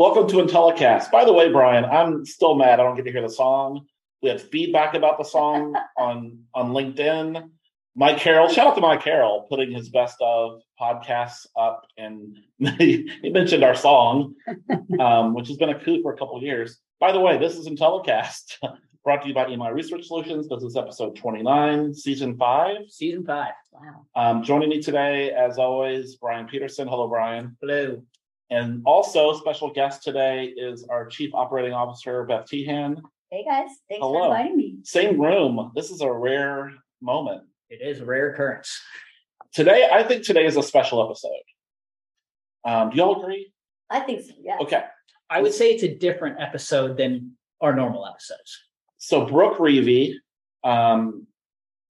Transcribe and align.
Welcome 0.00 0.28
to 0.28 0.36
Intellicast. 0.36 1.10
By 1.10 1.26
the 1.26 1.32
way, 1.34 1.52
Brian, 1.52 1.84
I'm 1.84 2.24
still 2.24 2.54
mad 2.54 2.80
I 2.80 2.84
don't 2.84 2.96
get 2.96 3.04
to 3.04 3.12
hear 3.12 3.20
the 3.20 3.28
song. 3.28 3.84
We 4.22 4.30
had 4.30 4.40
feedback 4.40 4.94
about 4.94 5.18
the 5.18 5.24
song 5.24 5.74
on 5.98 6.38
on 6.54 6.70
LinkedIn. 6.70 7.50
Mike 7.94 8.16
Carroll, 8.16 8.48
shout 8.48 8.68
out 8.68 8.76
to 8.76 8.80
Mike 8.80 9.02
Carroll, 9.02 9.44
putting 9.50 9.70
his 9.70 9.90
best 9.90 10.16
of 10.22 10.62
podcasts 10.80 11.46
up, 11.54 11.82
and 11.98 12.38
he 12.78 13.10
mentioned 13.24 13.62
our 13.62 13.74
song, 13.74 14.36
um, 14.98 15.34
which 15.34 15.48
has 15.48 15.58
been 15.58 15.68
a 15.68 15.78
coup 15.78 16.00
for 16.00 16.14
a 16.14 16.16
couple 16.16 16.38
of 16.38 16.42
years. 16.42 16.78
By 16.98 17.12
the 17.12 17.20
way, 17.20 17.36
this 17.36 17.58
is 17.58 17.68
Intellicast, 17.68 18.56
brought 19.04 19.20
to 19.20 19.28
you 19.28 19.34
by 19.34 19.44
EMI 19.44 19.74
Research 19.74 20.06
Solutions. 20.06 20.48
This 20.48 20.62
is 20.62 20.78
episode 20.78 21.14
29, 21.16 21.92
season 21.92 22.38
five. 22.38 22.88
Season 22.88 23.22
five. 23.22 23.52
Wow. 23.70 24.06
Um, 24.16 24.44
joining 24.44 24.70
me 24.70 24.80
today, 24.80 25.32
as 25.32 25.58
always, 25.58 26.16
Brian 26.16 26.46
Peterson. 26.46 26.88
Hello, 26.88 27.06
Brian. 27.06 27.58
Hello. 27.60 28.02
And 28.50 28.82
also, 28.84 29.32
special 29.38 29.70
guest 29.72 30.02
today 30.02 30.46
is 30.56 30.84
our 30.90 31.06
Chief 31.06 31.30
Operating 31.34 31.72
Officer, 31.72 32.24
Beth 32.24 32.46
Teehan. 32.46 33.00
Hey 33.30 33.44
guys, 33.44 33.68
thanks 33.88 34.02
Hello. 34.02 34.28
for 34.28 34.36
inviting 34.36 34.56
me. 34.56 34.78
Same 34.82 35.20
room. 35.20 35.70
This 35.76 35.90
is 35.90 36.00
a 36.00 36.10
rare 36.10 36.72
moment. 37.00 37.44
It 37.68 37.80
is 37.80 38.00
a 38.00 38.04
rare 38.04 38.32
occurrence. 38.32 38.76
Today, 39.52 39.88
I 39.92 40.02
think 40.02 40.24
today 40.24 40.46
is 40.46 40.56
a 40.56 40.64
special 40.64 41.04
episode. 41.04 41.30
Um, 42.64 42.90
do 42.90 42.96
y'all 42.96 43.22
agree? 43.22 43.52
I 43.88 44.00
think 44.00 44.24
so. 44.24 44.32
Yeah. 44.42 44.56
Okay. 44.60 44.82
I 45.30 45.40
would 45.40 45.54
say 45.54 45.70
it's 45.70 45.84
a 45.84 45.94
different 45.94 46.40
episode 46.40 46.96
than 46.96 47.36
our 47.60 47.72
normal 47.72 48.04
episodes. 48.04 48.58
So, 48.98 49.26
Brooke 49.26 49.58
Reavey, 49.58 50.14
um, 50.64 51.28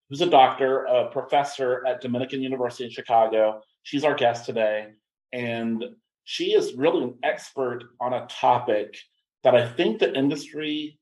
who's 0.09 0.21
a 0.21 0.29
doctor, 0.29 0.83
a 0.83 1.09
professor 1.09 1.83
at 1.87 2.01
Dominican 2.01 2.43
University 2.43 2.83
in 2.83 2.91
Chicago, 2.91 3.61
she's 3.81 4.03
our 4.03 4.13
guest 4.13 4.45
today. 4.45 4.89
And 5.33 5.83
she 6.23 6.53
is 6.53 6.73
really 6.75 7.03
an 7.03 7.15
expert 7.23 7.83
on 7.99 8.13
a 8.13 8.27
topic 8.27 8.97
that 9.43 9.55
I 9.55 9.67
think 9.67 9.99
the 9.99 10.13
industry 10.13 10.99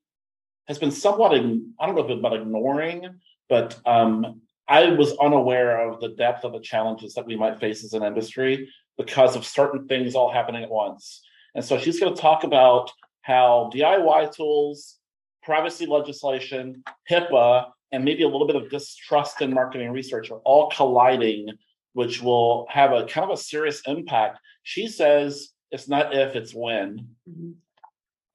has 0.68 0.78
been 0.78 0.92
somewhat, 0.92 1.32
ign- 1.32 1.72
I 1.80 1.86
don't 1.86 1.96
know 1.96 2.04
if 2.04 2.10
it's 2.10 2.20
about 2.20 2.40
ignoring, 2.40 3.20
but 3.50 3.80
um, 3.86 4.42
I 4.68 4.92
was 4.92 5.18
unaware 5.18 5.90
of 5.90 6.00
the 6.00 6.10
depth 6.10 6.44
of 6.44 6.54
the 6.54 6.60
challenges 6.60 7.16
that 7.16 7.26
we 7.26 7.36
might 7.36 7.60
face 7.60 7.84
as 7.84 7.94
an 7.94 8.04
industry 8.04 8.70
because 8.98 9.36
of 9.36 9.46
certain 9.46 9.88
things 9.88 10.14
all 10.14 10.32
happening 10.32 10.64
at 10.64 10.70
once. 10.70 11.22
And 11.56 11.66
so 11.66 11.80
she's 11.80 12.00
going 12.00 12.14
to 12.14 12.22
talk 12.22 12.44
about 12.44 12.92
how 13.22 13.70
DIY 13.74 14.36
tools, 14.36 14.98
privacy 15.42 15.88
legislation, 15.88 16.84
HIPAA, 17.10 17.72
and 17.92 18.06
maybe 18.06 18.24
a 18.24 18.28
little 18.28 18.48
bit 18.48 18.56
of 18.56 18.70
distrust 18.70 19.42
in 19.42 19.54
marketing 19.54 19.92
research 19.92 20.30
are 20.30 20.40
all 20.46 20.70
colliding, 20.70 21.50
which 21.94 22.22
will 22.22 22.68
have 22.70 22.92
a 22.92 23.06
kind 23.06 23.30
of 23.30 23.38
a 23.38 23.42
serious 23.42 23.82
impact. 23.88 24.40
She 24.70 24.88
says 24.88 25.50
it's 25.72 25.88
not 25.88 26.14
if, 26.14 26.36
it's 26.36 26.54
when. 26.54 27.16
Mhm. 27.28 27.56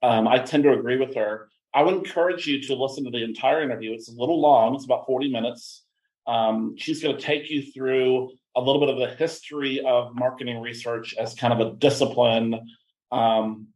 Um, 0.03 0.27
I 0.27 0.41
tend 0.41 0.65
to 0.65 0.73
agree 0.73 0.97
with 0.97 1.15
her. 1.15 1.49
I 1.73 1.85
would 1.85 1.95
encourage 1.95 2.45
you 2.45 2.61
to 2.63 2.75
listen 2.75 3.05
to 3.05 3.11
the 3.11 3.23
entire 3.23 3.63
interview. 3.63 3.93
It's 3.93 4.09
a 4.09 4.19
little 4.21 4.41
long, 4.41 4.75
it's 4.75 4.85
about 4.85 5.07
40 5.07 5.31
minutes. 5.31 5.85
Um, 6.27 6.75
she's 6.77 7.01
going 7.01 7.17
to 7.17 7.23
take 7.23 7.51
you 7.51 7.63
through 7.63 8.33
a 8.57 8.61
little 8.61 8.81
bit 8.81 8.91
of 8.91 8.99
the 8.99 9.15
history 9.15 9.81
of 9.87 10.17
marketing 10.17 10.61
research 10.61 11.15
as 11.15 11.35
kind 11.35 11.53
of 11.53 11.61
a 11.61 11.77
discipline, 11.77 12.69
um, 13.13 13.69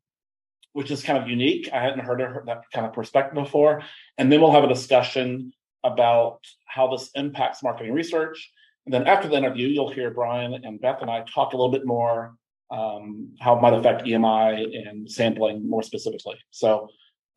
which 0.72 0.90
is 0.90 1.00
kind 1.00 1.16
of 1.16 1.28
unique. 1.28 1.68
I 1.72 1.80
hadn't 1.80 2.00
heard 2.00 2.20
her, 2.20 2.42
that 2.46 2.64
kind 2.74 2.86
of 2.86 2.92
perspective 2.92 3.36
before. 3.36 3.84
And 4.18 4.32
then 4.32 4.40
we'll 4.40 4.50
have 4.50 4.64
a 4.64 4.74
discussion 4.74 5.52
about 5.84 6.40
how 6.66 6.88
this 6.88 7.08
impacts 7.14 7.62
marketing 7.62 7.92
research. 7.92 8.50
And 8.84 8.92
then 8.92 9.06
after 9.06 9.28
the 9.28 9.36
interview, 9.36 9.68
you'll 9.68 9.92
hear 9.92 10.10
Brian 10.10 10.54
and 10.54 10.80
Beth 10.80 11.02
and 11.02 11.10
I 11.10 11.20
talk 11.20 11.52
a 11.52 11.56
little 11.56 11.70
bit 11.70 11.86
more 11.86 12.34
um, 12.70 13.34
how 13.40 13.56
it 13.56 13.62
might 13.62 13.74
affect 13.74 14.04
EMI 14.04 14.88
and 14.88 15.10
sampling 15.10 15.68
more 15.68 15.82
specifically. 15.82 16.36
So, 16.50 16.88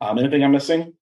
um, 0.02 0.20
anything 0.20 0.44
I'm 0.44 0.52
missing? 0.52 0.94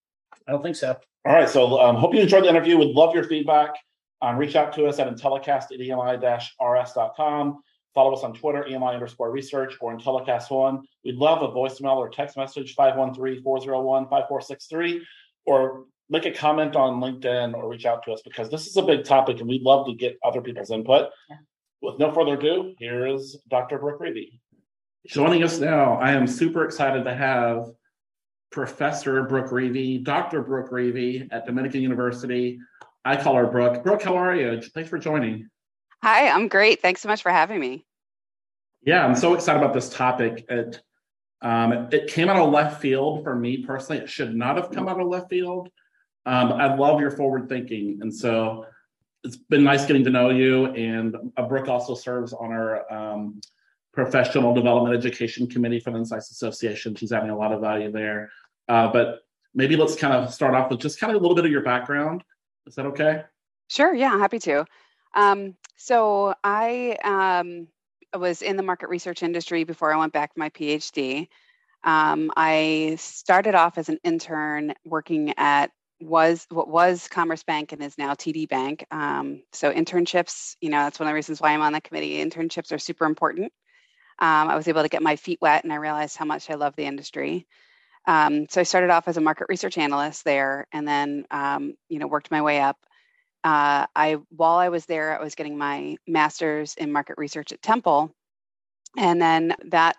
I 0.48 0.52
don't 0.52 0.62
think 0.62 0.76
so. 0.76 0.96
All 1.26 1.34
right. 1.34 1.50
So, 1.50 1.80
um, 1.80 1.96
hope 1.96 2.14
you 2.14 2.22
enjoyed 2.22 2.44
the 2.44 2.50
interview. 2.50 2.78
Would 2.78 2.90
love 2.90 3.16
your 3.16 3.24
feedback. 3.24 3.74
Um, 4.22 4.38
reach 4.38 4.56
out 4.56 4.72
to 4.74 4.86
us 4.86 5.00
at 5.00 5.08
intellicast 5.08 5.72
at 5.72 5.80
emi-rs.com. 5.80 7.64
Follow 7.96 8.14
us 8.14 8.24
on 8.24 8.34
Twitter, 8.34 8.68
EMI 8.70 8.94
underscore 8.94 9.32
research 9.32 9.76
or 9.82 9.98
Intellicast 9.98 10.52
one. 10.52 10.84
We'd 11.04 11.16
love 11.16 11.42
a 11.42 11.48
voicemail 11.48 11.98
or 11.98 12.10
text 12.10 12.38
message, 12.38 12.76
513-401-5463, 12.76 15.02
or 15.46 15.86
make 16.10 16.26
a 16.26 16.32
comment 16.32 16.76
on 16.76 17.00
LinkedIn 17.00 17.56
or 17.56 17.70
reach 17.70 17.86
out 17.86 18.04
to 18.04 18.12
us 18.12 18.22
because 18.22 18.50
this 18.50 18.68
is 18.68 18.76
a 18.78 18.84
big 18.84 19.06
topic 19.06 19.40
and 19.40 19.50
we'd 19.50 19.64
love 19.64 19.88
to 19.88 19.94
get 19.94 20.20
other 20.24 20.42
people's 20.42 20.72
input. 20.72 21.10
Yeah. 21.30 21.38
With 21.82 21.98
no 21.98 22.12
further 22.12 22.34
ado, 22.34 22.76
here 22.78 23.08
is 23.08 23.38
Dr. 23.50 23.78
Brooke 23.80 24.02
Reavey. 24.02 24.40
Joining 25.08 25.44
us 25.44 25.60
now, 25.60 25.94
I 25.94 26.12
am 26.12 26.28
super 26.28 26.66
excited 26.66 27.06
to 27.06 27.16
have 27.16 27.68
Professor 28.52 29.24
Brooke 29.24 29.50
Reavey, 29.50 30.04
Dr. 30.04 30.42
Brooke 30.42 30.72
Reavey 30.72 31.30
at 31.32 31.46
Dominican 31.46 31.82
University. 31.82 32.60
I 33.06 33.16
call 33.16 33.36
her 33.36 33.48
Brooke. 33.48 33.82
Brooke, 33.82 34.02
how 34.02 34.18
are 34.18 34.36
you? 34.36 34.62
Thanks 34.62 34.90
for 34.90 34.98
joining. 34.98 35.48
Hi, 36.04 36.28
I'm 36.28 36.50
great. 36.50 36.82
Thanks 36.82 37.02
so 37.02 37.08
much 37.08 37.22
for 37.22 37.32
having 37.32 37.62
me. 37.62 37.86
Yeah, 38.82 39.06
I'm 39.06 39.16
so 39.16 39.34
excited 39.34 39.62
about 39.62 39.74
this 39.74 39.90
topic. 39.90 40.46
It, 40.50 40.82
um, 41.42 41.72
it, 41.72 41.94
it 41.94 42.12
came 42.12 42.28
out 42.28 42.36
of 42.36 42.52
left 42.52 42.82
field 42.82 43.24
for 43.24 43.36
me 43.36 43.64
personally. 43.64 44.02
It 44.02 44.10
should 44.10 44.36
not 44.36 44.58
have 44.58 44.72
come 44.72 44.90
out 44.90 45.00
of 45.00 45.08
left 45.08 45.30
field. 45.30 45.70
Um, 46.26 46.52
I 46.52 46.76
love 46.76 47.00
your 47.00 47.12
forward 47.12 47.48
thinking. 47.48 48.00
And 48.02 48.14
so 48.14 48.66
it's 49.24 49.38
been 49.38 49.64
nice 49.64 49.86
getting 49.86 50.04
to 50.04 50.10
know 50.10 50.30
you. 50.30 50.68
And 50.68 51.16
uh, 51.38 51.48
Brooke 51.48 51.68
also 51.68 51.96
serves 51.96 52.34
on 52.34 52.52
our 52.52 52.92
um, 52.92 53.42
professional 53.94 54.54
development 54.54 54.96
education 54.96 55.48
committee 55.48 55.80
for 55.80 55.92
the 55.92 55.98
Insights 55.98 56.32
Association. 56.32 56.96
She's 56.96 57.12
adding 57.12 57.30
a 57.30 57.38
lot 57.38 57.52
of 57.52 57.62
value 57.62 57.92
there. 57.92 58.32
Uh, 58.68 58.92
but 58.92 59.22
maybe 59.54 59.76
let's 59.76 59.96
kind 59.96 60.14
of 60.14 60.34
start 60.34 60.54
off 60.56 60.70
with 60.70 60.80
just 60.80 61.00
kind 61.00 61.12
of 61.12 61.20
a 61.20 61.22
little 61.22 61.36
bit 61.36 61.46
of 61.46 61.52
your 61.52 61.64
background. 61.64 62.24
Is 62.68 62.76
that 62.76 62.86
okay? 62.86 63.24
Sure, 63.68 63.94
yeah, 63.94 64.18
happy 64.18 64.40
to. 64.40 64.66
Um, 65.16 65.56
so 65.76 66.34
I 66.44 66.98
um, 67.04 67.68
was 68.18 68.42
in 68.42 68.58
the 68.58 68.64
market 68.64 68.90
research 68.90 69.24
industry 69.24 69.64
before 69.64 69.94
I 69.94 69.98
went 69.98 70.14
back 70.14 70.34
for 70.34 70.40
my 70.40 70.50
PhD. 70.50 71.28
Um, 71.84 72.32
I 72.36 72.96
started 73.00 73.56
off 73.56 73.78
as 73.78 73.90
an 73.90 74.00
intern 74.04 74.74
working 74.84 75.34
at 75.38 75.72
was 76.02 76.46
what 76.50 76.70
was 76.70 77.08
Commerce 77.08 77.44
Bank 77.44 77.72
and 77.72 77.84
is 77.84 77.98
now 77.98 78.14
TD 78.14 78.48
Bank. 78.48 78.86
Um, 78.92 79.44
so 79.52 79.72
internships, 79.72 80.56
you 80.62 80.70
know, 80.70 80.80
that's 80.84 81.00
one 81.00 81.08
of 81.08 81.12
the 81.12 81.16
reasons 81.16 81.42
why 81.42 81.52
I'm 81.52 81.62
on 81.62 81.74
the 81.74 81.82
committee. 81.82 82.24
Internships 82.24 82.72
are 82.72 82.80
super 82.80 83.06
important. 83.06 83.52
Um, 84.20 84.50
I 84.50 84.56
was 84.56 84.68
able 84.68 84.82
to 84.82 84.90
get 84.90 85.02
my 85.02 85.16
feet 85.16 85.40
wet, 85.42 85.64
and 85.64 85.72
I 85.72 85.78
realized 85.78 86.18
how 86.18 86.26
much 86.26 86.50
I 86.50 86.56
love 86.56 86.76
the 86.76 86.86
industry. 86.86 87.48
Um, 88.06 88.48
so 88.50 88.62
I 88.62 88.64
started 88.64 88.90
off 88.90 89.08
as 89.08 89.18
a 89.18 89.22
market 89.22 89.48
research 89.50 89.78
analyst 89.78 90.24
there, 90.26 90.68
and 90.72 90.88
then 90.88 91.26
um, 91.32 91.76
you 91.90 92.00
know 92.00 92.08
worked 92.08 92.32
my 92.32 92.42
way 92.42 92.60
up. 92.60 92.78
Uh, 93.44 93.86
I 93.96 94.18
while 94.36 94.58
I 94.58 94.70
was 94.70 94.86
there, 94.86 95.18
I 95.18 95.24
was 95.24 95.36
getting 95.36 95.58
my 95.58 95.98
master's 96.08 96.76
in 96.76 96.92
market 96.92 97.18
research 97.18 97.52
at 97.52 97.62
Temple, 97.62 98.14
and 98.98 99.22
then 99.22 99.56
that 99.68 99.96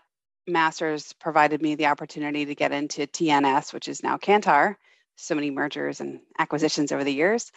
master's 0.47 1.13
provided 1.15 1.63
me 1.63 1.75
the 1.75 1.87
opportunity 1.87 2.45
to 2.47 2.55
get 2.55 2.73
into 2.73 3.07
TNS, 3.07 3.73
which 3.73 3.89
is 3.89 4.03
now 4.03 4.17
Kantar. 4.17 4.77
So 5.21 5.35
many 5.35 5.51
mergers 5.51 6.01
and 6.01 6.21
acquisitions 6.39 6.93
over 6.93 7.05
the 7.05 7.13
years, 7.13 7.53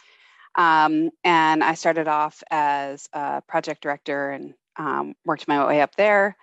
um, 0.56 1.10
and 1.24 1.64
I 1.64 1.74
started 1.74 2.08
off 2.08 2.44
as 2.52 3.08
a 3.14 3.42
project 3.48 3.82
director 3.82 4.32
and 4.32 4.54
um, 4.78 5.16
worked 5.26 5.48
my 5.48 5.66
way 5.66 5.82
up 5.82 5.96
there. 5.96 6.36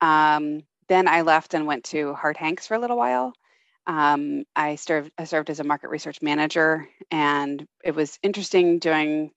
Um, 0.00 0.62
then 0.88 1.08
I 1.08 1.22
left 1.22 1.54
and 1.54 1.66
went 1.66 1.84
to 1.84 2.14
Harte 2.14 2.36
Hanks 2.36 2.66
for 2.66 2.74
a 2.74 2.78
little 2.78 2.96
while. 2.96 3.32
Um, 3.86 4.44
I 4.54 4.76
served 4.76 5.10
I 5.18 5.24
served 5.24 5.50
as 5.50 5.60
a 5.60 5.64
market 5.64 5.90
research 5.90 6.22
manager, 6.22 6.88
and 7.10 7.66
it 7.84 7.94
was 7.94 8.18
interesting 8.22 8.78
doing 8.78 9.32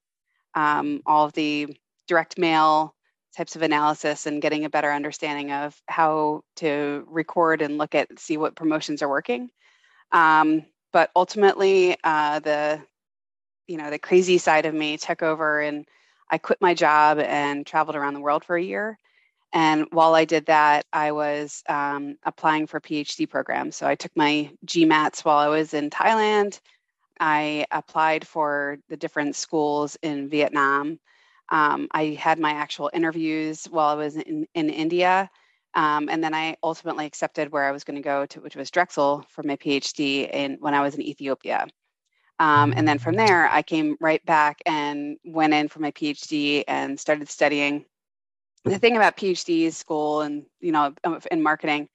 um, 0.54 1.02
all 1.06 1.26
of 1.26 1.34
the 1.34 1.76
direct 2.08 2.38
mail 2.38 2.96
types 3.36 3.56
of 3.56 3.64
analysis 3.64 4.28
and 4.28 4.42
getting 4.42 4.66
a 4.66 4.70
better 4.70 4.92
understanding 4.92 5.52
of 5.52 5.76
how 5.88 6.42
to 6.58 7.06
record 7.08 7.62
and 7.62 7.78
look 7.78 7.96
at 7.96 8.08
see 8.20 8.38
what 8.38 8.56
promotions 8.56 9.02
are 9.02 9.10
working. 9.10 9.50
Um, 10.12 10.66
but 10.96 11.12
ultimately, 11.14 11.98
uh, 12.06 12.40
the 12.40 12.82
you 13.68 13.76
know 13.76 13.90
the 13.90 14.00
crazy 14.00 14.38
side 14.38 14.66
of 14.66 14.74
me 14.74 14.96
took 14.96 15.22
over, 15.22 15.60
and 15.60 15.86
I 16.30 16.38
quit 16.38 16.62
my 16.62 16.74
job 16.74 17.20
and 17.20 17.66
traveled 17.66 17.98
around 17.98 18.14
the 18.14 18.22
world 18.22 18.46
for 18.46 18.56
a 18.56 18.64
year. 18.64 18.98
And 19.52 19.88
while 19.92 20.16
I 20.16 20.24
did 20.24 20.46
that, 20.46 20.86
I 20.94 21.12
was 21.12 21.64
um, 21.68 22.16
applying 22.24 22.66
for 22.66 22.80
PhD 22.80 23.30
programs. 23.30 23.76
So 23.76 23.86
I 23.86 23.96
took 23.96 24.16
my 24.16 24.50
GMATs 24.66 25.26
while 25.26 25.40
I 25.40 25.50
was 25.50 25.74
in 25.74 25.90
Thailand. 25.90 26.62
I 27.20 27.66
applied 27.72 28.26
for 28.26 28.78
the 28.88 28.96
different 28.96 29.36
schools 29.36 29.98
in 30.02 30.30
Vietnam. 30.30 30.98
Um, 31.50 31.90
I 31.92 32.18
had 32.18 32.40
my 32.40 32.52
actual 32.52 32.90
interviews 32.94 33.66
while 33.66 33.90
I 33.90 33.96
was 33.96 34.16
in, 34.16 34.48
in 34.56 34.70
India. 34.70 35.30
Um, 35.76 36.08
and 36.10 36.24
then 36.24 36.34
I 36.34 36.56
ultimately 36.64 37.06
accepted 37.06 37.52
where 37.52 37.66
I 37.66 37.72
was 37.72 37.84
going 37.84 37.98
to 37.98 38.02
go 38.02 38.26
to, 38.28 38.40
which 38.40 38.56
was 38.56 38.72
Drexel 38.72 39.26
for 39.30 39.44
my 39.44 39.58
PhD 39.58 40.30
in, 40.34 40.58
when 40.62 40.74
I 40.74 40.82
was 40.82 40.96
in 40.96 41.02
Ethiopia. 41.02 41.68
Um, 42.40 42.74
and 42.76 42.88
then 42.88 42.98
from 42.98 43.16
there, 43.16 43.50
I 43.50 43.62
came 43.62 43.98
right 44.00 44.26
back 44.26 44.62
and 44.66 45.18
went 45.24 45.54
in 45.54 45.68
for 45.68 45.80
my 45.80 45.92
PhD 45.92 46.64
and 46.68 47.00
started 47.00 47.30
studying 47.30 47.86
the 48.66 48.80
thing 48.80 48.96
about 48.96 49.16
PhD 49.16 49.72
school 49.72 50.22
and 50.22 50.46
you 50.60 50.72
know 50.72 50.94
in 51.32 51.44
marketing 51.44 51.88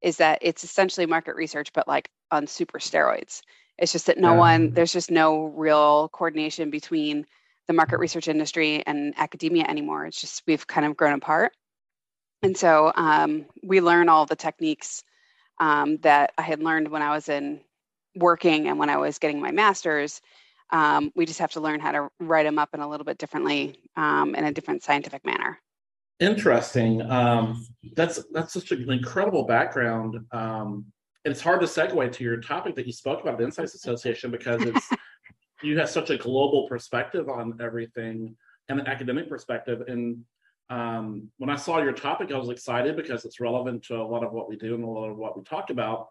is 0.00 0.16
that 0.18 0.38
it's 0.42 0.64
essentially 0.64 1.06
market 1.06 1.36
research, 1.36 1.72
but 1.72 1.86
like 1.88 2.10
on 2.30 2.46
super 2.46 2.78
steroids. 2.78 3.40
It's 3.78 3.92
just 3.92 4.06
that 4.06 4.18
no 4.18 4.32
yeah. 4.32 4.38
one, 4.38 4.70
there's 4.72 4.92
just 4.92 5.10
no 5.10 5.44
real 5.44 6.08
coordination 6.10 6.70
between 6.70 7.26
the 7.66 7.72
market 7.72 7.98
research 7.98 8.28
industry 8.28 8.82
and 8.86 9.14
academia 9.16 9.64
anymore. 9.64 10.06
It's 10.06 10.20
just 10.20 10.42
we've 10.46 10.66
kind 10.66 10.86
of 10.86 10.96
grown 10.96 11.14
apart. 11.14 11.52
And 12.44 12.56
so 12.56 12.92
um, 12.94 13.46
we 13.62 13.80
learn 13.80 14.10
all 14.10 14.26
the 14.26 14.36
techniques 14.36 15.02
um, 15.60 15.96
that 15.98 16.32
I 16.36 16.42
had 16.42 16.62
learned 16.62 16.88
when 16.88 17.00
I 17.00 17.10
was 17.10 17.30
in 17.30 17.60
working 18.16 18.68
and 18.68 18.78
when 18.78 18.90
I 18.90 18.98
was 18.98 19.18
getting 19.18 19.40
my 19.40 19.50
master's. 19.50 20.20
Um, 20.70 21.10
we 21.16 21.24
just 21.24 21.38
have 21.38 21.52
to 21.52 21.60
learn 21.60 21.80
how 21.80 21.92
to 21.92 22.10
write 22.20 22.42
them 22.42 22.58
up 22.58 22.74
in 22.74 22.80
a 22.80 22.88
little 22.88 23.04
bit 23.04 23.16
differently 23.16 23.80
um, 23.96 24.34
in 24.34 24.44
a 24.44 24.52
different 24.52 24.82
scientific 24.82 25.24
manner. 25.24 25.58
Interesting. 26.20 27.00
Um, 27.10 27.66
that's 27.96 28.22
that's 28.32 28.52
such 28.52 28.72
an 28.72 28.90
incredible 28.90 29.44
background. 29.44 30.18
Um, 30.30 30.84
it's 31.24 31.40
hard 31.40 31.60
to 31.60 31.66
segue 31.66 32.12
to 32.12 32.24
your 32.24 32.40
topic 32.42 32.74
that 32.76 32.86
you 32.86 32.92
spoke 32.92 33.22
about, 33.22 33.38
the 33.38 33.44
Insights 33.44 33.74
Association, 33.74 34.30
because 34.30 34.62
it's 34.62 34.90
you 35.62 35.78
have 35.78 35.88
such 35.88 36.10
a 36.10 36.18
global 36.18 36.68
perspective 36.68 37.30
on 37.30 37.58
everything 37.60 38.36
and 38.68 38.80
an 38.80 38.86
academic 38.86 39.30
perspective. 39.30 39.82
And 39.88 40.24
um, 40.70 41.30
when 41.38 41.50
I 41.50 41.56
saw 41.56 41.78
your 41.78 41.92
topic, 41.92 42.32
I 42.32 42.38
was 42.38 42.48
excited 42.48 42.96
because 42.96 43.24
it's 43.24 43.40
relevant 43.40 43.84
to 43.84 43.96
a 43.96 44.02
lot 44.02 44.24
of 44.24 44.32
what 44.32 44.48
we 44.48 44.56
do 44.56 44.74
and 44.74 44.84
a 44.84 44.88
lot 44.88 45.10
of 45.10 45.16
what 45.16 45.36
we 45.36 45.42
talked 45.44 45.70
about. 45.70 46.08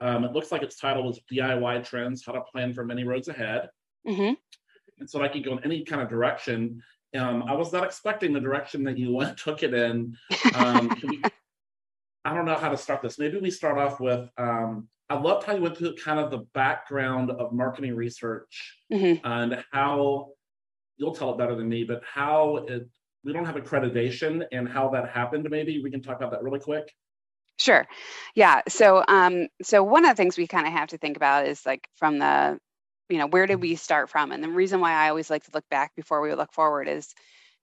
Um, 0.00 0.24
it 0.24 0.32
looks 0.32 0.50
like 0.50 0.62
its 0.62 0.76
title 0.76 1.04
was 1.04 1.20
DIY 1.30 1.84
Trends 1.84 2.24
How 2.24 2.32
to 2.32 2.40
Plan 2.40 2.72
for 2.72 2.84
Many 2.84 3.04
Roads 3.04 3.28
Ahead. 3.28 3.68
Mm-hmm. 4.06 4.34
And 4.98 5.10
so 5.10 5.22
I 5.22 5.28
could 5.28 5.44
go 5.44 5.52
in 5.52 5.64
any 5.64 5.84
kind 5.84 6.02
of 6.02 6.08
direction. 6.08 6.82
Um, 7.16 7.44
I 7.44 7.54
was 7.54 7.72
not 7.72 7.84
expecting 7.84 8.32
the 8.32 8.40
direction 8.40 8.84
that 8.84 8.98
you 8.98 9.12
went, 9.14 9.38
took 9.38 9.62
it 9.62 9.74
in. 9.74 10.16
Um, 10.54 10.96
we, 11.08 11.22
I 12.24 12.34
don't 12.34 12.46
know 12.46 12.56
how 12.56 12.70
to 12.70 12.76
start 12.76 13.02
this. 13.02 13.18
Maybe 13.18 13.38
we 13.38 13.50
start 13.50 13.78
off 13.78 14.00
with 14.00 14.28
um, 14.38 14.88
I 15.10 15.16
loved 15.16 15.44
how 15.44 15.54
you 15.54 15.62
went 15.62 15.76
through 15.76 15.96
kind 15.96 16.18
of 16.18 16.30
the 16.30 16.46
background 16.54 17.30
of 17.30 17.52
marketing 17.52 17.94
research 17.94 18.78
mm-hmm. 18.92 19.24
and 19.26 19.62
how 19.70 20.30
you'll 20.96 21.14
tell 21.14 21.32
it 21.32 21.38
better 21.38 21.54
than 21.54 21.68
me, 21.68 21.84
but 21.84 22.02
how 22.04 22.56
it 22.68 22.88
we 23.24 23.32
don't 23.32 23.44
have 23.44 23.56
accreditation 23.56 24.44
and 24.52 24.68
how 24.68 24.88
that 24.90 25.08
happened. 25.08 25.48
Maybe 25.50 25.82
we 25.82 25.90
can 25.90 26.02
talk 26.02 26.16
about 26.18 26.30
that 26.32 26.42
really 26.42 26.60
quick. 26.60 26.92
Sure. 27.58 27.86
Yeah. 28.34 28.62
So 28.68 29.04
um 29.08 29.48
so 29.62 29.82
one 29.82 30.04
of 30.04 30.10
the 30.10 30.16
things 30.16 30.36
we 30.36 30.46
kind 30.46 30.66
of 30.66 30.72
have 30.72 30.88
to 30.88 30.98
think 30.98 31.16
about 31.16 31.46
is 31.46 31.64
like 31.64 31.88
from 31.96 32.18
the 32.18 32.58
you 33.08 33.18
know 33.18 33.26
where 33.26 33.46
did 33.46 33.60
we 33.60 33.76
start 33.76 34.10
from 34.10 34.32
and 34.32 34.42
the 34.42 34.48
reason 34.48 34.80
why 34.80 34.92
i 34.92 35.10
always 35.10 35.28
like 35.28 35.44
to 35.44 35.50
look 35.52 35.68
back 35.68 35.94
before 35.94 36.22
we 36.22 36.34
look 36.34 36.54
forward 36.54 36.88
is 36.88 37.14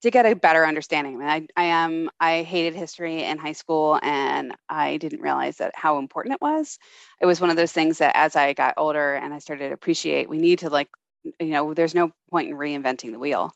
to 0.01 0.09
get 0.11 0.25
a 0.25 0.35
better 0.35 0.65
understanding. 0.65 1.21
I, 1.21 1.47
I 1.55 1.63
am 1.65 2.09
I 2.19 2.41
hated 2.41 2.75
history 2.75 3.23
in 3.23 3.37
high 3.37 3.51
school, 3.51 3.99
and 4.01 4.55
I 4.67 4.97
didn't 4.97 5.21
realize 5.21 5.57
that 5.57 5.73
how 5.75 5.99
important 5.99 6.33
it 6.33 6.41
was. 6.41 6.79
It 7.19 7.25
was 7.25 7.39
one 7.39 7.49
of 7.49 7.55
those 7.55 7.71
things 7.71 7.99
that 7.99 8.15
as 8.15 8.35
I 8.35 8.53
got 8.53 8.73
older 8.77 9.13
and 9.15 9.33
I 9.33 9.39
started 9.39 9.69
to 9.69 9.73
appreciate, 9.73 10.29
we 10.29 10.39
need 10.39 10.59
to 10.59 10.69
like, 10.69 10.89
you 11.23 11.47
know, 11.47 11.73
there's 11.73 11.95
no 11.95 12.11
point 12.31 12.49
in 12.49 12.55
reinventing 12.55 13.11
the 13.11 13.19
wheel. 13.19 13.53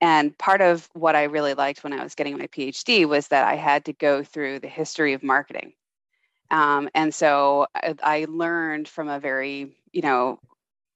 And 0.00 0.36
part 0.38 0.60
of 0.60 0.88
what 0.92 1.16
I 1.16 1.24
really 1.24 1.54
liked 1.54 1.82
when 1.82 1.92
I 1.92 2.02
was 2.02 2.14
getting 2.14 2.38
my 2.38 2.46
PhD 2.46 3.06
was 3.06 3.28
that 3.28 3.46
I 3.46 3.56
had 3.56 3.84
to 3.86 3.92
go 3.92 4.22
through 4.22 4.60
the 4.60 4.68
history 4.68 5.12
of 5.12 5.22
marketing. 5.22 5.72
Um, 6.50 6.88
and 6.94 7.12
so 7.12 7.66
I, 7.74 7.94
I 8.02 8.26
learned 8.28 8.88
from 8.88 9.08
a 9.08 9.18
very, 9.18 9.76
you 9.92 10.02
know, 10.02 10.38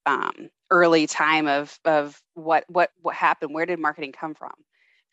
um, 0.07 0.51
early 0.73 1.07
time 1.07 1.47
of 1.47 1.79
of 1.85 2.21
what 2.35 2.65
what 2.69 2.91
what 3.03 3.15
happened 3.15 3.55
where 3.55 3.67
did 3.67 3.79
marketing 3.79 4.11
come 4.11 4.35
from 4.35 4.53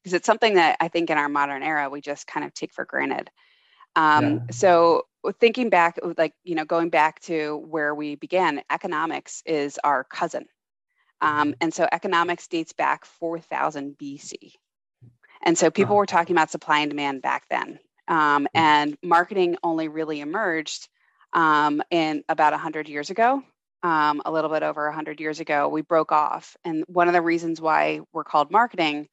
because 0.01 0.13
it's 0.13 0.25
something 0.25 0.53
that 0.53 0.77
i 0.79 0.87
think 0.87 1.09
in 1.09 1.17
our 1.17 1.27
modern 1.27 1.61
era 1.61 1.89
we 1.89 1.99
just 1.99 2.25
kind 2.25 2.45
of 2.45 2.53
take 2.53 2.73
for 2.73 2.85
granted 2.85 3.29
um, 3.95 4.23
yeah. 4.23 4.39
so 4.51 5.03
thinking 5.41 5.69
back 5.69 5.99
like 6.17 6.33
you 6.45 6.55
know 6.55 6.63
going 6.63 6.89
back 6.89 7.19
to 7.19 7.57
where 7.67 7.93
we 7.93 8.15
began 8.15 8.61
economics 8.71 9.43
is 9.45 9.77
our 9.83 10.05
cousin 10.05 10.45
um, 11.21 11.55
and 11.61 11.73
so 11.73 11.87
economics 11.91 12.47
dates 12.47 12.73
back 12.73 13.05
4000 13.05 13.95
bc 13.97 14.53
and 15.41 15.57
so 15.57 15.71
people 15.71 15.95
were 15.95 16.05
talking 16.05 16.35
about 16.35 16.51
supply 16.51 16.79
and 16.79 16.91
demand 16.91 17.21
back 17.21 17.45
then. 17.49 17.79
Um, 18.07 18.45
mm-hmm. 18.45 18.57
and 18.57 18.97
marketing 19.03 19.57
only 19.63 19.87
really 19.87 20.21
emerged 20.21 20.87
um, 21.33 21.81
in 21.91 22.23
about 22.27 22.53
100 22.53 22.89
years 22.89 23.09
ago. 23.09 23.43
Um, 23.81 24.21
a 24.25 24.31
little 24.31 24.49
bit 24.49 24.63
over 24.63 24.85
100 24.87 25.21
years 25.21 25.39
ago, 25.39 25.69
we 25.69 25.81
broke 25.81 26.11
off. 26.11 26.57
And 26.65 26.83
one 26.87 27.07
of 27.07 27.13
the 27.13 27.21
reasons 27.21 27.61
why 27.61 28.01
we're 28.11 28.25
called 28.25 28.51
marketing 28.51 29.07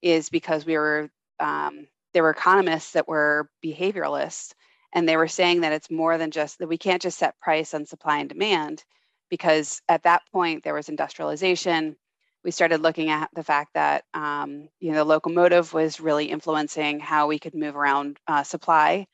is 0.00 0.28
because 0.28 0.64
we 0.64 0.74
were, 0.74 1.10
um, 1.40 1.88
there 2.14 2.22
were 2.22 2.30
economists 2.30 2.92
that 2.92 3.08
were 3.08 3.48
behavioralists, 3.64 4.52
and 4.94 5.08
they 5.08 5.16
were 5.16 5.26
saying 5.26 5.62
that 5.62 5.72
it's 5.72 5.90
more 5.90 6.18
than 6.18 6.30
just 6.30 6.58
that 6.58 6.68
we 6.68 6.78
can't 6.78 7.02
just 7.02 7.18
set 7.18 7.40
price 7.40 7.74
on 7.74 7.84
supply 7.84 8.18
and 8.18 8.28
demand, 8.28 8.84
because 9.32 9.80
at 9.88 10.02
that 10.02 10.20
point 10.30 10.62
there 10.62 10.74
was 10.74 10.90
industrialization. 10.90 11.96
We 12.44 12.50
started 12.50 12.82
looking 12.82 13.08
at 13.08 13.30
the 13.34 13.42
fact 13.42 13.70
that 13.72 14.04
um, 14.12 14.68
you 14.78 14.92
know 14.92 14.98
the 14.98 15.04
locomotive 15.04 15.72
was 15.72 16.00
really 16.00 16.26
influencing 16.26 17.00
how 17.00 17.28
we 17.28 17.38
could 17.38 17.54
move 17.54 17.74
around 17.74 18.18
uh, 18.28 18.42
supply. 18.42 19.06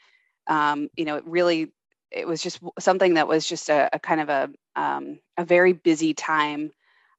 Um, 0.48 0.88
you 0.96 1.04
know, 1.04 1.18
it 1.18 1.24
really 1.24 1.72
it 2.10 2.26
was 2.26 2.42
just 2.42 2.58
something 2.80 3.14
that 3.14 3.28
was 3.28 3.46
just 3.46 3.68
a, 3.70 3.88
a 3.92 4.00
kind 4.00 4.20
of 4.20 4.28
a 4.28 4.50
um, 4.74 5.20
a 5.36 5.44
very 5.44 5.72
busy 5.72 6.14
time 6.14 6.72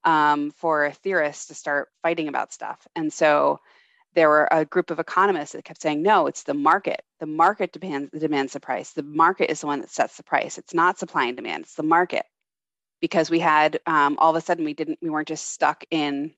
um, 0.03 0.51
for 0.51 0.91
theorists 1.01 1.45
to 1.47 1.53
start 1.53 1.87
fighting 2.03 2.27
about 2.27 2.51
stuff. 2.51 2.85
And 2.97 3.13
so 3.13 3.61
there 4.13 4.27
were 4.27 4.49
a 4.51 4.65
group 4.65 4.91
of 4.91 4.99
economists 4.99 5.53
that 5.53 5.63
kept 5.63 5.81
saying, 5.81 6.01
no, 6.01 6.27
it's 6.27 6.43
the 6.43 6.53
market. 6.53 7.01
The 7.21 7.27
market 7.27 7.71
demands 7.71 8.09
demands 8.19 8.51
the 8.51 8.59
price. 8.59 8.91
The 8.91 9.03
market 9.03 9.49
is 9.49 9.61
the 9.61 9.67
one 9.67 9.79
that 9.79 9.89
sets 9.89 10.17
the 10.17 10.23
price. 10.23 10.57
It's 10.57 10.73
not 10.73 10.99
supply 10.99 11.27
and 11.27 11.37
demand. 11.37 11.63
It's 11.63 11.75
the 11.75 11.83
market. 11.83 12.25
Because 13.01 13.29
we 13.29 13.39
had 13.39 13.79
um, 13.85 14.17
all 14.19 14.31
of 14.31 14.35
a 14.35 14.41
sudden 14.41 14.65
we 14.65 14.73
didn't 14.73 14.99
we 15.01 15.09
weren't 15.09 15.27
just 15.27 15.49
stuck 15.49 15.83
in 15.91 16.33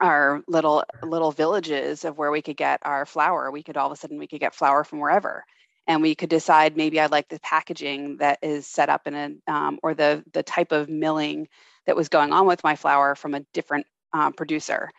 our 0.00 0.42
little 0.48 0.84
little 1.02 1.32
villages 1.32 2.04
of 2.04 2.18
where 2.18 2.30
we 2.30 2.42
could 2.42 2.56
get 2.56 2.80
our 2.82 3.06
flour. 3.06 3.50
We 3.50 3.62
could 3.62 3.76
all 3.76 3.86
of 3.86 3.92
a 3.92 3.96
sudden 3.96 4.18
we 4.18 4.26
could 4.26 4.40
get 4.40 4.54
flour 4.54 4.84
from 4.84 4.98
wherever 5.00 5.44
and 5.86 6.02
we 6.02 6.14
could 6.14 6.30
decide 6.30 6.76
maybe 6.76 7.00
I 7.00 7.06
like 7.06 7.28
the 7.28 7.40
packaging 7.40 8.16
that 8.18 8.38
is 8.42 8.66
set 8.66 8.88
up 8.88 9.06
in 9.06 9.14
a 9.14 9.52
um, 9.52 9.78
or 9.82 9.94
the 9.94 10.24
the 10.32 10.42
type 10.42 10.72
of 10.72 10.88
milling 10.88 11.48
that 11.86 11.96
was 11.96 12.08
going 12.08 12.32
on 12.32 12.46
with 12.46 12.64
my 12.64 12.76
flour 12.76 13.14
from 13.14 13.34
a 13.34 13.40
different 13.52 13.86
um, 14.12 14.32
producer. 14.32 14.90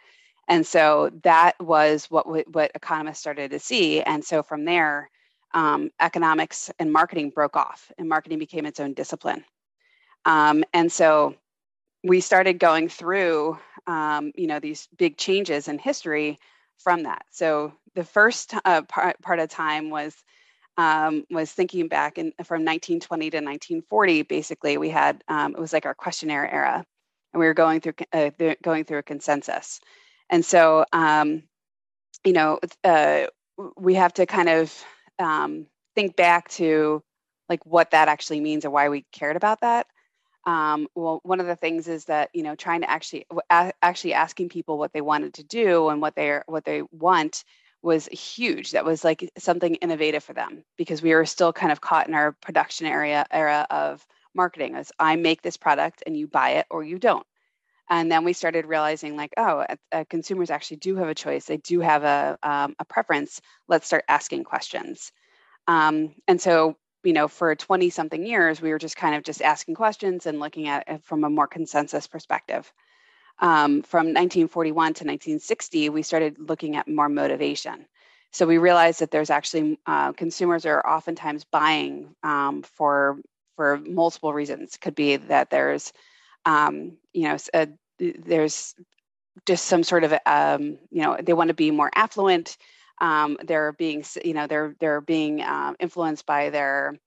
And 0.48 0.66
so 0.66 1.12
that 1.24 1.60
was 1.60 2.06
what 2.06 2.28
what 2.54 2.72
economists 2.76 3.20
started 3.20 3.52
to 3.52 3.60
see. 3.60 4.02
And 4.02 4.24
so 4.24 4.42
from 4.44 4.66
there, 4.66 5.10
um, 5.54 5.92
economics 6.00 6.72
and 6.80 6.92
marketing 6.92 7.32
broke 7.32 7.58
off, 7.58 7.92
and 7.98 8.08
marketing 8.08 8.40
became 8.40 8.66
its 8.66 8.80
own 8.80 8.94
discipline. 8.94 9.44
Um, 10.28 10.64
and 10.74 10.92
so 10.92 11.36
we 12.04 12.20
started 12.22 12.60
going 12.60 12.90
through, 12.90 13.58
um, 13.88 14.34
you 14.36 14.46
know, 14.46 14.60
these 14.60 14.88
big 14.98 15.18
changes 15.18 15.68
in 15.70 15.80
history 15.80 16.38
from 16.78 17.04
that. 17.04 17.24
So 17.32 17.74
the 17.96 18.04
first 18.04 18.54
uh, 18.66 18.82
part, 18.84 19.20
part 19.22 19.40
of 19.40 19.50
time 19.50 19.90
was 19.90 20.16
um, 20.78 21.26
was 21.32 21.52
thinking 21.52 21.88
back 21.88 22.20
in, 22.20 22.34
from 22.44 22.64
1920 22.64 23.32
to 23.32 23.38
1940. 23.38 24.22
Basically, 24.24 24.78
we 24.78 24.90
had 24.90 25.24
um, 25.28 25.56
it 25.56 25.60
was 25.60 25.74
like 25.74 25.88
our 25.88 25.96
questionnaire 25.96 26.54
era, 26.54 26.86
and 27.34 27.40
we 27.40 27.48
were 27.48 27.56
going 27.56 27.82
through 27.82 27.94
uh, 28.14 28.30
going 28.62 28.84
through 28.84 29.00
a 29.00 29.04
consensus. 29.04 29.80
And 30.30 30.46
so, 30.46 30.86
um, 30.94 31.44
you 32.24 32.34
know, 32.34 32.60
uh, 32.84 33.28
we 33.78 33.96
have 33.96 34.14
to 34.16 34.28
kind 34.28 34.50
of 34.50 34.86
um, 35.18 35.66
think 35.96 36.16
back 36.16 36.50
to 36.50 37.02
like 37.50 37.66
what 37.66 37.92
that 37.92 38.08
actually 38.08 38.42
means 38.42 38.66
and 38.66 38.74
why 38.74 38.90
we 38.90 39.06
cared 39.12 39.36
about 39.38 39.62
that. 39.62 39.88
Um, 40.48 40.88
well, 40.96 41.20
one 41.24 41.40
of 41.40 41.46
the 41.46 41.56
things 41.58 41.88
is 41.88 42.06
that 42.06 42.30
you 42.34 42.42
know 42.42 42.56
trying 42.56 42.82
to 42.82 42.90
actually 42.90 43.26
actually 43.52 44.14
asking 44.14 44.50
people 44.50 44.80
what 44.80 44.94
they 44.94 45.02
wanted 45.02 45.36
to 45.36 45.44
do 45.44 45.90
and 45.90 46.02
what 46.02 46.16
they 46.16 46.40
what 46.48 46.66
they 46.66 46.82
want 46.92 47.44
was 47.84 48.08
huge. 48.08 48.72
That 48.72 48.86
was 48.86 49.04
like 49.04 49.30
something 49.38 49.76
innovative 49.76 50.24
for 50.24 50.34
them 50.34 50.64
because 50.78 51.02
we 51.02 51.14
were 51.14 51.26
still 51.26 51.54
kind 51.54 51.72
of 51.72 51.82
caught 51.82 52.08
in 52.08 52.16
our 52.16 52.32
production 52.32 52.88
area 52.88 53.26
era 53.30 53.68
of 53.70 54.06
marketing 54.34 54.76
as 54.76 54.92
I 55.00 55.16
make 55.18 55.42
this 55.42 55.58
product 55.58 56.04
and 56.08 56.18
you 56.18 56.28
buy 56.28 56.52
it 56.52 56.66
or 56.72 56.84
you 56.84 56.98
don't. 56.98 57.26
And 57.90 58.12
then 58.12 58.24
we 58.26 58.34
started 58.34 58.66
realizing 58.66 59.16
like, 59.16 59.34
oh, 59.38 59.66
uh, 59.92 60.04
consumers 60.10 60.50
actually 60.50 60.78
do 60.78 60.98
have 60.98 61.08
a 61.08 61.16
choice. 61.16 61.46
They 61.46 61.58
do 61.58 61.80
have 61.80 62.04
a, 62.04 62.38
um, 62.44 62.76
a 62.80 62.86
preference. 62.86 63.42
Let's 63.68 63.88
start 63.88 64.04
asking 64.10 64.44
questions. 64.44 65.12
Um, 65.68 66.16
and 66.28 66.42
so, 66.42 66.76
you 67.04 67.14
know, 67.14 67.28
for 67.28 67.56
20 67.56 67.90
something 67.90 68.26
years, 68.26 68.62
we 68.62 68.72
were 68.72 68.80
just 68.80 68.98
kind 68.98 69.16
of 69.16 69.24
just 69.24 69.42
asking 69.42 69.76
questions 69.76 70.26
and 70.26 70.40
looking 70.40 70.68
at 70.68 70.88
it 70.88 71.04
from 71.04 71.24
a 71.24 71.30
more 71.30 71.48
consensus 71.48 72.08
perspective 72.08 72.72
um, 73.40 73.84
from 73.84 74.08
1941 74.08 74.74
to 74.74 75.04
1960, 75.04 75.90
we 75.90 76.02
started 76.02 76.38
looking 76.40 76.76
at 76.76 76.88
more 76.88 77.10
motivation. 77.10 77.86
So 78.32 78.46
we 78.46 78.58
realized 78.58 79.00
that 79.00 79.12
there's 79.12 79.30
actually 79.30 79.80
uh, 79.86 80.14
consumers 80.14 80.66
are 80.66 80.86
oftentimes 80.86 81.44
buying 81.46 82.16
um, 82.24 82.64
for 82.64 83.20
for 83.56 83.78
multiple 83.78 84.34
reasons. 84.34 84.78
Could 84.78 84.96
be 84.96 85.18
that 85.18 85.50
there's 85.50 85.94
um, 86.46 86.98
you 87.14 87.24
know 87.24 87.38
a, 87.54 87.68
there's 88.00 88.76
just 89.46 89.66
some 89.66 89.84
sort 89.84 90.04
of 90.04 90.14
um, 90.26 90.80
you 90.92 91.04
know 91.04 91.18
they 91.22 91.34
want 91.34 91.50
to 91.50 91.54
be 91.54 91.72
more 91.72 91.92
affluent. 91.96 92.58
Um, 93.00 93.38
they're 93.44 93.74
being, 93.74 94.04
you 94.24 94.34
know, 94.34 94.48
they're 94.48 94.76
they're 94.80 95.02
being 95.02 95.42
uh, 95.42 95.74
influenced 95.80 96.26
by 96.26 96.50
their 96.50 96.98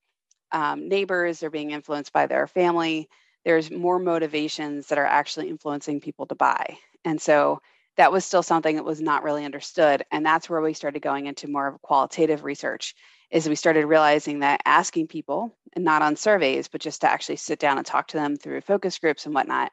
um, 0.53 0.89
neighbors. 0.89 1.41
They're 1.41 1.51
being 1.51 1.73
influenced 1.73 2.13
by 2.13 2.27
their 2.27 2.47
family. 2.47 3.09
There's 3.45 3.71
more 3.71 3.99
motivations 3.99 4.89
that 4.89 4.99
are 4.99 5.07
actually 5.07 5.49
influencing 5.49 6.01
people 6.01 6.27
to 6.27 6.35
buy, 6.35 6.79
and 7.05 7.21
so 7.21 7.61
that 7.97 8.13
was 8.13 8.25
still 8.25 8.43
something 8.43 8.77
that 8.77 8.85
was 8.85 9.01
not 9.01 9.25
really 9.25 9.45
understood. 9.45 10.05
And 10.11 10.25
that's 10.25 10.49
where 10.49 10.61
we 10.61 10.73
started 10.75 11.03
going 11.03 11.27
into 11.27 11.49
more 11.49 11.67
of 11.67 11.83
qualitative 11.83 12.45
research. 12.45 12.95
Is 13.31 13.49
we 13.49 13.55
started 13.55 13.87
realizing 13.87 14.41
that 14.41 14.61
asking 14.65 15.09
people, 15.09 15.57
and 15.75 15.85
not 15.85 16.03
on 16.03 16.17
surveys, 16.17 16.69
but 16.69 16.81
just 16.81 17.01
to 17.03 17.11
actually 17.11 17.37
sit 17.37 17.59
down 17.59 17.79
and 17.79 17.87
talk 17.87 18.09
to 18.09 18.17
them 18.17 18.37
through 18.37 18.61
focus 18.63 18.99
groups 18.99 19.27
and 19.27 19.35
whatnot, 19.35 19.73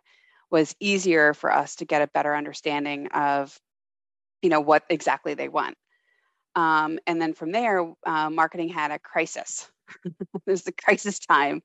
was 0.50 0.76
easier 0.80 1.34
for 1.34 1.52
us 1.52 1.76
to 1.78 1.86
get 1.86 2.02
a 2.02 2.08
better 2.08 2.36
understanding 2.36 3.08
of 3.08 3.60
you 4.42 4.50
know 4.50 4.62
what 4.62 4.84
exactly 4.90 5.34
they 5.34 5.50
want 5.50 5.76
um, 6.58 7.00
and 7.08 7.22
then 7.22 7.34
from 7.34 7.52
there 7.52 7.94
uh, 8.06 8.30
marketing 8.30 8.68
had 8.68 8.92
a 8.92 9.00
crisis. 9.00 9.72
Was 10.46 10.64
the 10.64 10.74
crisis 10.74 11.20
time. 11.20 11.64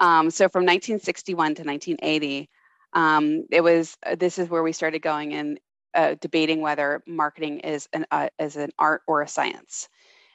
Um, 0.00 0.30
so 0.30 0.48
from 0.48 0.64
1961 0.64 1.56
to 1.56 1.62
1980 1.64 2.48
um, 2.92 3.44
it 3.50 3.62
was 3.62 3.96
uh, 4.06 4.14
this 4.14 4.38
is 4.38 4.48
where 4.48 4.62
we 4.62 4.72
started 4.72 5.02
going 5.02 5.34
and 5.34 5.60
uh, 5.94 6.14
debating 6.20 6.60
whether 6.60 7.02
marketing 7.06 7.60
is 7.60 7.88
an 7.92 8.06
uh, 8.10 8.28
is 8.38 8.56
an 8.56 8.70
art 8.78 9.02
or 9.06 9.22
a 9.22 9.28
science. 9.28 9.88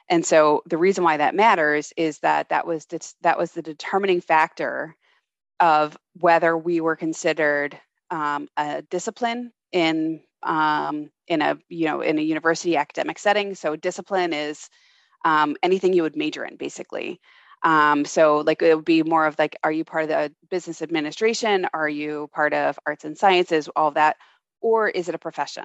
And 0.08 0.24
so 0.24 0.62
the 0.66 0.76
reason 0.76 1.02
why 1.02 1.16
that 1.16 1.34
matters 1.34 1.92
is 1.96 2.18
that 2.20 2.50
that 2.50 2.66
was 2.66 2.86
that 3.22 3.38
was 3.38 3.52
the 3.52 3.62
determining 3.62 4.20
factor 4.20 4.94
of 5.60 5.96
whether 6.20 6.56
we 6.56 6.80
were 6.80 6.96
considered 6.96 7.78
um, 8.10 8.48
a 8.56 8.82
discipline 8.82 9.52
in 9.72 10.20
um, 10.44 11.10
in 11.26 11.42
a 11.42 11.58
you 11.68 11.86
know 11.86 12.00
in 12.00 12.18
a 12.18 12.22
university 12.22 12.76
academic 12.76 13.18
setting. 13.18 13.54
So 13.54 13.76
discipline 13.76 14.32
is 14.32 14.68
um, 15.24 15.56
anything 15.62 15.92
you 15.92 16.02
would 16.02 16.16
major 16.16 16.44
in, 16.44 16.56
basically. 16.56 17.20
Um, 17.62 18.04
so 18.04 18.38
like 18.38 18.60
it 18.60 18.74
would 18.76 18.84
be 18.84 19.02
more 19.02 19.26
of 19.26 19.38
like, 19.38 19.56
are 19.64 19.72
you 19.72 19.84
part 19.84 20.04
of 20.04 20.10
the 20.10 20.34
business 20.50 20.82
administration? 20.82 21.66
Are 21.72 21.88
you 21.88 22.28
part 22.32 22.52
of 22.52 22.78
arts 22.86 23.04
and 23.04 23.16
sciences? 23.16 23.70
All 23.74 23.90
that, 23.92 24.16
or 24.60 24.88
is 24.88 25.08
it 25.08 25.14
a 25.14 25.18
profession? 25.18 25.64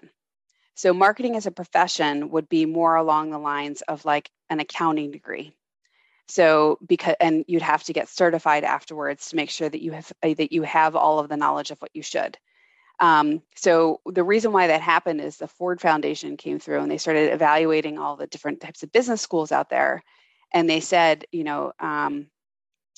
So 0.76 0.94
marketing 0.94 1.36
as 1.36 1.46
a 1.46 1.52
profession 1.52 2.30
would 2.30 2.48
be 2.48 2.66
more 2.66 2.96
along 2.96 3.32
the 3.32 3.38
lines 3.38 3.82
of 3.82 4.06
like 4.06 4.30
an 4.50 4.62
accounting 4.62 5.12
degree. 5.12 5.54
So 6.30 6.78
because 6.88 7.16
and 7.20 7.44
you'd 7.48 7.64
have 7.64 7.84
to 7.84 7.94
get 7.94 8.08
certified 8.08 8.64
afterwards 8.64 9.30
to 9.30 9.36
make 9.36 9.50
sure 9.50 9.68
that 9.68 9.82
you 9.82 9.92
have 9.92 10.14
that 10.22 10.54
you 10.54 10.62
have 10.64 10.96
all 10.96 11.20
of 11.20 11.28
the 11.28 11.36
knowledge 11.36 11.72
of 11.72 11.80
what 11.80 11.92
you 11.94 12.02
should. 12.02 12.38
Um, 13.00 13.42
so 13.56 14.02
the 14.06 14.24
reason 14.24 14.52
why 14.52 14.68
that 14.68 14.82
happened 14.82 15.22
is 15.22 15.38
the 15.38 15.48
Ford 15.48 15.80
Foundation 15.80 16.38
came 16.38 16.60
through 16.60 16.80
and 16.80 16.92
they 16.92 16.98
started 16.98 17.32
evaluating 17.32 17.98
all 17.98 18.16
the 18.16 18.28
different 18.28 18.62
types 18.62 18.84
of 18.84 18.92
business 18.92 19.22
schools 19.22 19.52
out 19.52 19.70
there, 19.70 20.04
and 20.54 20.70
they 20.70 20.80
said, 20.80 21.26
you 21.32 21.44
know, 21.44 21.72
um, 21.80 22.28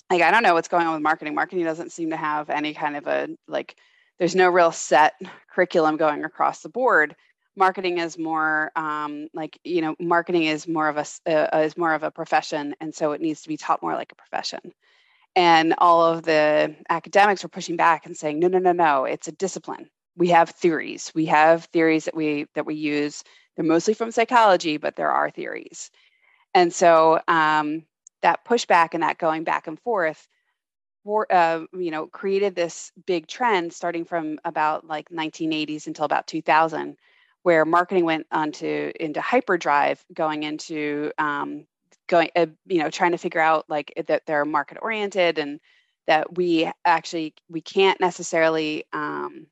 like 0.09 0.21
I 0.21 0.31
don't 0.31 0.43
know 0.43 0.53
what's 0.53 0.67
going 0.67 0.87
on 0.87 0.93
with 0.93 1.03
marketing. 1.03 1.35
Marketing 1.35 1.65
doesn't 1.65 1.91
seem 1.91 2.09
to 2.09 2.17
have 2.17 2.49
any 2.49 2.73
kind 2.73 2.97
of 2.97 3.07
a 3.07 3.29
like. 3.47 3.75
There's 4.19 4.35
no 4.35 4.49
real 4.49 4.71
set 4.71 5.13
curriculum 5.51 5.97
going 5.97 6.23
across 6.23 6.61
the 6.61 6.69
board 6.69 7.15
marketing 7.55 7.97
is 7.97 8.17
more 8.17 8.71
um, 8.75 9.27
like 9.33 9.59
you 9.63 9.81
know 9.81 9.95
marketing 9.99 10.43
is 10.43 10.67
more 10.67 10.87
of 10.87 10.97
a 10.97 11.55
uh, 11.55 11.59
is 11.59 11.77
more 11.77 11.93
of 11.93 12.03
a 12.03 12.11
profession 12.11 12.75
and 12.79 12.93
so 12.93 13.11
it 13.11 13.21
needs 13.21 13.41
to 13.41 13.49
be 13.49 13.57
taught 13.57 13.81
more 13.81 13.93
like 13.93 14.11
a 14.11 14.15
profession 14.15 14.59
and 15.35 15.73
all 15.77 16.05
of 16.05 16.23
the 16.23 16.75
academics 16.89 17.43
were 17.43 17.49
pushing 17.49 17.77
back 17.77 18.05
and 18.05 18.17
saying 18.17 18.39
no 18.39 18.47
no 18.47 18.59
no 18.59 18.71
no 18.71 19.05
it's 19.05 19.27
a 19.27 19.31
discipline. 19.33 19.89
We 20.17 20.29
have 20.29 20.49
theories. 20.49 21.11
We 21.15 21.25
have 21.27 21.65
theories 21.65 22.05
that 22.05 22.15
we 22.15 22.47
that 22.55 22.65
we 22.65 22.75
use. 22.75 23.23
They're 23.55 23.65
mostly 23.65 23.93
from 23.93 24.11
psychology 24.11 24.77
but 24.77 24.95
there 24.95 25.11
are 25.11 25.29
theories. 25.29 25.91
And 26.53 26.73
so 26.73 27.21
um, 27.27 27.83
that 28.21 28.45
pushback 28.45 28.89
and 28.93 29.03
that 29.03 29.17
going 29.17 29.43
back 29.43 29.67
and 29.67 29.79
forth 29.79 30.27
for, 31.03 31.25
uh, 31.31 31.65
you 31.73 31.91
know 31.91 32.07
created 32.07 32.55
this 32.55 32.91
big 33.07 33.27
trend 33.27 33.73
starting 33.73 34.05
from 34.05 34.39
about 34.45 34.85
like 34.85 35.09
1980s 35.09 35.87
until 35.87 36.05
about 36.05 36.27
2000 36.27 36.97
where 37.43 37.65
marketing 37.65 38.05
went 38.05 38.27
onto 38.31 38.91
into 38.99 39.21
hyperdrive, 39.21 40.03
going 40.13 40.43
into 40.43 41.11
um, 41.17 41.65
going, 42.07 42.29
uh, 42.35 42.47
you 42.65 42.79
know, 42.79 42.89
trying 42.89 43.11
to 43.11 43.17
figure 43.17 43.41
out 43.41 43.65
like 43.69 43.93
that 44.07 44.25
they're 44.25 44.45
market 44.45 44.77
oriented 44.81 45.37
and 45.37 45.59
that 46.07 46.35
we 46.35 46.69
actually 46.85 47.33
we 47.49 47.61
can't 47.61 47.99
necessarily 47.99 48.85
um, 48.93 49.47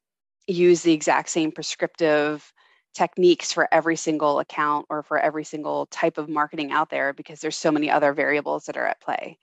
use 0.47 0.81
the 0.81 0.93
exact 0.93 1.29
same 1.29 1.51
prescriptive 1.51 2.51
techniques 2.93 3.53
for 3.53 3.67
every 3.71 3.95
single 3.95 4.39
account 4.39 4.85
or 4.89 5.03
for 5.03 5.19
every 5.19 5.43
single 5.43 5.85
type 5.87 6.17
of 6.17 6.27
marketing 6.27 6.71
out 6.71 6.89
there 6.89 7.13
because 7.13 7.39
there's 7.39 7.55
so 7.55 7.71
many 7.71 7.89
other 7.89 8.13
variables 8.13 8.65
that 8.65 8.77
are 8.77 8.87
at 8.87 8.99
play. 8.99 9.37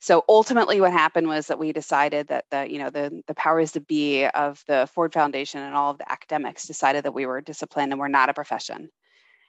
So 0.00 0.24
ultimately 0.28 0.80
what 0.80 0.92
happened 0.92 1.28
was 1.28 1.46
that 1.46 1.58
we 1.58 1.72
decided 1.72 2.28
that 2.28 2.46
the 2.50 2.70
you 2.70 2.78
know 2.78 2.90
the 2.90 3.22
the 3.26 3.34
powers 3.34 3.72
to 3.72 3.80
be 3.80 4.26
of 4.26 4.62
the 4.66 4.88
ford 4.92 5.12
foundation 5.12 5.60
and 5.60 5.74
all 5.74 5.90
of 5.90 5.98
the 5.98 6.10
academics 6.10 6.66
decided 6.66 7.04
that 7.04 7.12
we 7.12 7.26
were 7.26 7.40
disciplined 7.40 7.92
and 7.92 8.00
we're 8.00 8.08
not 8.08 8.30
a 8.30 8.34
profession. 8.34 8.90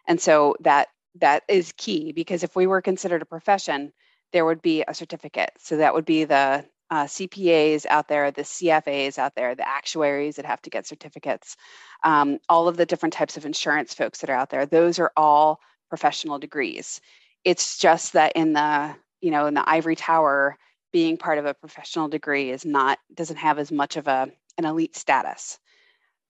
And 0.07 0.19
so 0.19 0.55
that 0.59 0.89
that 1.15 1.43
is 1.47 1.73
key 1.77 2.11
because 2.11 2.43
if 2.43 2.55
we 2.55 2.67
were 2.67 2.81
considered 2.81 3.21
a 3.21 3.25
profession 3.25 3.91
there 4.31 4.45
would 4.45 4.61
be 4.61 4.83
a 4.87 4.93
certificate. 4.93 5.51
So 5.57 5.77
that 5.77 5.93
would 5.93 6.05
be 6.05 6.23
the 6.23 6.65
uh, 6.89 7.05
cpas 7.05 7.85
out 7.85 8.09
there 8.09 8.31
the 8.31 8.41
cfas 8.41 9.17
out 9.17 9.33
there 9.33 9.55
the 9.55 9.65
actuaries 9.65 10.35
that 10.35 10.45
have 10.45 10.61
to 10.61 10.69
get 10.69 10.85
certificates 10.85 11.55
um, 12.03 12.37
all 12.49 12.67
of 12.67 12.75
the 12.75 12.85
different 12.85 13.13
types 13.13 13.37
of 13.37 13.45
insurance 13.45 13.93
folks 13.93 14.19
that 14.19 14.29
are 14.29 14.35
out 14.35 14.49
there. 14.49 14.65
Those 14.65 14.99
are 14.99 15.13
all 15.15 15.61
professional 15.87 16.37
degrees. 16.37 16.99
It's 17.45 17.77
just 17.77 18.11
that 18.13 18.33
in 18.35 18.53
the 18.53 18.93
you 19.21 19.31
know 19.31 19.45
in 19.45 19.53
the 19.53 19.69
ivory 19.69 19.95
tower 19.95 20.57
being 20.91 21.15
part 21.15 21.37
of 21.37 21.45
a 21.45 21.53
professional 21.53 22.09
degree 22.09 22.49
is 22.49 22.65
not 22.65 22.99
doesn't 23.13 23.37
have 23.37 23.57
as 23.57 23.71
much 23.71 23.95
of 23.95 24.07
a 24.07 24.27
an 24.57 24.65
elite 24.65 24.97
status. 24.97 25.59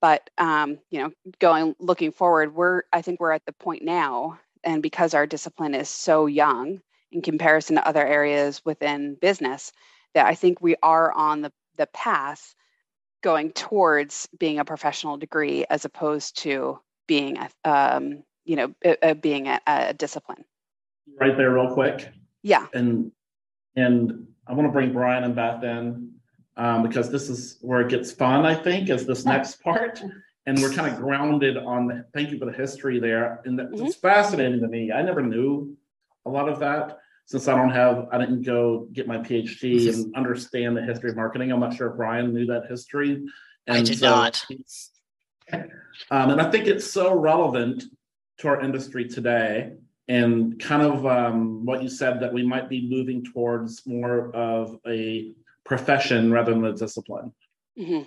But 0.00 0.30
um, 0.38 0.78
you 0.90 1.00
know 1.02 1.10
going 1.40 1.74
looking 1.80 2.12
forward 2.12 2.54
we're 2.54 2.82
i 2.92 3.02
think 3.02 3.20
we're 3.20 3.32
at 3.32 3.44
the 3.46 3.52
point 3.52 3.82
now 3.82 4.38
and 4.64 4.82
because 4.82 5.14
our 5.14 5.26
discipline 5.26 5.74
is 5.74 5.88
so 5.88 6.26
young 6.26 6.80
in 7.10 7.22
comparison 7.22 7.76
to 7.76 7.86
other 7.86 8.06
areas 8.06 8.62
within 8.64 9.16
business 9.20 9.72
that 10.14 10.26
i 10.26 10.34
think 10.34 10.60
we 10.60 10.76
are 10.82 11.12
on 11.12 11.42
the, 11.42 11.52
the 11.76 11.86
path 11.88 12.54
going 13.22 13.52
towards 13.52 14.28
being 14.38 14.58
a 14.58 14.64
professional 14.64 15.16
degree 15.16 15.64
as 15.70 15.84
opposed 15.84 16.38
to 16.38 16.78
being 17.06 17.38
a 17.38 17.50
um, 17.64 18.22
you 18.44 18.56
know 18.56 18.74
a, 18.84 19.10
a 19.10 19.14
being 19.14 19.46
a, 19.46 19.60
a 19.66 19.94
discipline 19.94 20.44
right 21.20 21.36
there 21.36 21.50
real 21.50 21.72
quick 21.72 22.08
yeah. 22.42 22.66
And 22.74 23.12
and 23.76 24.26
I 24.46 24.52
want 24.52 24.68
to 24.68 24.72
bring 24.72 24.92
Brian 24.92 25.24
and 25.24 25.34
Beth 25.34 25.62
in 25.62 26.12
um, 26.56 26.82
because 26.82 27.10
this 27.10 27.30
is 27.30 27.58
where 27.62 27.80
it 27.80 27.88
gets 27.88 28.12
fun, 28.12 28.44
I 28.44 28.54
think, 28.54 28.90
is 28.90 29.06
this 29.06 29.24
next 29.24 29.62
part. 29.62 30.02
And 30.46 30.60
we're 30.60 30.72
kind 30.72 30.92
of 30.92 31.00
grounded 31.00 31.56
on 31.56 31.86
the 31.86 32.04
thank 32.12 32.30
you 32.30 32.38
for 32.38 32.46
the 32.46 32.52
history 32.52 32.98
there. 32.98 33.40
And 33.44 33.58
that, 33.58 33.70
mm-hmm. 33.70 33.90
fascinating 33.90 34.60
to 34.60 34.68
me. 34.68 34.90
I 34.90 35.02
never 35.02 35.22
knew 35.22 35.76
a 36.26 36.30
lot 36.30 36.48
of 36.48 36.58
that 36.60 36.98
since 37.26 37.48
I 37.48 37.56
don't 37.56 37.70
have, 37.70 38.08
I 38.10 38.18
didn't 38.18 38.42
go 38.42 38.88
get 38.92 39.06
my 39.06 39.18
PhD 39.18 39.92
and 39.92 40.14
understand 40.16 40.76
the 40.76 40.82
history 40.82 41.10
of 41.10 41.16
marketing. 41.16 41.52
I'm 41.52 41.60
not 41.60 41.74
sure 41.74 41.90
if 41.90 41.96
Brian 41.96 42.34
knew 42.34 42.46
that 42.46 42.66
history. 42.68 43.24
And 43.66 43.78
I 43.78 43.82
did 43.82 43.98
so, 43.98 44.10
not. 44.10 44.44
Um, 46.10 46.30
and 46.30 46.40
I 46.40 46.50
think 46.50 46.66
it's 46.66 46.90
so 46.90 47.14
relevant 47.14 47.84
to 48.38 48.48
our 48.48 48.60
industry 48.60 49.08
today 49.08 49.72
and 50.08 50.58
kind 50.60 50.82
of 50.82 51.06
um, 51.06 51.64
what 51.64 51.82
you 51.82 51.88
said 51.88 52.20
that 52.20 52.32
we 52.32 52.44
might 52.44 52.68
be 52.68 52.88
moving 52.88 53.24
towards 53.24 53.86
more 53.86 54.34
of 54.34 54.78
a 54.86 55.32
profession 55.64 56.32
rather 56.32 56.52
than 56.52 56.64
a 56.64 56.72
discipline. 56.72 57.32
Mm-hmm. 57.78 58.02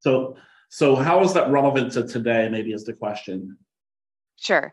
So, 0.00 0.36
so 0.68 0.94
how 0.96 1.22
is 1.22 1.32
that 1.34 1.50
relevant 1.50 1.92
to 1.92 2.06
today? 2.06 2.48
Maybe 2.48 2.72
is 2.72 2.84
the 2.84 2.92
question. 2.92 3.56
Sure. 4.36 4.72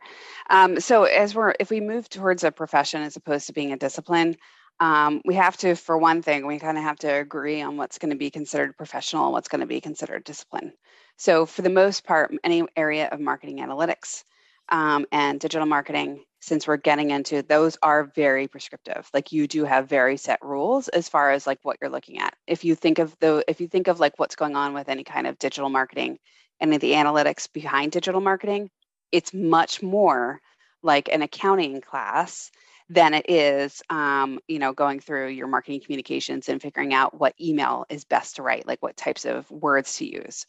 Um, 0.50 0.80
so, 0.80 1.06
as 1.06 1.34
we're 1.34 1.54
if 1.60 1.70
we 1.70 1.82
move 1.82 2.08
towards 2.08 2.44
a 2.44 2.52
profession 2.52 3.02
as 3.02 3.16
opposed 3.16 3.48
to 3.48 3.54
being 3.54 3.72
a 3.72 3.78
discipline, 3.78 4.38
um, 4.80 5.22
we 5.26 5.36
have 5.36 5.58
to, 5.58 5.76
for 5.76 5.98
one 5.98 6.22
thing, 6.22 6.46
we 6.46 6.60
kind 6.60 6.78
of 6.78 6.84
have 6.84 6.98
to 7.00 7.08
agree 7.08 7.62
on 7.62 7.78
what's 7.78 7.98
going 7.98 8.12
to 8.12 8.18
be 8.18 8.30
considered 8.30 8.78
professional 8.78 9.26
and 9.26 9.34
what's 9.34 9.48
going 9.48 9.62
to 9.62 9.68
be 9.68 9.82
considered 9.82 10.24
discipline. 10.24 10.74
So, 11.18 11.46
for 11.46 11.62
the 11.62 11.70
most 11.70 12.04
part, 12.04 12.32
any 12.44 12.64
area 12.76 13.08
of 13.12 13.20
marketing 13.20 13.58
analytics 13.58 14.24
um, 14.70 15.06
and 15.12 15.40
digital 15.40 15.66
marketing, 15.66 16.24
since 16.46 16.68
we're 16.68 16.78
getting 16.78 17.10
into 17.10 17.42
those 17.42 17.76
are 17.82 18.12
very 18.16 18.48
prescriptive. 18.48 19.10
Like 19.14 19.32
you 19.32 19.48
do 19.48 19.66
have 19.66 19.90
very 19.90 20.16
set 20.16 20.40
rules 20.44 20.88
as 20.90 21.10
far 21.10 21.32
as 21.32 21.48
like 21.48 21.60
what 21.64 21.78
you're 21.82 21.90
looking 21.90 22.20
at. 22.20 22.36
If 22.46 22.64
you 22.64 22.76
think 22.76 23.00
of 23.00 23.18
the 23.20 23.44
if 23.48 23.60
you 23.60 23.68
think 23.68 23.88
of 23.88 24.00
like 24.00 24.20
what's 24.20 24.36
going 24.36 24.56
on 24.56 24.74
with 24.74 24.88
any 24.88 25.04
kind 25.04 25.26
of 25.26 25.40
digital 25.40 25.70
marketing, 25.70 26.20
of 26.62 26.70
the 26.82 26.92
analytics 26.92 27.52
behind 27.52 27.92
digital 27.92 28.22
marketing, 28.22 28.70
it's 29.12 29.34
much 29.34 29.82
more 29.82 30.40
like 30.84 31.10
an 31.12 31.24
accounting 31.24 31.82
class 31.82 32.52
than 32.90 33.16
it 33.16 33.28
is 33.28 33.82
um, 33.90 34.40
you 34.48 34.60
know 34.60 34.72
going 34.72 35.00
through 35.00 35.30
your 35.30 35.48
marketing 35.48 35.82
communications 35.84 36.48
and 36.48 36.62
figuring 36.62 36.94
out 36.94 37.20
what 37.20 37.34
email 37.42 37.86
is 37.90 38.06
best 38.06 38.36
to 38.36 38.44
write 38.44 38.68
like 38.68 38.84
what 38.84 38.96
types 38.96 39.26
of 39.26 39.50
words 39.50 39.98
to 39.98 40.06
use 40.06 40.46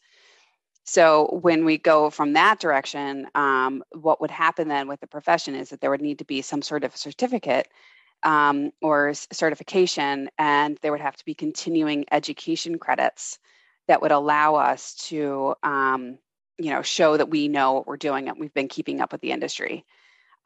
So 0.89 1.37
when 1.41 1.65
we 1.65 1.77
go 1.77 2.09
from 2.09 2.31
that 2.33 2.61
direction, 2.61 3.27
um, 3.35 3.83
what 3.91 4.21
would 4.21 4.31
happen 4.31 4.69
then 4.69 4.87
with 4.87 5.01
the 5.01 5.07
profession 5.07 5.53
is 5.53 5.69
that 5.69 5.81
there 5.81 5.89
would 5.89 6.01
need 6.01 6.19
to 6.19 6.25
be 6.25 6.41
some 6.41 6.61
sort 6.61 6.85
of 6.85 6.95
certificate 6.95 7.67
um, 8.23 8.71
or 8.81 9.13
certification, 9.13 10.29
and 10.37 10.77
there 10.81 10.93
would 10.93 11.01
have 11.01 11.17
to 11.17 11.25
be 11.25 11.33
continuing 11.33 12.05
education 12.09 12.79
credits 12.79 13.37
that 13.89 14.01
would 14.01 14.13
allow 14.13 14.55
us 14.55 14.95
to, 15.09 15.55
um, 15.61 16.19
you 16.57 16.71
know, 16.71 16.81
show 16.81 17.17
that 17.17 17.29
we 17.29 17.49
know 17.49 17.73
what 17.73 17.85
we're 17.85 17.97
doing 17.97 18.29
and 18.29 18.39
we've 18.39 18.53
been 18.53 18.69
keeping 18.69 19.01
up 19.01 19.11
with 19.11 19.19
the 19.19 19.31
industry. 19.31 19.85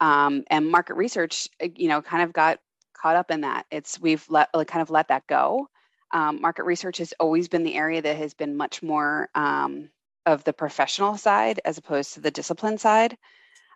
Um, 0.00 0.42
and 0.48 0.68
market 0.68 0.94
research, 0.94 1.48
uh, 1.62 1.68
you 1.76 1.86
know, 1.86 2.02
kind 2.02 2.24
of 2.24 2.32
got 2.32 2.58
caught 2.94 3.14
up 3.14 3.30
in 3.30 3.42
that. 3.42 3.66
It's 3.70 4.00
we've 4.00 4.26
let 4.28 4.50
kind 4.52 4.82
of 4.82 4.90
let 4.90 5.06
that 5.08 5.24
go. 5.28 5.68
Um, 6.10 6.40
market 6.40 6.64
research 6.64 6.98
has 6.98 7.14
always 7.20 7.46
been 7.46 7.62
the 7.62 7.76
area 7.76 8.02
that 8.02 8.16
has 8.16 8.34
been 8.34 8.56
much 8.56 8.82
more 8.82 9.28
um, 9.36 9.88
of 10.26 10.44
the 10.44 10.52
professional 10.52 11.16
side 11.16 11.60
as 11.64 11.78
opposed 11.78 12.14
to 12.14 12.20
the 12.20 12.30
discipline 12.30 12.78
side. 12.78 13.16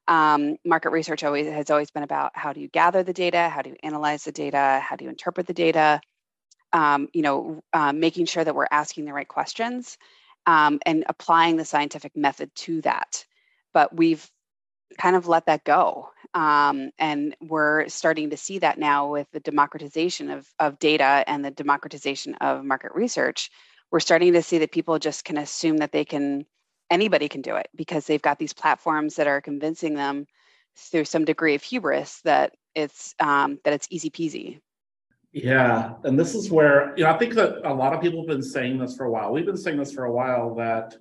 Um, 0.08 0.56
market 0.64 0.90
research 0.90 1.24
always 1.24 1.46
has 1.46 1.70
always 1.70 1.90
been 1.90 2.04
about 2.04 2.30
how 2.34 2.52
do 2.52 2.60
you 2.60 2.68
gather 2.68 3.02
the 3.02 3.12
data, 3.12 3.48
how 3.48 3.62
do 3.62 3.70
you 3.70 3.76
analyze 3.82 4.24
the 4.24 4.32
data, 4.32 4.80
how 4.82 4.94
do 4.94 5.04
you 5.04 5.10
interpret 5.10 5.46
the 5.46 5.52
data, 5.54 6.00
um, 6.72 7.08
you 7.12 7.22
know, 7.22 7.62
uh, 7.72 7.92
making 7.92 8.26
sure 8.26 8.44
that 8.44 8.54
we're 8.54 8.68
asking 8.70 9.04
the 9.04 9.12
right 9.12 9.26
questions 9.26 9.98
um, 10.46 10.78
and 10.86 11.04
applying 11.08 11.56
the 11.56 11.64
scientific 11.64 12.16
method 12.16 12.54
to 12.54 12.80
that. 12.82 13.24
But 13.74 13.96
we've 13.96 14.28
kind 14.98 15.16
of 15.16 15.26
let 15.26 15.46
that 15.46 15.64
go. 15.64 16.10
Um, 16.34 16.90
and 16.98 17.34
we're 17.40 17.88
starting 17.88 18.30
to 18.30 18.36
see 18.36 18.58
that 18.58 18.78
now 18.78 19.10
with 19.10 19.26
the 19.32 19.40
democratization 19.40 20.30
of, 20.30 20.46
of 20.58 20.78
data 20.78 21.24
and 21.26 21.44
the 21.44 21.50
democratization 21.50 22.34
of 22.36 22.64
market 22.64 22.92
research. 22.94 23.50
We're 23.90 24.00
starting 24.00 24.32
to 24.32 24.42
see 24.42 24.58
that 24.58 24.72
people 24.72 24.98
just 24.98 25.24
can 25.24 25.38
assume 25.38 25.78
that 25.78 25.92
they 25.92 26.04
can, 26.04 26.46
anybody 26.90 27.28
can 27.28 27.42
do 27.42 27.56
it 27.56 27.68
because 27.74 28.06
they've 28.06 28.22
got 28.22 28.38
these 28.38 28.52
platforms 28.52 29.16
that 29.16 29.26
are 29.26 29.40
convincing 29.40 29.94
them 29.94 30.26
through 30.76 31.04
some 31.04 31.24
degree 31.24 31.54
of 31.54 31.62
hubris 31.62 32.20
that 32.22 32.54
it's 32.74 33.14
um, 33.18 33.58
that 33.64 33.72
it's 33.72 33.88
easy 33.90 34.10
peasy. 34.10 34.60
Yeah, 35.32 35.94
and 36.04 36.18
this 36.18 36.34
is 36.34 36.50
where 36.50 36.94
you 36.96 37.04
know 37.04 37.10
I 37.10 37.18
think 37.18 37.34
that 37.34 37.66
a 37.68 37.72
lot 37.72 37.92
of 37.92 38.00
people 38.00 38.20
have 38.20 38.28
been 38.28 38.42
saying 38.42 38.78
this 38.78 38.96
for 38.96 39.04
a 39.04 39.10
while. 39.10 39.32
We've 39.32 39.46
been 39.46 39.56
saying 39.56 39.78
this 39.78 39.92
for 39.92 40.04
a 40.04 40.12
while 40.12 40.54
that 40.56 40.94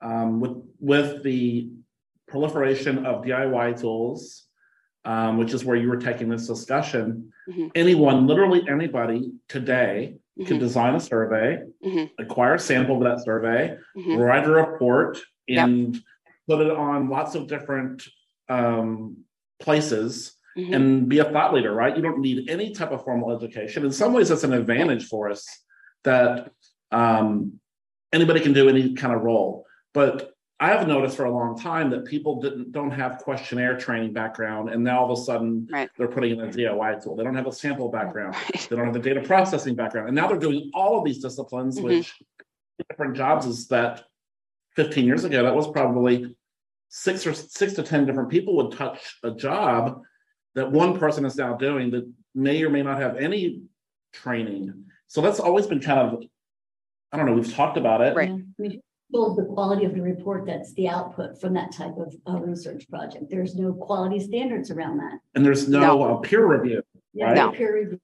um, 0.00 0.40
with 0.40 0.62
with 0.78 1.22
the 1.22 1.70
proliferation 2.28 3.04
of 3.06 3.24
DIY 3.24 3.80
tools, 3.80 4.46
um, 5.04 5.38
which 5.38 5.52
is 5.52 5.64
where 5.64 5.76
you 5.76 5.88
were 5.88 5.96
taking 5.96 6.28
this 6.28 6.46
discussion, 6.46 7.32
mm-hmm. 7.48 7.68
anyone, 7.74 8.26
literally 8.26 8.66
anybody 8.68 9.32
today 9.48 10.16
mm-hmm. 10.38 10.46
can 10.46 10.58
design 10.58 10.94
a 10.94 11.00
survey, 11.00 11.62
mm-hmm. 11.84 12.22
acquire 12.22 12.54
a 12.54 12.58
sample 12.58 12.96
of 12.96 13.02
that 13.04 13.24
survey, 13.24 13.76
mm-hmm. 13.96 14.16
write 14.16 14.46
a 14.46 14.50
report, 14.50 15.18
and 15.48 15.94
yep. 15.94 16.02
put 16.48 16.60
it 16.60 16.70
on 16.70 17.08
lots 17.08 17.34
of 17.34 17.46
different 17.46 18.02
um, 18.48 19.18
places 19.60 20.36
mm-hmm. 20.56 20.74
and 20.74 21.08
be 21.08 21.18
a 21.18 21.24
thought 21.24 21.54
leader, 21.54 21.72
right? 21.72 21.96
You 21.96 22.02
don't 22.02 22.20
need 22.20 22.50
any 22.50 22.72
type 22.72 22.90
of 22.90 23.04
formal 23.04 23.36
education. 23.36 23.84
In 23.84 23.92
some 23.92 24.12
ways, 24.12 24.28
that's 24.28 24.44
an 24.44 24.52
advantage 24.52 25.06
for 25.06 25.30
us 25.30 25.46
that 26.04 26.50
um, 26.90 27.60
anybody 28.12 28.40
can 28.40 28.52
do 28.52 28.68
any 28.68 28.94
kind 28.94 29.14
of 29.14 29.22
role. 29.22 29.66
But 29.92 30.33
I 30.60 30.68
have 30.68 30.86
noticed 30.86 31.16
for 31.16 31.24
a 31.24 31.30
long 31.30 31.58
time 31.58 31.90
that 31.90 32.04
people 32.04 32.40
didn't 32.40 32.72
don't 32.72 32.92
have 32.92 33.18
questionnaire 33.18 33.76
training 33.76 34.12
background, 34.12 34.70
and 34.70 34.84
now 34.84 35.00
all 35.00 35.12
of 35.12 35.18
a 35.18 35.22
sudden 35.22 35.68
right. 35.70 35.90
they're 35.98 36.08
putting 36.08 36.38
in 36.38 36.40
a 36.40 36.46
DIY 36.46 37.02
tool. 37.02 37.16
They 37.16 37.24
don't 37.24 37.34
have 37.34 37.48
a 37.48 37.52
sample 37.52 37.90
background. 37.90 38.34
Right. 38.34 38.66
They 38.70 38.76
don't 38.76 38.84
have 38.84 38.94
the 38.94 39.00
data 39.00 39.20
processing 39.20 39.74
background, 39.74 40.08
and 40.08 40.14
now 40.14 40.28
they're 40.28 40.38
doing 40.38 40.70
all 40.72 40.98
of 40.98 41.04
these 41.04 41.20
disciplines, 41.20 41.76
mm-hmm. 41.76 41.86
which 41.86 42.14
different 42.88 43.16
jobs 43.16 43.46
is 43.46 43.68
that 43.68 44.04
15 44.76 45.04
years 45.04 45.24
ago 45.24 45.44
that 45.44 45.54
was 45.54 45.70
probably 45.70 46.34
six 46.88 47.26
or 47.26 47.34
six 47.34 47.74
to 47.74 47.82
ten 47.82 48.06
different 48.06 48.28
people 48.28 48.56
would 48.56 48.76
touch 48.76 49.16
a 49.22 49.30
job 49.30 50.02
that 50.54 50.70
one 50.70 50.98
person 50.98 51.24
is 51.24 51.36
now 51.36 51.54
doing 51.54 51.90
that 51.90 52.10
may 52.34 52.62
or 52.62 52.70
may 52.70 52.82
not 52.82 53.00
have 53.00 53.16
any 53.16 53.62
training. 54.12 54.72
So 55.08 55.20
that's 55.20 55.40
always 55.40 55.66
been 55.66 55.80
kind 55.80 55.98
of, 55.98 56.22
I 57.12 57.16
don't 57.16 57.26
know, 57.26 57.32
we've 57.32 57.52
talked 57.52 57.76
about 57.76 58.00
it. 58.00 58.14
Right. 58.14 58.32
Build 59.14 59.38
the 59.38 59.44
quality 59.44 59.84
of 59.84 59.94
the 59.94 60.02
report 60.02 60.44
that's 60.44 60.74
the 60.74 60.88
output 60.88 61.40
from 61.40 61.54
that 61.54 61.72
type 61.72 61.96
of 61.96 62.14
uh, 62.28 62.38
research 62.40 62.88
project. 62.90 63.30
There's 63.30 63.54
no 63.54 63.72
quality 63.72 64.20
standards 64.20 64.70
around 64.70 64.98
that. 64.98 65.20
And 65.34 65.46
there's 65.46 65.68
no, 65.68 65.80
no. 65.80 66.02
Uh, 66.02 66.16
peer 66.16 66.46
review. 66.46 66.82
Yeah, 67.12 67.26
right? 67.26 67.36
no. 67.36 67.52
peer 67.52 67.74
review. 67.74 68.00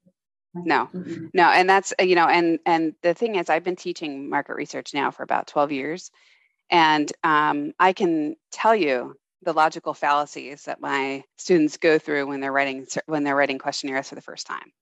No, 0.54 0.88
mm-hmm. 0.92 1.26
no, 1.32 1.44
and 1.44 1.68
that's 1.68 1.92
you 2.00 2.16
know, 2.16 2.26
and 2.26 2.58
and 2.66 2.94
the 3.02 3.14
thing 3.14 3.36
is, 3.36 3.48
I've 3.48 3.62
been 3.62 3.76
teaching 3.76 4.28
market 4.28 4.54
research 4.54 4.94
now 4.94 5.10
for 5.10 5.22
about 5.22 5.46
twelve 5.46 5.70
years, 5.70 6.10
and 6.70 7.12
um, 7.22 7.72
I 7.78 7.92
can 7.92 8.36
tell 8.50 8.74
you 8.74 9.14
the 9.42 9.52
logical 9.52 9.94
fallacies 9.94 10.64
that 10.64 10.80
my 10.80 11.22
students 11.38 11.76
go 11.76 11.98
through 11.98 12.26
when 12.26 12.40
they're 12.40 12.52
writing 12.52 12.86
when 13.06 13.22
they're 13.24 13.36
writing 13.36 13.58
questionnaires 13.58 14.08
for 14.08 14.16
the 14.16 14.20
first 14.22 14.46
time. 14.46 14.72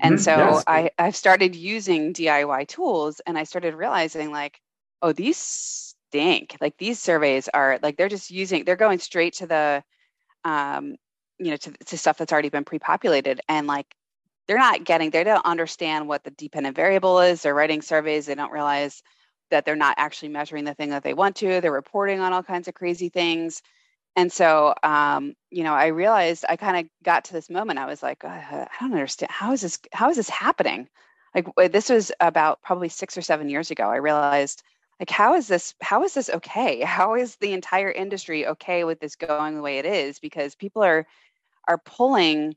And 0.00 0.16
mm-hmm. 0.16 0.22
so 0.22 0.36
yes. 0.36 0.64
I, 0.66 0.90
I've 0.98 1.16
started 1.16 1.54
using 1.54 2.12
DIY 2.12 2.68
tools 2.68 3.20
and 3.26 3.38
I 3.38 3.44
started 3.44 3.74
realizing 3.74 4.32
like, 4.32 4.60
oh, 5.04 5.12
these 5.12 5.36
stink. 5.36 6.56
Like 6.60 6.76
these 6.78 6.98
surveys 7.00 7.48
are 7.48 7.78
like 7.82 7.96
they're 7.96 8.08
just 8.08 8.30
using 8.30 8.64
they're 8.64 8.76
going 8.76 8.98
straight 8.98 9.34
to 9.34 9.46
the 9.46 9.84
um, 10.44 10.96
you 11.38 11.50
know, 11.50 11.56
to, 11.56 11.72
to 11.86 11.98
stuff 11.98 12.18
that's 12.18 12.32
already 12.32 12.48
been 12.50 12.64
pre-populated 12.64 13.40
and 13.48 13.66
like 13.66 13.94
they're 14.46 14.58
not 14.58 14.84
getting 14.84 15.10
they 15.10 15.24
don't 15.24 15.44
understand 15.46 16.08
what 16.08 16.24
the 16.24 16.30
dependent 16.32 16.76
variable 16.76 17.20
is. 17.20 17.42
They're 17.42 17.54
writing 17.54 17.82
surveys, 17.82 18.26
they 18.26 18.34
don't 18.34 18.52
realize 18.52 19.02
that 19.50 19.64
they're 19.64 19.76
not 19.76 19.96
actually 19.98 20.30
measuring 20.30 20.64
the 20.64 20.74
thing 20.74 20.90
that 20.90 21.04
they 21.04 21.14
want 21.14 21.36
to. 21.36 21.60
They're 21.60 21.72
reporting 21.72 22.20
on 22.20 22.32
all 22.32 22.42
kinds 22.42 22.68
of 22.68 22.74
crazy 22.74 23.08
things 23.08 23.62
and 24.16 24.32
so 24.32 24.74
um, 24.82 25.34
you 25.50 25.64
know 25.64 25.74
i 25.74 25.86
realized 25.86 26.44
i 26.48 26.56
kind 26.56 26.76
of 26.76 26.90
got 27.02 27.24
to 27.24 27.32
this 27.32 27.50
moment 27.50 27.78
i 27.78 27.86
was 27.86 28.02
like 28.02 28.24
i 28.24 28.66
don't 28.80 28.92
understand 28.92 29.30
how 29.30 29.52
is 29.52 29.60
this 29.60 29.78
how 29.92 30.10
is 30.10 30.16
this 30.16 30.28
happening 30.28 30.88
like 31.34 31.72
this 31.72 31.90
was 31.90 32.12
about 32.20 32.62
probably 32.62 32.88
six 32.88 33.16
or 33.16 33.22
seven 33.22 33.48
years 33.48 33.70
ago 33.70 33.84
i 33.84 33.96
realized 33.96 34.62
like 35.04 35.10
how 35.10 35.34
is 35.34 35.48
this 35.48 35.74
how 35.82 36.02
is 36.02 36.14
this 36.14 36.30
okay 36.30 36.80
how 36.98 37.14
is 37.14 37.36
the 37.36 37.52
entire 37.52 37.90
industry 37.90 38.46
okay 38.46 38.84
with 38.84 39.00
this 39.00 39.16
going 39.16 39.54
the 39.54 39.60
way 39.60 39.76
it 39.76 39.84
is 39.84 40.18
because 40.18 40.54
people 40.54 40.82
are 40.82 41.06
are 41.68 41.78
pulling 41.84 42.54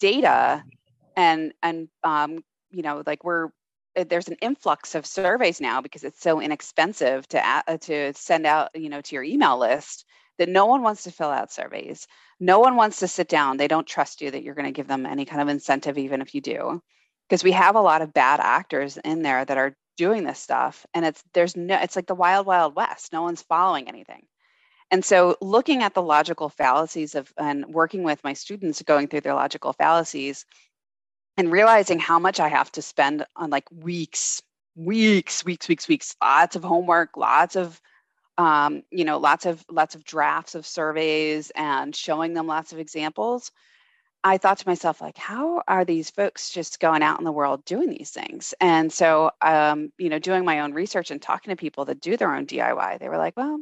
data 0.00 0.64
and 1.16 1.52
and 1.62 1.88
um, 2.02 2.42
you 2.70 2.82
know 2.82 3.04
like 3.06 3.22
we're 3.22 3.50
eh, 3.94 4.04
there's 4.08 4.26
an 4.26 4.36
influx 4.42 4.96
of 4.96 5.06
surveys 5.06 5.60
now 5.60 5.80
because 5.80 6.02
it's 6.02 6.20
so 6.20 6.40
inexpensive 6.40 7.28
to 7.28 7.48
uh, 7.48 7.76
to 7.76 8.12
send 8.14 8.44
out 8.44 8.70
you 8.74 8.88
know 8.88 9.00
to 9.00 9.14
your 9.14 9.22
email 9.22 9.56
list 9.56 10.04
that 10.38 10.48
no 10.48 10.66
one 10.66 10.82
wants 10.82 11.04
to 11.04 11.10
fill 11.12 11.30
out 11.30 11.52
surveys. 11.52 12.06
No 12.40 12.60
one 12.60 12.76
wants 12.76 13.00
to 13.00 13.08
sit 13.08 13.28
down. 13.28 13.56
They 13.56 13.66
don't 13.66 13.86
trust 13.86 14.20
you 14.20 14.30
that 14.30 14.44
you're 14.44 14.54
going 14.54 14.66
to 14.66 14.72
give 14.72 14.86
them 14.86 15.04
any 15.04 15.24
kind 15.24 15.42
of 15.42 15.48
incentive, 15.48 15.98
even 15.98 16.22
if 16.22 16.32
you 16.32 16.40
do. 16.40 16.80
Because 17.28 17.42
we 17.42 17.50
have 17.50 17.74
a 17.74 17.80
lot 17.80 18.02
of 18.02 18.12
bad 18.12 18.38
actors 18.38 18.96
in 18.98 19.22
there 19.22 19.44
that 19.44 19.58
are 19.58 19.76
doing 19.98 20.24
this 20.24 20.38
stuff. 20.38 20.86
And 20.94 21.04
it's 21.04 21.22
there's 21.34 21.56
no 21.56 21.76
it's 21.76 21.96
like 21.96 22.06
the 22.06 22.14
wild, 22.14 22.46
wild 22.46 22.74
west. 22.74 23.12
No 23.12 23.22
one's 23.22 23.42
following 23.42 23.88
anything. 23.88 24.22
And 24.90 25.04
so 25.04 25.36
looking 25.42 25.82
at 25.82 25.92
the 25.92 26.02
logical 26.02 26.48
fallacies 26.48 27.14
of 27.14 27.30
and 27.36 27.66
working 27.66 28.04
with 28.04 28.24
my 28.24 28.32
students 28.32 28.80
going 28.82 29.08
through 29.08 29.20
their 29.20 29.34
logical 29.34 29.74
fallacies 29.74 30.46
and 31.36 31.52
realizing 31.52 31.98
how 31.98 32.18
much 32.18 32.40
I 32.40 32.48
have 32.48 32.72
to 32.72 32.82
spend 32.82 33.26
on 33.36 33.50
like 33.50 33.70
weeks, 33.70 34.42
weeks, 34.74 35.44
weeks, 35.44 35.68
weeks, 35.68 35.88
weeks, 35.88 36.16
lots 36.22 36.56
of 36.56 36.64
homework, 36.64 37.16
lots 37.18 37.56
of 37.56 37.80
um, 38.38 38.82
you 38.90 39.04
know 39.04 39.18
lots 39.18 39.44
of 39.46 39.64
lots 39.70 39.94
of 39.94 40.04
drafts 40.04 40.54
of 40.54 40.66
surveys 40.66 41.50
and 41.54 41.94
showing 41.94 42.32
them 42.34 42.46
lots 42.46 42.72
of 42.72 42.78
examples 42.78 43.50
i 44.24 44.36
thought 44.38 44.58
to 44.58 44.68
myself 44.68 45.00
like 45.00 45.16
how 45.16 45.62
are 45.68 45.84
these 45.84 46.10
folks 46.10 46.50
just 46.50 46.80
going 46.80 47.02
out 47.02 47.18
in 47.18 47.24
the 47.24 47.32
world 47.32 47.64
doing 47.64 47.90
these 47.90 48.10
things? 48.10 48.54
And 48.60 48.92
so 48.92 49.30
um, 49.42 49.92
you 49.98 50.08
know 50.08 50.18
doing 50.18 50.44
my 50.44 50.60
own 50.60 50.72
research 50.72 51.10
and 51.10 51.20
talking 51.20 51.50
to 51.50 51.56
people 51.56 51.84
that 51.86 52.00
do 52.00 52.16
their 52.16 52.34
own 52.34 52.46
diy 52.46 52.98
they 52.98 53.08
were 53.08 53.18
like 53.18 53.36
well 53.36 53.60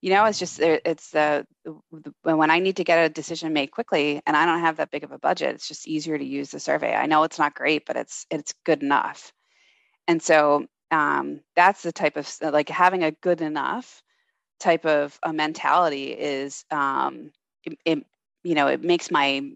you 0.00 0.10
know 0.10 0.24
it's 0.24 0.38
just 0.38 0.60
it's 0.60 1.10
the, 1.10 1.46
the 1.64 2.12
when 2.22 2.50
i 2.50 2.58
need 2.58 2.76
to 2.76 2.84
get 2.84 3.04
a 3.04 3.08
decision 3.08 3.52
made 3.52 3.70
quickly 3.70 4.22
and 4.26 4.36
i 4.36 4.46
don't 4.46 4.60
have 4.60 4.76
that 4.76 4.90
big 4.90 5.04
of 5.04 5.12
a 5.12 5.18
budget 5.18 5.54
it's 5.54 5.68
just 5.68 5.86
easier 5.86 6.16
to 6.16 6.24
use 6.24 6.50
the 6.50 6.60
survey. 6.60 6.94
I 6.94 7.06
know 7.06 7.22
it's 7.24 7.38
not 7.38 7.54
great 7.54 7.86
but 7.86 7.96
it's 7.96 8.26
it's 8.30 8.54
good 8.64 8.82
enough. 8.82 9.32
And 10.08 10.22
so 10.22 10.66
um, 10.90 11.40
that's 11.54 11.82
the 11.82 11.92
type 11.92 12.16
of 12.16 12.28
like 12.40 12.68
having 12.68 13.04
a 13.04 13.12
good 13.12 13.40
enough 13.40 14.02
type 14.58 14.84
of 14.84 15.18
a 15.22 15.32
mentality 15.32 16.12
is 16.12 16.64
um, 16.70 17.30
it, 17.64 17.78
it, 17.84 18.06
you 18.42 18.54
know 18.54 18.66
it 18.66 18.82
makes 18.82 19.10
my 19.10 19.52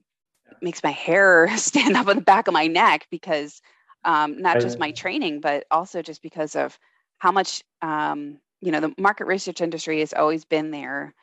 makes 0.65 0.83
my 0.83 0.91
hair 0.91 1.49
stand 1.57 1.97
up 1.97 2.09
on 2.09 2.17
the 2.17 2.23
back 2.23 2.49
of 2.49 2.55
my 2.55 2.67
neck 2.67 3.07
because 3.11 3.63
um, 4.05 4.41
not 4.43 4.61
just 4.61 4.79
my 4.79 4.91
training 4.91 5.41
but 5.41 5.65
also 5.71 6.03
just 6.03 6.23
because 6.23 6.57
of 6.57 6.79
how 7.19 7.33
much 7.33 7.63
um, 7.83 8.39
you 8.61 8.73
know 8.73 8.81
the 8.81 8.95
market 8.99 9.27
research 9.27 9.61
industry 9.61 10.01
has 10.01 10.13
always 10.13 10.45
been 10.45 10.71
there 10.71 11.15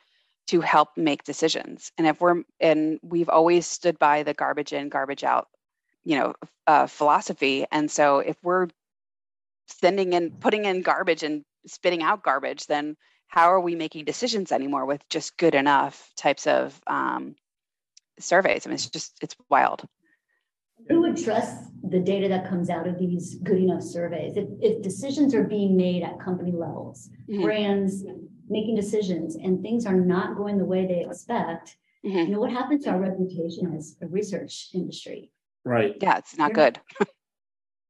to 0.48 0.60
help 0.60 0.90
make 0.96 1.24
decisions. 1.24 1.92
And 1.98 2.06
if 2.06 2.20
we're 2.20 2.42
and 2.60 2.98
we've 3.02 3.28
always 3.28 3.66
stood 3.66 3.98
by 3.98 4.22
the 4.22 4.34
garbage 4.34 4.72
in 4.72 4.88
garbage 4.88 5.24
out 5.24 5.48
you 6.04 6.16
know 6.18 6.34
uh, 6.66 6.86
philosophy. 6.86 7.66
And 7.70 7.90
so 7.90 8.18
if 8.18 8.36
we're 8.42 8.68
sending 9.66 10.12
in 10.12 10.30
putting 10.32 10.64
in 10.64 10.82
garbage 10.82 11.22
and 11.22 11.44
spitting 11.66 12.02
out 12.02 12.22
garbage, 12.22 12.66
then 12.66 12.96
how 13.28 13.48
are 13.52 13.60
we 13.60 13.74
making 13.74 14.04
decisions 14.04 14.52
anymore 14.52 14.84
with 14.84 15.08
just 15.08 15.36
good 15.36 15.54
enough 15.54 16.10
types 16.16 16.46
of 16.46 16.78
um, 16.86 17.34
surveys? 18.18 18.66
I 18.66 18.70
mean, 18.70 18.74
it's 18.74 18.88
just 18.90 19.16
it's 19.22 19.36
wild. 19.50 19.84
Who 20.88 21.00
would 21.02 21.16
trust 21.16 21.56
the 21.88 22.00
data 22.00 22.28
that 22.28 22.48
comes 22.48 22.68
out 22.68 22.86
of 22.88 22.98
these 22.98 23.36
good 23.36 23.58
enough 23.58 23.82
surveys? 23.82 24.36
If, 24.36 24.48
if 24.60 24.82
decisions 24.82 25.34
are 25.34 25.44
being 25.44 25.76
made 25.76 26.02
at 26.02 26.18
company 26.20 26.50
levels, 26.52 27.08
Mhm. 27.28 27.42
brands 27.42 28.04
making 28.48 28.74
decisions 28.76 29.36
and 29.36 29.62
things 29.62 29.86
are 29.86 29.98
not 30.00 30.36
going 30.36 30.58
the 30.58 30.64
way 30.64 30.84
they 30.86 31.04
expect, 31.04 31.76
Mhm. 32.04 32.26
you 32.26 32.32
know, 32.32 32.40
what 32.40 32.50
happens 32.50 32.84
to 32.84 32.90
our 32.90 33.00
reputation 33.00 33.72
as 33.76 33.96
a 34.02 34.08
research 34.08 34.70
industry? 34.74 35.30
Right. 35.64 35.96
Yeah, 36.02 36.18
it's 36.18 36.36
not 36.36 36.50
Yeah. 36.50 36.54
good. 36.70 36.80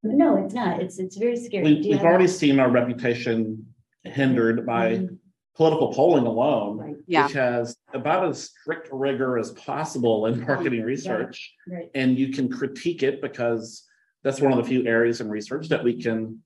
No, 0.05 0.35
it's 0.45 0.53
not. 0.53 0.83
It's, 0.83 0.99
it's 0.99 1.17
very 1.17 1.37
scary. 1.37 1.63
We, 1.63 1.75
we've 1.83 1.93
have- 1.99 2.05
already 2.05 2.27
seen 2.27 2.59
our 2.59 2.69
reputation 2.69 3.73
hindered 4.03 4.67
by 4.67 4.97
Mhm, 4.97 5.19
political 5.55 5.93
polling 5.93 6.27
alone, 6.27 6.77
Right, 6.79 6.91
Yeah. 7.12 7.27
which 7.27 7.35
has 7.35 7.77
about 7.92 8.27
as 8.29 8.44
strict 8.44 8.88
rigor 8.90 9.38
as 9.38 9.51
possible 9.53 10.27
in 10.27 10.40
marketing 10.46 10.83
research. 10.83 11.55
right. 11.68 11.90
And 11.94 12.18
you 12.18 12.29
can 12.33 12.48
critique 12.48 13.03
it 13.03 13.20
because 13.20 13.85
that's 14.25 14.40
one 14.40 14.53
of 14.53 14.59
the 14.59 14.64
few 14.64 14.87
areas 14.87 15.20
in 15.20 15.29
research 15.29 15.68
that 15.68 15.85
we 15.85 16.01
can 16.01 16.40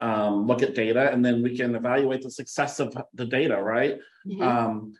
um, 0.00 0.46
look 0.46 0.62
at 0.62 0.74
data 0.74 1.10
and 1.12 1.24
then 1.24 1.42
we 1.42 1.56
can 1.56 1.74
evaluate 1.74 2.22
the 2.22 2.30
success 2.30 2.80
of 2.80 2.96
the 3.14 3.26
data, 3.26 3.56
right? 3.62 3.98
Mhm. 4.26 4.42
Um, 4.42 4.94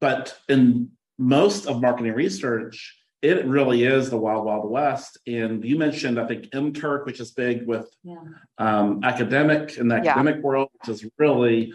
but 0.00 0.36
in 0.48 0.90
most 1.18 1.66
of 1.66 1.80
marketing 1.80 2.12
research, 2.14 2.96
it 3.22 3.44
really 3.46 3.84
is 3.84 4.08
the 4.10 4.16
wild, 4.16 4.46
wild 4.46 4.70
west. 4.70 5.18
And 5.26 5.62
you 5.64 5.76
mentioned, 5.78 6.18
I 6.18 6.26
think, 6.26 6.46
MTurk, 6.52 7.04
which 7.04 7.20
is 7.20 7.32
big 7.32 7.66
with 7.66 7.88
Yeah. 8.02 8.16
um, 8.58 9.00
academic 9.04 9.76
in 9.76 9.88
the 9.88 9.96
Yeah. 9.96 10.12
academic 10.12 10.42
world, 10.42 10.70
which 10.80 10.88
is 10.88 11.06
really 11.18 11.72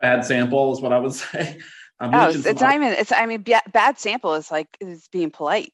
bad 0.00 0.24
sample, 0.24 0.72
is 0.72 0.80
what 0.80 0.92
I 0.92 0.98
would 0.98 1.12
say. 1.14 1.58
Um, 2.00 2.12
you 2.12 2.18
Oh, 2.18 2.28
it's, 2.28 2.44
it's 2.46 2.60
not 2.60 2.74
even. 2.74 2.88
It's. 2.88 3.12
I 3.12 3.26
mean, 3.26 3.42
ba- 3.42 3.62
bad 3.72 3.98
sample 3.98 4.34
is 4.34 4.50
like 4.50 4.68
is 4.80 5.08
being 5.08 5.30
polite. 5.30 5.72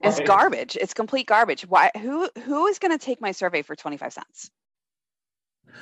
It's 0.00 0.18
Right. 0.18 0.26
garbage. 0.26 0.76
It's 0.80 0.94
complete 0.94 1.26
garbage. 1.28 1.62
Why? 1.66 1.90
Who? 2.00 2.28
Who 2.44 2.66
is 2.66 2.78
going 2.80 2.96
to 2.96 3.04
take 3.04 3.20
my 3.20 3.30
survey 3.32 3.62
for 3.62 3.76
twenty 3.76 3.96
five 3.96 4.12
cents? 4.12 4.50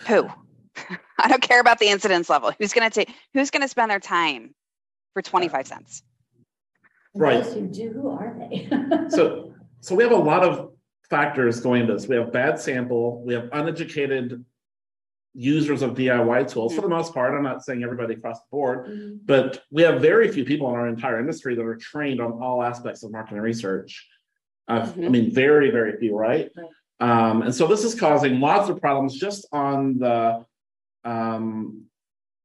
Who? 0.08 0.28
I 1.18 1.28
don't 1.28 1.42
care 1.42 1.60
about 1.60 1.78
the 1.78 1.88
incidence 1.88 2.28
level. 2.28 2.52
Who's 2.58 2.72
going 2.72 2.88
to 2.88 2.94
take? 2.94 3.14
Who's 3.34 3.50
going 3.50 3.62
to 3.62 3.68
spend 3.68 3.90
their 3.90 4.00
time 4.00 4.54
for 5.14 5.22
twenty 5.22 5.48
five 5.48 5.66
cents? 5.66 6.02
Right. 7.14 7.42
Those 7.42 7.54
who 7.54 7.66
do, 7.66 7.90
who 7.90 8.10
are 8.10 8.36
they? 8.38 8.68
so 9.08 9.54
so 9.80 9.94
we 9.94 10.02
have 10.02 10.12
a 10.12 10.16
lot 10.16 10.44
of 10.44 10.72
factors 11.08 11.60
going 11.60 11.82
into 11.82 11.94
this. 11.94 12.06
We 12.06 12.16
have 12.16 12.30
bad 12.30 12.60
sample, 12.60 13.22
we 13.24 13.34
have 13.34 13.48
uneducated 13.52 14.44
users 15.34 15.82
of 15.82 15.94
DIY 15.94 16.50
tools 16.52 16.74
for 16.74 16.80
the 16.80 16.88
most 16.88 17.14
part. 17.14 17.34
I'm 17.34 17.42
not 17.42 17.64
saying 17.64 17.84
everybody 17.84 18.14
across 18.14 18.40
the 18.40 18.46
board, 18.50 18.86
Mhm. 18.86 19.20
but 19.24 19.62
we 19.70 19.82
have 19.82 20.00
very 20.02 20.28
few 20.28 20.44
people 20.44 20.68
in 20.70 20.74
our 20.74 20.88
entire 20.88 21.20
industry 21.20 21.54
that 21.54 21.62
are 21.64 21.76
trained 21.76 22.20
on 22.20 22.32
all 22.32 22.62
aspects 22.62 23.02
of 23.04 23.12
marketing 23.12 23.40
research. 23.40 24.08
Uh, 24.66 24.90
I 24.96 25.08
mean, 25.08 25.30
very, 25.32 25.70
very 25.70 25.96
few, 25.98 26.16
right? 26.16 26.50
Right. 26.56 26.68
Um, 27.00 27.42
and 27.42 27.54
so 27.54 27.66
this 27.66 27.84
is 27.84 27.94
causing 27.94 28.40
lots 28.40 28.68
of 28.68 28.80
problems 28.80 29.18
just 29.18 29.46
on 29.52 29.98
the 29.98 30.44
um, 31.04 31.84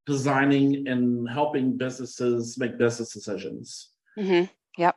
designing 0.06 0.88
and 0.88 1.28
helping 1.30 1.76
businesses 1.78 2.58
make 2.58 2.78
business 2.78 3.12
decisions. 3.12 3.90
hmm 4.16 4.44
Yep. 4.78 4.96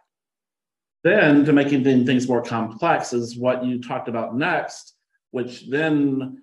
Then 1.05 1.45
to 1.45 1.53
making 1.53 1.83
things 1.85 2.29
more 2.29 2.43
complex 2.43 3.13
is 3.13 3.37
what 3.37 3.65
you 3.65 3.81
talked 3.81 4.09
about 4.09 4.37
next, 4.37 4.95
which 5.31 5.69
then 5.69 6.43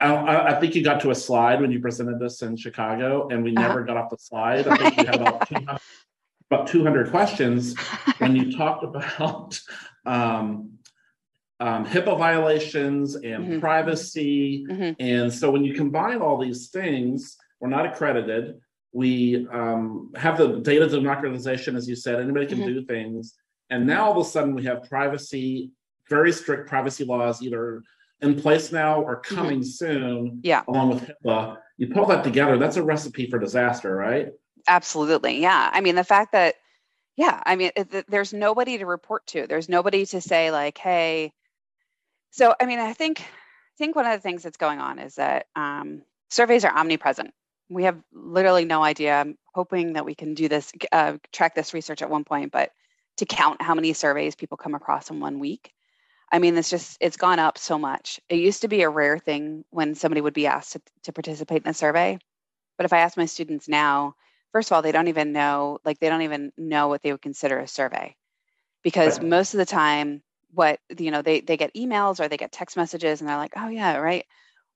I, 0.00 0.54
I 0.56 0.60
think 0.60 0.74
you 0.74 0.82
got 0.82 1.00
to 1.02 1.10
a 1.10 1.14
slide 1.14 1.60
when 1.60 1.70
you 1.72 1.80
presented 1.80 2.18
this 2.18 2.42
in 2.42 2.56
Chicago, 2.56 3.28
and 3.28 3.42
we 3.42 3.50
Uh-huh. 3.50 3.60
never 3.68 3.84
got 3.84 3.96
off 3.96 4.10
the 4.10 4.18
slide. 4.18 4.66
I 4.66 4.76
think 4.76 4.96
you 4.96 5.06
had 5.06 5.16
about 5.16 5.46
200, 5.46 5.80
about 6.50 6.66
200 6.66 7.10
questions 7.10 7.74
when 8.18 8.34
you 8.36 8.52
talked 8.56 8.84
about 8.84 9.60
um, 10.06 10.70
um, 11.60 11.86
HIPAA 11.86 12.18
violations 12.18 13.14
and 13.14 13.44
Mhm. 13.46 13.60
privacy. 13.60 14.66
Mhm. 14.68 14.96
And 14.98 15.32
so 15.32 15.50
when 15.50 15.64
you 15.64 15.72
combine 15.74 16.20
all 16.20 16.38
these 16.38 16.68
things, 16.68 17.36
we're 17.60 17.68
not 17.68 17.86
accredited. 17.86 18.58
We 18.92 19.46
um, 19.50 20.12
have 20.16 20.36
the 20.36 20.60
data 20.60 20.88
democratization, 20.88 21.76
as 21.76 21.88
you 21.88 21.96
said, 21.96 22.20
anybody 22.20 22.46
can 22.46 22.58
Mhm. 22.60 22.66
do 22.66 22.84
things. 22.84 23.34
And 23.70 23.86
now 23.86 24.06
all 24.06 24.20
of 24.20 24.26
a 24.26 24.28
sudden 24.28 24.54
we 24.54 24.64
have 24.64 24.82
privacy, 24.88 25.70
very 26.10 26.32
strict 26.32 26.68
privacy 26.68 27.04
laws 27.04 27.40
either 27.40 27.82
in 28.24 28.40
place 28.40 28.72
now 28.72 29.00
or 29.00 29.20
coming 29.20 29.62
soon, 29.62 30.40
Yeah. 30.42 30.62
along 30.66 30.90
with 30.90 31.10
HIPAA. 31.24 31.58
You 31.76 31.88
put 31.88 31.98
all 31.98 32.06
that 32.06 32.24
together, 32.24 32.56
that's 32.58 32.76
a 32.76 32.82
recipe 32.82 33.28
for 33.28 33.38
disaster, 33.38 33.94
right? 33.94 34.28
Absolutely. 34.66 35.40
Yeah. 35.40 35.70
I 35.72 35.80
mean, 35.80 35.94
the 35.94 36.04
fact 36.04 36.32
that, 36.32 36.54
yeah, 37.16 37.42
I 37.44 37.56
mean, 37.56 37.70
it, 37.76 37.90
th- 37.90 38.06
there's 38.08 38.32
nobody 38.32 38.78
to 38.78 38.86
report 38.86 39.26
to. 39.28 39.46
There's 39.46 39.68
nobody 39.68 40.06
to 40.06 40.20
say 40.20 40.50
like, 40.50 40.78
hey. 40.78 41.32
So, 42.30 42.54
I 42.60 42.66
mean, 42.66 42.78
I 42.78 42.92
think, 42.92 43.20
I 43.20 43.76
think 43.78 43.94
one 43.94 44.06
of 44.06 44.12
the 44.12 44.20
things 44.20 44.42
that's 44.42 44.56
going 44.56 44.80
on 44.80 44.98
is 44.98 45.16
that 45.16 45.46
um, 45.54 46.02
surveys 46.30 46.64
are 46.64 46.76
omnipresent. 46.76 47.32
We 47.68 47.84
have 47.84 47.98
literally 48.12 48.64
no 48.64 48.82
idea. 48.82 49.14
I'm 49.20 49.36
hoping 49.54 49.92
that 49.94 50.04
we 50.04 50.14
can 50.14 50.34
do 50.34 50.48
this, 50.48 50.72
uh, 50.92 51.18
track 51.32 51.54
this 51.54 51.74
research 51.74 52.02
at 52.02 52.10
one 52.10 52.24
point, 52.24 52.52
but 52.52 52.70
to 53.18 53.26
count 53.26 53.60
how 53.62 53.74
many 53.74 53.92
surveys 53.92 54.34
people 54.34 54.56
come 54.56 54.74
across 54.74 55.10
in 55.10 55.20
one 55.20 55.38
week. 55.38 55.73
I 56.34 56.40
mean, 56.40 56.58
it's 56.58 56.68
just, 56.68 56.98
it's 57.00 57.16
gone 57.16 57.38
up 57.38 57.58
so 57.58 57.78
much. 57.78 58.18
It 58.28 58.40
used 58.40 58.62
to 58.62 58.68
be 58.68 58.82
a 58.82 58.88
rare 58.88 59.20
thing 59.20 59.64
when 59.70 59.94
somebody 59.94 60.20
would 60.20 60.34
be 60.34 60.48
asked 60.48 60.72
to, 60.72 60.80
to 61.04 61.12
participate 61.12 61.62
in 61.62 61.70
a 61.70 61.74
survey. 61.74 62.18
But 62.76 62.86
if 62.86 62.92
I 62.92 62.98
ask 62.98 63.16
my 63.16 63.26
students 63.26 63.68
now, 63.68 64.16
first 64.50 64.68
of 64.68 64.74
all, 64.74 64.82
they 64.82 64.90
don't 64.90 65.06
even 65.06 65.30
know, 65.30 65.78
like, 65.84 66.00
they 66.00 66.08
don't 66.08 66.22
even 66.22 66.52
know 66.58 66.88
what 66.88 67.02
they 67.02 67.12
would 67.12 67.22
consider 67.22 67.60
a 67.60 67.68
survey. 67.68 68.16
Because 68.82 69.20
Right. 69.20 69.28
most 69.28 69.54
of 69.54 69.58
the 69.58 69.64
time, 69.64 70.24
what, 70.50 70.80
you 70.98 71.12
know, 71.12 71.22
they, 71.22 71.40
they 71.40 71.56
get 71.56 71.72
emails 71.74 72.18
or 72.18 72.26
they 72.26 72.36
get 72.36 72.50
text 72.50 72.76
messages 72.76 73.20
and 73.20 73.30
they're 73.30 73.36
like, 73.36 73.54
oh, 73.56 73.68
yeah, 73.68 73.98
right. 73.98 74.26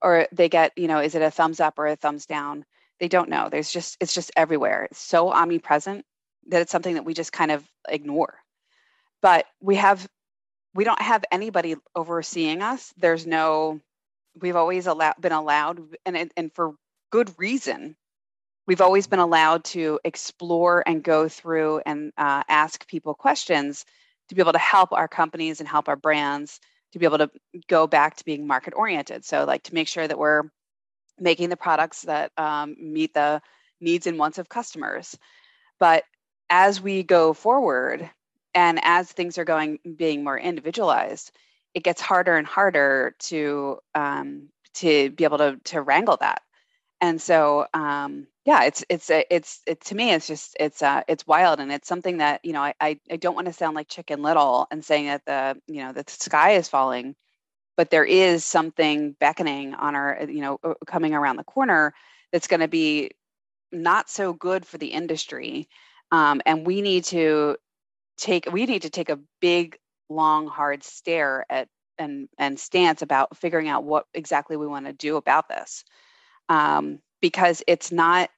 Or 0.01 0.29
they 0.31 0.49
get, 0.49 0.71
you 0.77 0.87
know, 0.87 1.01
is 1.01 1.17
it 1.17 1.23
a 1.23 1.31
thumbs 1.31 1.59
up 1.59 1.77
or 1.77 1.89
a 1.89 1.97
thumbs 1.97 2.25
down? 2.25 2.65
They 3.01 3.09
don't 3.09 3.31
know. 3.31 3.49
There's 3.49 3.73
just, 3.73 3.97
it's 4.01 4.15
just 4.15 4.31
everywhere. 4.37 4.85
It's 4.85 5.01
so 5.01 5.33
omnipresent 5.33 6.05
that 6.51 6.63
it's 6.63 6.71
something 6.71 6.95
that 6.95 7.05
we 7.05 7.15
just 7.15 7.33
kind 7.33 7.51
of 7.51 7.65
ignore. 7.89 8.39
But 9.23 9.47
we 9.61 9.75
have, 9.75 10.09
we 10.75 10.85
don't 10.85 11.01
have 11.01 11.25
anybody 11.31 11.77
overseeing 11.95 12.63
us. 12.63 12.93
There's 12.97 13.27
no, 13.27 13.81
we've 14.41 14.57
always 14.57 14.87
allowed, 14.87 15.21
been 15.21 15.33
allowed, 15.33 15.81
and, 16.05 16.31
and 16.37 16.53
for 16.55 16.75
good 17.11 17.33
reason, 17.39 17.97
we've 18.67 18.81
always 18.81 19.07
been 19.07 19.19
allowed 19.19 19.65
to 19.65 19.99
explore 20.05 20.83
and 20.87 21.03
go 21.03 21.29
through 21.29 21.81
and 21.87 22.13
uh, 22.17 22.43
ask 22.49 22.87
people 22.87 23.15
questions 23.15 23.85
to 24.29 24.35
be 24.35 24.43
able 24.43 24.53
to 24.53 24.59
help 24.59 24.93
our 24.93 25.09
companies 25.09 25.61
and 25.61 25.69
help 25.69 25.89
our 25.89 25.97
brands 25.97 26.61
to 26.93 26.99
be 26.99 27.07
able 27.07 27.19
to 27.19 27.31
go 27.69 27.87
back 27.87 28.17
to 28.17 28.25
being 28.25 28.47
market 28.47 28.75
oriented. 28.77 29.25
So, 29.25 29.45
like 29.45 29.65
to 29.65 29.75
make 29.75 29.89
sure 29.89 30.07
that 30.07 30.19
we're 30.19 30.45
making 31.19 31.49
the 31.49 31.57
products 31.57 32.03
that 32.03 32.31
um, 32.37 32.77
meet 32.81 33.15
the 33.15 33.41
needs 33.81 34.07
and 34.07 34.19
wants 34.19 34.39
of 34.39 34.49
customers. 34.49 35.17
But 35.79 36.05
as 36.51 36.81
we 36.81 37.03
go 37.03 37.33
forward 37.33 38.11
and 38.59 38.81
as 38.83 39.13
things 39.13 39.39
are 39.39 39.45
going 39.45 39.79
being 39.97 40.25
more 40.25 40.37
individualized, 40.37 41.31
it 41.75 41.85
gets 41.85 42.01
harder 42.01 42.37
and 42.37 42.47
harder 42.47 43.15
to 43.21 43.79
um, 43.95 44.49
to 44.75 45.11
be 45.13 45.23
able 45.23 45.39
to 45.39 45.61
to 45.67 45.81
wrangle 45.81 46.17
that. 46.21 46.43
And 47.01 47.23
so, 47.23 47.67
um, 47.75 48.27
yeah, 48.45 48.65
it's 48.65 48.85
it's 48.89 49.11
it's 49.11 49.61
it, 49.67 49.81
to 49.87 49.95
me, 49.95 50.13
it's 50.13 50.27
just 50.27 50.57
it's 50.59 50.83
uh, 50.83 51.03
it's 51.09 51.27
wild, 51.27 51.61
and 51.61 51.71
it's 51.71 51.87
something 51.89 52.19
that 52.19 52.45
you 52.45 52.53
know 52.53 52.63
I 52.63 52.75
I, 52.81 53.01
I 53.13 53.17
don't 53.17 53.37
want 53.37 53.47
to 53.47 53.53
sound 53.53 53.77
like 53.77 53.89
Chicken 53.89 54.23
Little 54.23 54.67
and 54.73 54.85
saying 54.85 55.07
that 55.07 55.25
the 55.27 55.61
you 55.73 55.83
know 55.85 55.93
the 55.93 56.05
sky 56.09 56.53
is 56.53 56.69
falling, 56.69 57.15
but 57.77 57.91
there 57.91 58.05
is 58.05 58.45
something 58.45 59.13
beckoning 59.21 59.75
on 59.75 59.95
our 59.97 60.27
you 60.29 60.41
know 60.43 60.59
uh, 60.65 60.75
coming 60.87 61.15
around 61.15 61.37
the 61.37 61.45
corner 61.45 61.95
that's 62.33 62.49
going 62.49 62.61
to 62.61 62.69
be 62.69 63.13
not 63.73 64.11
so 64.11 64.33
good 64.33 64.67
for 64.67 64.79
the 64.79 64.89
industry, 64.89 65.69
um, 66.13 66.43
and 66.47 66.67
we 66.67 66.83
need 66.83 67.05
to 67.05 67.57
take 68.19 68.51
we 68.53 68.67
need 68.67 68.83
to 68.83 68.91
take 68.91 69.09
a 69.09 69.21
big 69.41 69.79
long 70.09 70.47
hard 70.47 70.83
stare 70.83 71.47
at 71.51 71.69
and 71.99 72.29
and 72.39 72.59
stance 72.59 73.03
about 73.03 73.37
figuring 73.37 73.69
out 73.69 73.85
what 73.85 74.07
exactly 74.15 74.57
we 74.57 74.67
want 74.67 74.87
to 74.87 74.93
do 74.93 75.17
about 75.17 75.49
this. 75.49 75.85
Um, 76.49 77.01
because 77.21 77.63
it's 77.67 77.93
not 77.93 78.31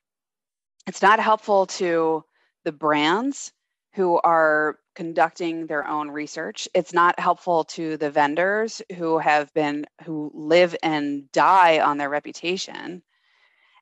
it's 0.86 1.02
not 1.02 1.20
helpful 1.20 1.66
to 1.66 2.24
the 2.64 2.72
brands 2.72 3.52
who 3.94 4.18
are 4.22 4.78
conducting 4.94 5.66
their 5.66 5.86
own 5.86 6.10
research. 6.10 6.68
It's 6.74 6.92
not 6.92 7.18
helpful 7.18 7.64
to 7.64 7.96
the 7.96 8.10
vendors 8.10 8.82
who 8.96 9.18
have 9.18 9.52
been 9.54 9.86
who 10.04 10.30
live 10.34 10.76
and 10.82 11.30
die 11.32 11.80
on 11.80 11.98
their 11.98 12.08
reputation 12.08 13.02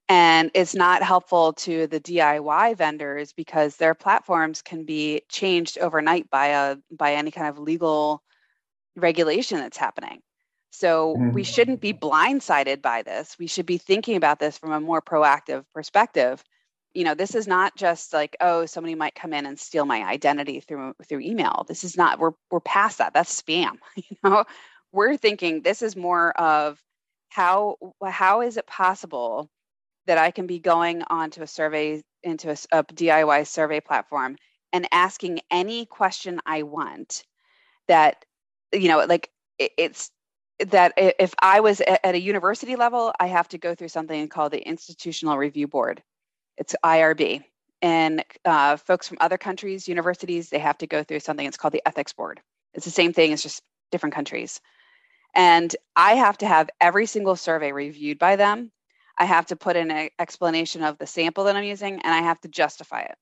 and 0.08 0.50
it's 0.54 0.74
not 0.74 1.02
helpful 1.02 1.52
to 1.54 1.86
the 1.86 2.00
DIY 2.00 2.74
vendors 2.74 3.32
because 3.32 3.76
their 3.76 3.94
platforms 3.94 4.62
can 4.62 4.84
be 4.84 5.22
changed 5.28 5.78
overnight 5.78 6.30
by 6.30 6.48
a 6.48 6.76
by 6.90 7.14
any 7.14 7.30
kind 7.30 7.48
of 7.48 7.58
legal 7.58 8.22
regulation 8.96 9.58
that's 9.58 9.76
happening. 9.76 10.20
So 10.70 11.20
Mhm. 11.20 11.32
we 11.32 11.44
shouldn't 11.44 11.80
be 11.80 11.92
blindsided 11.94 12.82
by 12.82 13.02
this. 13.02 13.36
We 13.38 13.46
should 13.46 13.66
be 13.66 13.78
thinking 13.78 14.16
about 14.16 14.38
this 14.38 14.58
from 14.58 14.72
a 14.72 14.80
more 14.80 15.02
proactive 15.02 15.64
perspective. 15.74 16.42
You 16.94 17.04
know, 17.04 17.14
this 17.14 17.34
is 17.34 17.46
not 17.46 17.76
just 17.76 18.12
like, 18.12 18.36
oh, 18.40 18.66
somebody 18.66 18.94
might 18.94 19.14
come 19.14 19.32
in 19.32 19.46
and 19.46 19.58
steal 19.58 19.84
my 19.86 20.02
identity 20.04 20.60
through 20.60 20.94
through 21.08 21.20
email. 21.20 21.64
This 21.68 21.84
is 21.84 21.96
not 21.96 22.18
we're 22.18 22.32
we're 22.50 22.60
past 22.60 22.98
that. 22.98 23.14
That's 23.14 23.40
spam. 23.42 23.78
You 23.96 24.16
know, 24.24 24.44
we're 24.92 25.16
thinking 25.16 25.62
this 25.62 25.82
is 25.82 25.96
more 25.96 26.32
of 26.40 26.82
how 27.28 27.76
how 28.04 28.40
is 28.42 28.56
it 28.56 28.66
possible 28.66 29.50
that 30.08 30.18
I 30.18 30.30
can 30.32 30.46
be 30.46 30.58
going 30.58 31.02
onto 31.08 31.42
a 31.42 31.46
survey 31.46 32.02
into 32.24 32.50
a 32.50 32.84
DIY 32.84 33.46
survey 33.46 33.80
platform 33.80 34.36
and 34.72 34.88
asking 34.90 35.40
any 35.50 35.86
question 35.86 36.40
I 36.44 36.64
want 36.64 37.24
that 37.86 38.24
you 38.72 38.88
know 38.88 39.04
like 39.06 39.30
it, 39.58 39.72
it's 39.78 40.10
that 40.70 40.92
if 40.96 41.34
I 41.40 41.60
was 41.60 41.80
a- 41.80 42.04
at 42.04 42.16
a 42.16 42.20
university 42.20 42.74
level, 42.74 43.12
I 43.20 43.28
have 43.28 43.48
to 43.48 43.58
go 43.58 43.74
through 43.74 43.88
something 43.88 44.28
called 44.28 44.52
the 44.52 44.66
Institutional 44.66 45.38
Review 45.38 45.68
Board. 45.68 46.02
It's 46.56 46.74
IRB. 46.84 47.44
And 47.80 48.24
uh, 48.44 48.76
folks 48.76 49.06
from 49.06 49.18
other 49.20 49.38
countries, 49.38 49.86
universities, 49.86 50.50
they 50.50 50.58
have 50.58 50.78
to 50.78 50.88
go 50.88 51.04
through 51.04 51.20
something. 51.20 51.46
It's 51.46 51.56
called 51.56 51.74
the 51.74 51.86
Ethics 51.86 52.12
Board. 52.12 52.40
It's 52.74 52.84
the 52.84 52.90
same 52.90 53.12
thing. 53.12 53.30
It's 53.30 53.42
just 53.42 53.62
different 53.92 54.16
countries. 54.16 54.60
And 55.34 55.74
I 55.94 56.14
have 56.14 56.38
to 56.38 56.46
have 56.46 56.70
every 56.80 57.06
single 57.06 57.36
survey 57.36 57.70
reviewed 57.70 58.18
by 58.18 58.34
them. 58.34 58.72
I 59.18 59.24
have 59.24 59.46
to 59.46 59.56
put 59.56 59.76
in 59.76 59.90
an 59.90 60.10
explanation 60.18 60.82
of 60.82 60.98
the 60.98 61.06
sample 61.06 61.44
that 61.44 61.56
I'm 61.56 61.64
using, 61.64 61.94
and 61.94 62.14
I 62.14 62.22
have 62.22 62.40
to 62.42 62.48
justify 62.48 63.00
it. 63.02 63.16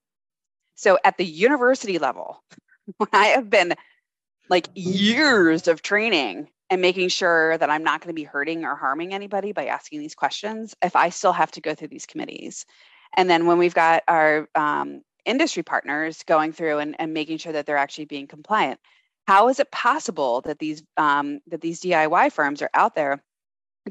So 0.75 0.99
at 1.05 1.17
the 1.17 1.25
university 1.25 1.99
level, 1.99 2.43
when 2.99 3.09
I 3.13 3.27
have 3.27 3.49
been 3.51 3.75
like 4.49 4.69
years 4.75 5.69
of 5.69 5.83
training 5.83 6.49
and 6.71 6.81
making 6.81 7.09
sure 7.09 7.57
that 7.59 7.71
I'm 7.71 7.83
not 7.83 8.01
going 8.01 8.11
to 8.11 8.15
be 8.15 8.25
hurting 8.25 8.65
or 8.65 8.75
harming 8.75 9.15
anybody 9.15 9.53
by 9.53 9.67
asking 9.67 10.01
these 10.01 10.15
questions, 10.15 10.75
if 10.83 10.97
I 10.97 11.11
still 11.11 11.33
have 11.33 11.51
to 11.53 11.61
go 11.61 11.75
through 11.75 11.89
these 11.89 12.07
committees. 12.07 12.67
And 13.17 13.31
then 13.31 13.47
when 13.47 13.59
we've 13.59 13.75
got 13.75 14.03
our 14.09 14.49
um, 14.55 15.03
industry 15.25 15.63
partners 15.63 16.23
going 16.25 16.53
through 16.53 16.79
and, 16.79 16.97
and 16.99 17.15
making 17.15 17.39
sure 17.39 17.53
that 17.53 17.67
they're 17.67 17.77
actually 17.77 18.05
being 18.07 18.27
compliant, 18.27 18.81
how 19.27 19.49
is 19.49 19.59
it 19.59 19.71
possible 19.71 20.41
that 20.43 20.59
these 20.59 20.83
um, 20.97 21.41
that 21.49 21.61
these 21.61 21.81
DIY 21.81 22.33
firms 22.33 22.63
are 22.63 22.71
out 22.75 22.95
there 22.95 23.23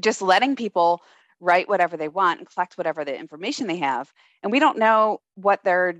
just 0.00 0.22
letting 0.22 0.56
people 0.56 1.02
write 1.40 1.68
whatever 1.68 1.96
they 1.96 2.08
want 2.08 2.40
and 2.40 2.48
collect 2.48 2.78
whatever 2.78 3.04
the 3.04 3.18
information 3.18 3.66
they 3.66 3.78
have, 3.78 4.12
and 4.42 4.52
we 4.52 4.58
don't 4.58 4.78
know 4.78 5.20
what 5.34 5.60
they're 5.64 5.96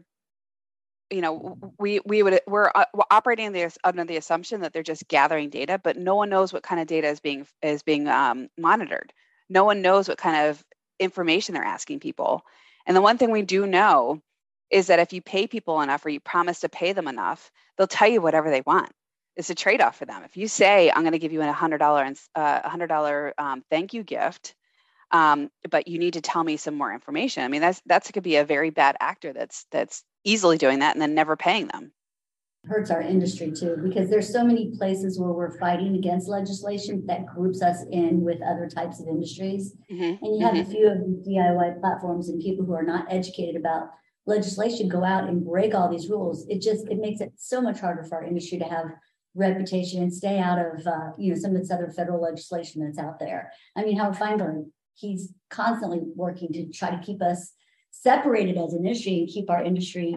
you 1.10 1.20
know 1.20 1.56
we 1.78 2.00
we 2.04 2.22
would 2.22 2.40
we're, 2.46 2.70
uh, 2.74 2.84
operating 3.10 3.52
the, 3.52 3.70
under 3.84 4.04
the 4.04 4.16
assumption 4.16 4.60
that 4.60 4.72
they're 4.72 4.82
just 4.82 5.06
gathering 5.08 5.50
data 5.50 5.80
but 5.82 5.96
no 5.96 6.14
one 6.14 6.28
knows 6.28 6.52
what 6.52 6.62
kind 6.62 6.80
of 6.80 6.86
data 6.86 7.08
is 7.08 7.20
being 7.20 7.46
is 7.62 7.82
being 7.82 8.08
um, 8.08 8.48
monitored. 8.58 9.12
No 9.48 9.64
one 9.64 9.82
knows 9.82 10.08
what 10.08 10.18
kind 10.18 10.48
of 10.48 10.64
information 10.98 11.54
they're 11.54 11.62
asking 11.62 12.00
people. 12.00 12.42
And 12.86 12.96
the 12.96 13.02
one 13.02 13.18
thing 13.18 13.30
we 13.30 13.42
do 13.42 13.66
know 13.66 14.20
is 14.70 14.88
that 14.88 14.98
if 14.98 15.12
you 15.12 15.22
pay 15.22 15.46
people 15.46 15.80
enough 15.80 16.04
or 16.04 16.08
you 16.08 16.18
promise 16.18 16.60
to 16.60 16.68
pay 16.68 16.92
them 16.92 17.06
enough 17.06 17.52
they'll 17.78 17.86
tell 17.86 18.08
you 18.08 18.20
whatever 18.20 18.50
they 18.50 18.62
want. 18.66 18.90
It's 19.36 19.50
a 19.50 19.54
trade-off 19.54 19.98
for 19.98 20.06
them. 20.06 20.22
If 20.24 20.36
you 20.36 20.48
say 20.48 20.90
i'm 20.90 21.02
going 21.02 21.12
to 21.12 21.20
give 21.20 21.32
you 21.32 21.42
a 21.42 21.52
hundred 21.52 21.78
dollar 21.78 22.02
and 22.02 22.18
uh, 22.34 22.60
a 22.64 22.68
hundred 22.68 22.88
dollar 22.88 23.32
um, 23.38 23.62
thank 23.70 23.94
you 23.94 24.02
gift 24.02 24.55
um, 25.12 25.50
but 25.70 25.88
you 25.88 25.98
need 25.98 26.14
to 26.14 26.20
tell 26.20 26.44
me 26.44 26.56
some 26.56 26.74
more 26.74 26.92
information 26.92 27.42
i 27.44 27.48
mean 27.48 27.60
that's 27.60 27.80
that's 27.86 28.10
could 28.10 28.22
be 28.22 28.36
a 28.36 28.44
very 28.44 28.70
bad 28.70 28.96
actor 29.00 29.32
that's 29.32 29.66
that's 29.70 30.02
easily 30.24 30.58
doing 30.58 30.80
that 30.80 30.94
and 30.94 31.02
then 31.02 31.14
never 31.14 31.36
paying 31.36 31.66
them 31.68 31.92
hurts 32.68 32.90
our 32.90 33.00
industry 33.00 33.52
too, 33.52 33.76
because 33.82 34.10
there's 34.10 34.32
so 34.32 34.44
many 34.44 34.72
places 34.76 35.18
where 35.18 35.32
we're 35.32 35.58
fighting 35.58 35.96
against 35.96 36.28
legislation 36.28 37.04
that 37.06 37.26
groups 37.26 37.62
us 37.62 37.84
in 37.90 38.22
with 38.22 38.42
other 38.42 38.68
types 38.68 39.00
of 39.00 39.06
industries. 39.06 39.76
Mhm, 39.90 40.18
And 40.20 40.36
you 40.36 40.44
have 40.44 40.56
a 40.56 40.64
few 40.64 40.88
of 40.88 41.04
these 41.04 41.26
DIY 41.26 41.80
platforms 41.80 42.28
and 42.28 42.40
people 42.40 42.64
who 42.64 42.74
are 42.74 42.82
not 42.82 43.06
educated 43.10 43.56
about 43.56 43.90
legislation 44.26 44.88
go 44.88 45.04
out 45.04 45.28
and 45.28 45.44
break 45.44 45.74
all 45.74 45.88
these 45.88 46.08
rules. 46.10 46.46
It 46.48 46.60
just, 46.60 46.88
it 46.88 46.98
makes 46.98 47.20
it 47.20 47.32
so 47.36 47.60
much 47.60 47.78
harder 47.78 48.02
for 48.02 48.16
our 48.16 48.24
industry 48.24 48.58
to 48.58 48.64
have 48.64 48.90
reputation 49.34 50.02
and 50.02 50.12
stay 50.12 50.38
out 50.38 50.58
of, 50.58 50.84
uh, 50.86 51.12
you 51.18 51.32
know, 51.32 51.38
some 51.38 51.54
of 51.54 51.60
this 51.60 51.70
other 51.70 51.90
federal 51.90 52.20
legislation 52.20 52.82
that's 52.82 52.98
out 52.98 53.20
there. 53.20 53.52
I 53.76 53.84
mean, 53.84 53.96
Howard 53.98 54.16
Fienberg, 54.16 54.66
he's 54.96 55.32
constantly 55.50 56.00
working 56.14 56.52
to 56.52 56.66
try 56.70 56.90
to 56.90 57.02
keep 57.04 57.22
us 57.22 57.52
separated 57.90 58.56
as 58.56 58.72
an 58.72 58.84
industry 58.84 59.20
and 59.20 59.28
keep 59.28 59.48
our 59.50 59.62
industry 59.62 60.16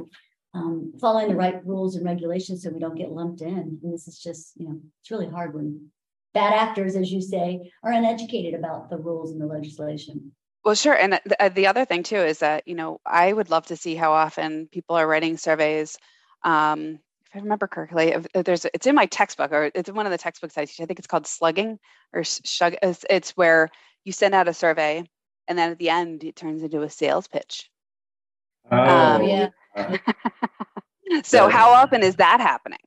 um, 0.54 0.94
following 1.00 1.30
the 1.30 1.36
right 1.36 1.65
rules 1.65 1.96
and 1.96 2.06
regulations 2.06 2.63
so 2.63 2.72
we 2.72 2.80
don't 2.80 2.98
get 2.98 3.12
lumped 3.12 3.42
in. 3.42 3.80
And 3.82 3.94
this 3.94 4.08
is 4.08 4.20
just, 4.20 4.54
you 4.58 4.68
know, 4.68 4.80
it's 5.02 5.12
really 5.12 5.30
hard 5.30 5.54
when 5.54 5.89
bad 6.34 6.54
actors, 6.54 6.96
as 6.96 7.12
you 7.12 7.22
say, 7.22 7.72
are 7.84 7.92
uneducated 7.92 8.54
about 8.54 8.89
the 8.89 8.98
rules 8.98 9.32
and 9.32 9.39
the 9.39 9.46
legislation. 9.46 10.32
Well, 10.65 10.76
sure. 10.76 10.94
And 10.94 11.13
the, 11.13 11.44
uh, 11.44 11.50
the 11.50 11.68
other 11.68 11.86
thing 11.86 12.04
too 12.04 12.18
is 12.18 12.39
that, 12.39 12.68
you 12.68 12.76
know, 12.76 13.00
I 13.06 13.32
would 13.32 13.50
love 13.50 13.68
to 13.68 13.76
see 13.76 13.96
how 13.96 14.12
often 14.12 14.68
people 14.72 14.96
are 14.96 15.08
writing 15.08 15.38
surveys. 15.38 15.98
Um, 16.44 17.00
if 17.26 17.36
I 17.36 17.39
remember 17.39 17.68
correctly, 17.68 18.15
there's 18.34 18.65
it's 18.74 18.88
in 18.88 18.96
my 18.96 19.06
textbook 19.06 19.52
or 19.52 19.72
it's 19.74 19.88
in 19.88 19.96
one 19.96 20.08
of 20.08 20.12
the 20.12 20.18
textbooks 20.18 20.58
I 20.58 20.65
teach. 20.65 20.82
I 20.82 20.86
think 20.86 21.00
it's 21.00 21.08
called 21.08 21.28
slugging 21.28 21.78
or 22.12 22.24
sh- 22.24 22.42
shug. 22.44 22.76
It's 22.82 23.32
where 23.32 23.70
you 24.03 24.12
send 24.12 24.33
out 24.33 24.47
a 24.47 24.53
survey 24.53 25.03
and 25.47 25.57
then 25.57 25.71
at 25.71 25.79
the 25.79 25.89
end 25.89 26.23
it 26.23 26.35
turns 26.35 26.63
into 26.63 26.81
a 26.81 26.89
sales 26.89 27.27
pitch. 27.27 27.69
Um, 28.71 29.23
yeah. 29.23 29.49
so 31.23 31.47
Yeah. 31.47 31.49
how 31.49 31.71
often 31.71 32.03
is 32.03 32.15
that 32.17 32.39
happening? 32.39 32.79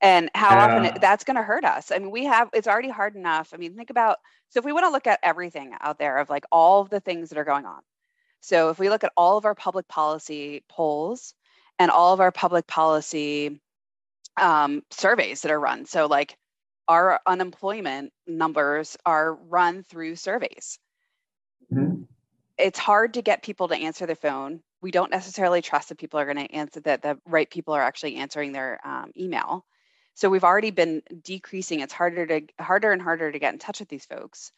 And 0.00 0.30
how 0.34 0.58
often 0.58 0.84
it, 0.86 1.00
that's 1.00 1.22
going 1.24 1.36
to 1.36 1.44
hurt 1.44 1.64
us? 1.64 1.92
I 1.92 1.98
mean, 1.98 2.10
we 2.10 2.24
have 2.24 2.48
it's 2.52 2.66
already 2.66 2.88
hard 2.90 3.14
enough. 3.14 3.50
I 3.54 3.56
mean, 3.56 3.76
think 3.76 3.90
about 3.90 4.18
so 4.48 4.58
if 4.58 4.64
we 4.64 4.72
want 4.72 4.84
to 4.84 4.90
look 4.90 5.06
at 5.06 5.20
everything 5.22 5.74
out 5.80 5.98
there 5.98 6.18
of 6.18 6.28
like 6.28 6.44
all 6.50 6.82
of 6.82 6.90
the 6.90 7.00
things 7.00 7.28
that 7.28 7.38
are 7.38 7.44
going 7.44 7.66
on. 7.66 7.80
So 8.40 8.70
if 8.70 8.80
we 8.80 8.90
look 8.90 9.04
at 9.04 9.12
all 9.16 9.38
of 9.38 9.44
our 9.44 9.54
public 9.54 9.86
policy 9.86 10.64
polls 10.68 11.34
and 11.78 11.90
all 11.90 12.12
of 12.12 12.20
our 12.20 12.32
public 12.32 12.66
policy 12.66 13.60
um, 14.40 14.82
surveys 14.90 15.42
that 15.42 15.52
are 15.52 15.60
run, 15.60 15.86
so 15.86 16.06
like 16.06 16.36
our 16.88 17.20
unemployment 17.26 18.12
numbers 18.26 18.96
are 19.06 19.34
run 19.34 19.82
through 19.82 20.16
surveys 20.16 20.78
Mhm. 21.72 22.06
it's 22.58 22.78
hard 22.78 23.14
to 23.14 23.22
get 23.22 23.42
people 23.42 23.68
to 23.68 23.74
answer 23.76 24.06
their 24.06 24.16
phone. 24.16 24.62
We 24.82 24.90
don't 24.90 25.10
necessarily 25.10 25.62
trust 25.62 25.88
that 25.88 25.98
people 25.98 26.20
are 26.20 26.24
going 26.24 26.46
to 26.46 26.54
answer 26.54 26.80
that 26.80 27.02
the 27.02 27.18
right 27.26 27.50
people 27.50 27.74
are 27.74 27.82
actually 27.82 28.16
answering 28.16 28.52
their 28.52 28.80
um, 28.86 29.12
email. 29.16 29.64
So 30.14 30.28
we've 30.28 30.44
already 30.44 30.70
been 30.70 31.02
decreasing. 31.22 31.80
It's 31.80 31.92
harder 31.92 32.26
to 32.26 32.42
harder 32.60 32.92
and 32.92 33.00
harder 33.00 33.32
to 33.32 33.38
get 33.38 33.54
in 33.54 33.58
touch 33.58 33.80
with 33.80 33.88
these 33.88 34.04
folks. 34.04 34.52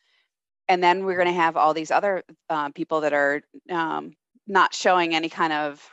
And 0.69 0.83
then 0.83 1.05
we're 1.05 1.17
going 1.17 1.29
to 1.29 1.33
have 1.35 1.57
all 1.57 1.75
these 1.75 1.91
other 1.91 2.25
uh, 2.51 2.71
people 2.71 3.03
that 3.03 3.13
are 3.13 3.43
um, 3.71 4.13
not 4.47 4.75
showing 4.75 5.15
any 5.15 5.29
kind 5.29 5.53
of 5.53 5.91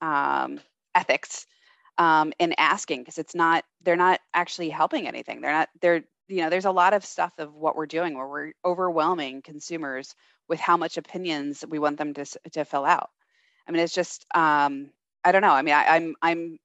um, 0.00 0.60
ethics 0.94 1.46
um, 1.98 2.32
in 2.38 2.54
asking 2.58 3.00
because 3.00 3.18
it's 3.18 3.34
not 3.34 3.64
they're 3.82 3.96
not 3.96 4.20
actually 4.34 4.70
helping 4.70 5.06
anything. 5.06 5.40
They're 5.40 5.52
not 5.52 5.68
they're 5.80 6.04
you 6.28 6.42
know 6.42 6.50
there's 6.50 6.64
a 6.64 6.70
lot 6.70 6.94
of 6.94 7.04
stuff 7.04 7.32
of 7.38 7.54
what 7.54 7.76
we're 7.76 7.86
doing 7.86 8.16
where 8.16 8.28
we're 8.28 8.52
overwhelming 8.64 9.42
consumers 9.42 10.14
with 10.48 10.60
how 10.60 10.76
much 10.76 10.96
opinions 10.96 11.64
we 11.68 11.78
want 11.78 11.98
them 11.98 12.14
to 12.14 12.24
to 12.52 12.64
fill 12.64 12.84
out. 12.84 13.10
I 13.66 13.72
mean, 13.72 13.82
it's 13.82 13.94
just 13.94 14.26
um, 14.34 14.90
I 15.24 15.32
don't 15.32 15.42
know. 15.42 15.52
I 15.52 15.62
mean, 15.62 15.74
I, 15.74 15.86
I'm 15.96 16.14
I'm 16.22 16.58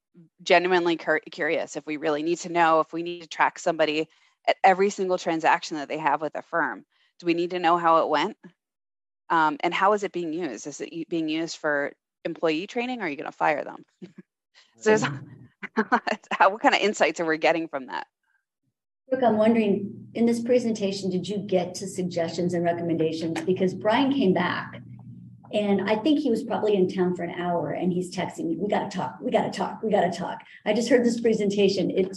genuinely 0.43 0.97
cur- 0.97 1.21
curious 1.31 1.75
if 1.75 1.85
we 1.85 1.97
really 1.97 2.23
need 2.23 2.39
to 2.39 2.49
know 2.51 2.79
if 2.79 2.93
we 2.93 3.03
need 3.03 3.21
to 3.21 3.27
track 3.27 3.59
somebody 3.59 4.07
at 4.47 4.55
every 4.63 4.89
single 4.89 5.17
transaction 5.17 5.77
that 5.77 5.89
they 5.89 5.97
have 5.97 6.21
with 6.21 6.35
a 6.35 6.41
firm. 6.41 6.85
Do 7.19 7.25
we 7.25 7.33
need 7.33 7.51
to 7.51 7.59
know 7.59 7.77
how 7.77 7.97
it 7.97 8.09
went? 8.09 8.37
Um, 9.29 9.57
and 9.61 9.73
how 9.73 9.93
is 9.93 10.03
it 10.03 10.11
being 10.11 10.33
used? 10.33 10.67
Is 10.67 10.81
it 10.81 11.09
being 11.09 11.29
used 11.29 11.57
for 11.57 11.91
employee 12.23 12.67
training 12.67 13.01
or 13.01 13.05
are 13.05 13.09
you 13.09 13.17
going 13.17 13.25
to 13.25 13.31
fire 13.31 13.63
them? 13.63 13.83
so 14.77 14.89
there's, 14.89 15.03
mm-hmm. 15.03 15.95
how, 16.31 16.49
what 16.49 16.61
kind 16.61 16.75
of 16.75 16.81
insights 16.81 17.19
are 17.19 17.25
we 17.25 17.37
getting 17.37 17.67
from 17.67 17.87
that? 17.87 18.07
Brooke, 19.09 19.23
I'm 19.23 19.37
wondering, 19.37 20.07
in 20.13 20.25
this 20.25 20.41
presentation, 20.41 21.09
did 21.09 21.27
you 21.27 21.37
get 21.37 21.75
to 21.75 21.87
suggestions 21.87 22.53
and 22.53 22.63
recommendations? 22.63 23.39
Because 23.41 23.73
Brian 23.73 24.11
came 24.11 24.33
back 24.33 24.81
and 25.53 25.89
I 25.89 25.95
think 25.95 26.19
he 26.19 26.29
was 26.29 26.43
probably 26.43 26.75
in 26.75 26.89
town 26.89 27.15
for 27.15 27.23
an 27.23 27.39
hour 27.39 27.71
and 27.71 27.91
he's 27.91 28.13
texting 28.13 28.45
me, 28.45 28.57
we 28.57 28.67
gotta 28.67 28.89
talk, 28.89 29.17
we 29.21 29.31
gotta 29.31 29.49
talk, 29.49 29.81
we 29.81 29.91
gotta 29.91 30.11
talk. 30.11 30.39
I 30.65 30.73
just 30.73 30.89
heard 30.89 31.05
this 31.05 31.21
presentation. 31.21 31.89
It 31.89 32.15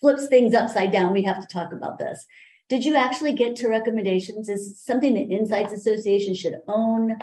flips 0.00 0.26
things 0.26 0.54
upside 0.54 0.90
down. 0.90 1.12
We 1.12 1.22
have 1.22 1.40
to 1.40 1.46
talk 1.46 1.72
about 1.72 1.98
this. 1.98 2.26
Did 2.68 2.84
you 2.84 2.96
actually 2.96 3.34
get 3.34 3.56
to 3.56 3.68
recommendations? 3.68 4.48
Is 4.48 4.80
something 4.80 5.14
that 5.14 5.32
Insights 5.32 5.72
Association 5.72 6.34
should 6.34 6.56
own? 6.66 7.16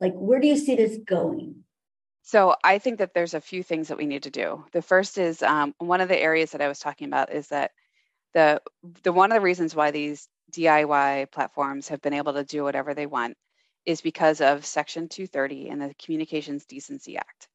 Like, 0.00 0.12
where 0.14 0.40
do 0.40 0.48
you 0.48 0.56
see 0.56 0.74
this 0.74 0.98
going? 1.06 1.62
So 2.22 2.54
I 2.62 2.78
think 2.78 2.98
that 2.98 3.14
there's 3.14 3.34
a 3.34 3.40
few 3.40 3.62
things 3.62 3.88
that 3.88 3.98
we 3.98 4.06
need 4.06 4.24
to 4.24 4.30
do. 4.30 4.64
The 4.72 4.82
first 4.82 5.18
is 5.18 5.42
um, 5.42 5.74
one 5.78 6.00
of 6.00 6.08
the 6.08 6.18
areas 6.20 6.52
that 6.52 6.60
I 6.62 6.68
was 6.68 6.78
talking 6.78 7.08
about 7.08 7.32
is 7.32 7.48
that 7.48 7.72
the 8.34 8.62
the 9.02 9.12
one 9.12 9.32
of 9.32 9.36
the 9.36 9.42
reasons 9.42 9.74
why 9.74 9.90
these 9.90 10.28
DIY 10.52 11.30
platforms 11.32 11.88
have 11.88 12.00
been 12.00 12.14
able 12.14 12.34
to 12.34 12.44
do 12.44 12.62
whatever 12.62 12.94
they 12.94 13.06
want 13.06 13.36
is 13.86 14.00
because 14.00 14.40
of 14.40 14.64
Section 14.64 15.08
230 15.08 15.68
in 15.68 15.78
the 15.80 15.94
Communications 16.02 16.64
Decency 16.66 17.16
Act. 17.16 17.48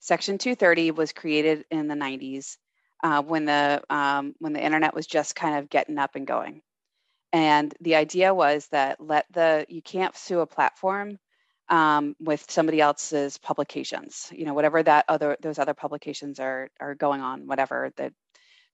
Section 0.00 0.38
230 0.38 0.90
was 0.90 1.12
created 1.12 1.64
in 1.70 1.86
the 1.86 1.94
90s 1.94 2.56
uh, 3.04 3.22
when 3.22 3.44
the 3.44 3.82
um, 3.88 4.34
when 4.40 4.52
the 4.52 4.62
internet 4.62 4.94
was 4.94 5.06
just 5.06 5.36
kind 5.36 5.58
of 5.58 5.70
getting 5.70 5.98
up 5.98 6.16
and 6.16 6.26
going, 6.26 6.62
and 7.32 7.74
the 7.80 7.94
idea 7.96 8.34
was 8.34 8.66
that 8.68 9.00
let 9.00 9.26
the 9.32 9.64
you 9.68 9.82
can't 9.82 10.16
sue 10.16 10.40
a 10.40 10.46
platform 10.46 11.18
um, 11.72 12.14
with 12.20 12.48
somebody 12.50 12.80
else's 12.80 13.38
publications 13.38 14.30
you 14.32 14.44
know 14.44 14.54
whatever 14.54 14.82
that 14.82 15.06
other 15.08 15.36
those 15.40 15.58
other 15.58 15.74
publications 15.74 16.38
are 16.38 16.68
are 16.78 16.94
going 16.94 17.22
on 17.22 17.46
whatever 17.46 17.90
that 17.96 18.12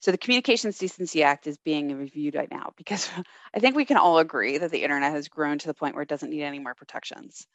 so 0.00 0.10
the 0.10 0.18
communications 0.18 0.78
decency 0.78 1.22
act 1.22 1.46
is 1.46 1.56
being 1.58 1.96
reviewed 1.96 2.34
right 2.34 2.50
now 2.50 2.72
because 2.76 3.08
i 3.54 3.60
think 3.60 3.76
we 3.76 3.84
can 3.84 3.96
all 3.96 4.18
agree 4.18 4.58
that 4.58 4.72
the 4.72 4.82
internet 4.82 5.12
has 5.12 5.28
grown 5.28 5.58
to 5.58 5.68
the 5.68 5.74
point 5.74 5.94
where 5.94 6.02
it 6.02 6.08
doesn't 6.08 6.30
need 6.30 6.42
any 6.42 6.58
more 6.58 6.74
protections. 6.74 7.46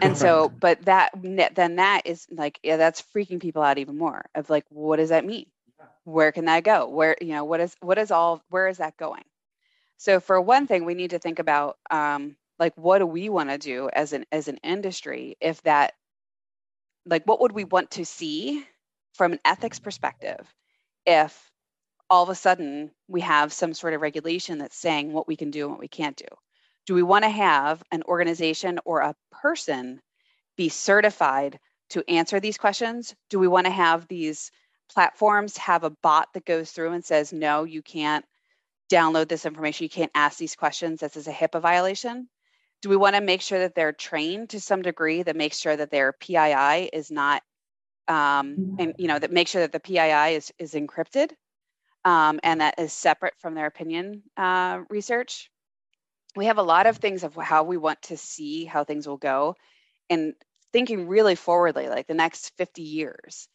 And 0.00 0.16
so 0.16 0.48
but 0.48 0.82
that 0.86 1.10
then 1.20 1.76
that 1.76 2.02
is 2.06 2.26
like 2.30 2.58
yeah 2.62 2.78
that's 2.78 3.04
freaking 3.14 3.40
people 3.40 3.62
out 3.62 3.78
even 3.78 3.98
more 3.98 4.24
of 4.34 4.48
like 4.48 4.64
what 4.70 4.96
does 4.96 5.10
that 5.10 5.26
mean? 5.26 5.46
Where 6.04 6.32
can 6.32 6.46
that 6.46 6.64
go? 6.64 6.88
Where 6.88 7.16
you 7.20 7.34
know 7.34 7.44
what 7.44 7.60
is 7.60 7.76
what 7.80 7.98
is 7.98 8.10
all 8.10 8.42
where 8.48 8.68
is 8.68 8.78
that 8.78 8.96
going? 8.96 9.24
So 9.98 10.18
for 10.18 10.40
one 10.40 10.66
thing 10.66 10.84
we 10.84 10.94
need 10.94 11.10
to 11.10 11.18
think 11.18 11.40
about 11.40 11.76
um, 11.90 12.36
like 12.62 12.76
what 12.76 13.00
do 13.00 13.06
we 13.06 13.28
want 13.28 13.50
to 13.50 13.58
do 13.58 13.90
as 13.92 14.12
an 14.12 14.24
as 14.30 14.46
an 14.46 14.56
industry 14.62 15.36
if 15.40 15.60
that 15.62 15.94
like 17.04 17.24
what 17.24 17.40
would 17.40 17.50
we 17.50 17.64
want 17.64 17.90
to 17.90 18.04
see 18.04 18.64
from 19.14 19.32
an 19.32 19.40
ethics 19.44 19.80
perspective 19.80 20.46
if 21.04 21.50
all 22.08 22.22
of 22.22 22.28
a 22.28 22.36
sudden 22.36 22.92
we 23.08 23.20
have 23.20 23.52
some 23.52 23.74
sort 23.74 23.94
of 23.94 24.00
regulation 24.00 24.58
that's 24.58 24.76
saying 24.76 25.12
what 25.12 25.26
we 25.26 25.34
can 25.34 25.50
do 25.50 25.62
and 25.62 25.72
what 25.72 25.80
we 25.80 25.88
can't 25.88 26.16
do? 26.16 26.28
Do 26.86 26.94
we 26.94 27.02
want 27.02 27.24
to 27.24 27.30
have 27.30 27.82
an 27.90 28.04
organization 28.04 28.78
or 28.84 29.00
a 29.00 29.16
person 29.32 30.00
be 30.56 30.68
certified 30.68 31.58
to 31.90 32.08
answer 32.08 32.38
these 32.38 32.58
questions? 32.58 33.12
Do 33.28 33.40
we 33.40 33.48
want 33.48 33.66
to 33.66 33.72
have 33.72 34.06
these 34.06 34.52
platforms 34.88 35.56
have 35.56 35.82
a 35.82 35.96
bot 36.00 36.28
that 36.34 36.44
goes 36.44 36.70
through 36.70 36.92
and 36.92 37.04
says 37.04 37.32
no 37.32 37.64
you 37.64 37.82
can't 37.82 38.24
download 38.88 39.26
this 39.26 39.46
information. 39.46 39.82
You 39.82 39.90
can't 39.90 40.12
ask 40.14 40.38
these 40.38 40.54
questions. 40.54 41.00
This 41.00 41.16
is 41.16 41.26
a 41.26 41.32
hipaa 41.32 41.60
violation 41.60 42.28
do 42.82 42.88
we 42.88 42.96
want 42.96 43.14
to 43.14 43.22
make 43.22 43.40
sure 43.40 43.60
that 43.60 43.74
they're 43.74 43.92
trained 43.92 44.50
to 44.50 44.60
some 44.60 44.82
degree 44.82 45.22
that 45.22 45.36
makes 45.36 45.58
sure 45.58 45.76
that 45.76 45.90
their 45.90 46.12
pii 46.12 46.90
is 46.92 47.10
not 47.10 47.42
um, 48.08 48.76
and 48.78 48.94
you 48.98 49.08
know 49.08 49.18
that 49.18 49.32
makes 49.32 49.50
sure 49.50 49.62
that 49.62 49.72
the 49.72 49.80
pii 49.80 50.34
is 50.34 50.52
is 50.58 50.74
encrypted 50.74 51.30
um, 52.04 52.40
and 52.42 52.60
that 52.60 52.78
is 52.78 52.92
separate 52.92 53.34
from 53.38 53.54
their 53.54 53.66
opinion 53.66 54.22
uh, 54.36 54.80
research? 54.90 55.50
We 56.34 56.46
have 56.46 56.58
a 56.58 56.62
lot 56.62 56.86
of 56.86 56.96
things 56.96 57.24
of 57.24 57.34
how 57.36 57.62
we 57.62 57.76
want 57.76 58.02
to 58.02 58.16
see 58.16 58.64
how 58.64 58.84
things 58.84 59.06
will 59.06 59.18
go 59.18 59.54
and 60.10 60.34
thinking 60.72 61.06
really 61.06 61.34
forwardly 61.34 61.88
like 61.88 62.06
the 62.06 62.14
next 62.14 62.52
50 62.56 62.82
years. 62.82 63.48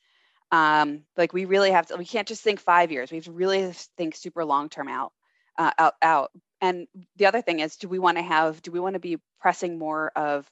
Um, 0.52 1.04
like 1.18 1.34
we 1.34 1.46
really 1.46 1.72
have 1.72 1.88
to 1.88 1.98
we 1.98 2.06
can't 2.06 2.28
just 2.28 2.44
think 2.44 2.60
five 2.60 2.92
years. 2.92 3.12
We 3.12 3.18
have 3.18 3.26
to 3.26 3.32
really 3.32 3.74
think 3.98 4.16
super 4.16 4.46
long 4.46 4.70
term 4.70 4.88
out 4.88 5.12
uh, 5.58 5.72
out 5.78 5.96
out 6.02 6.32
and 6.62 6.88
the 7.18 7.26
other 7.26 7.42
thing 7.42 7.60
is 7.60 7.78
do 7.78 7.88
we 7.88 8.00
want 8.00 8.18
to 8.18 8.24
have 8.24 8.62
do 8.62 8.72
we 8.72 8.80
want 8.80 8.94
to 8.94 9.00
be 9.00 9.18
pressing 9.40 9.78
more 9.78 10.12
of 10.16 10.50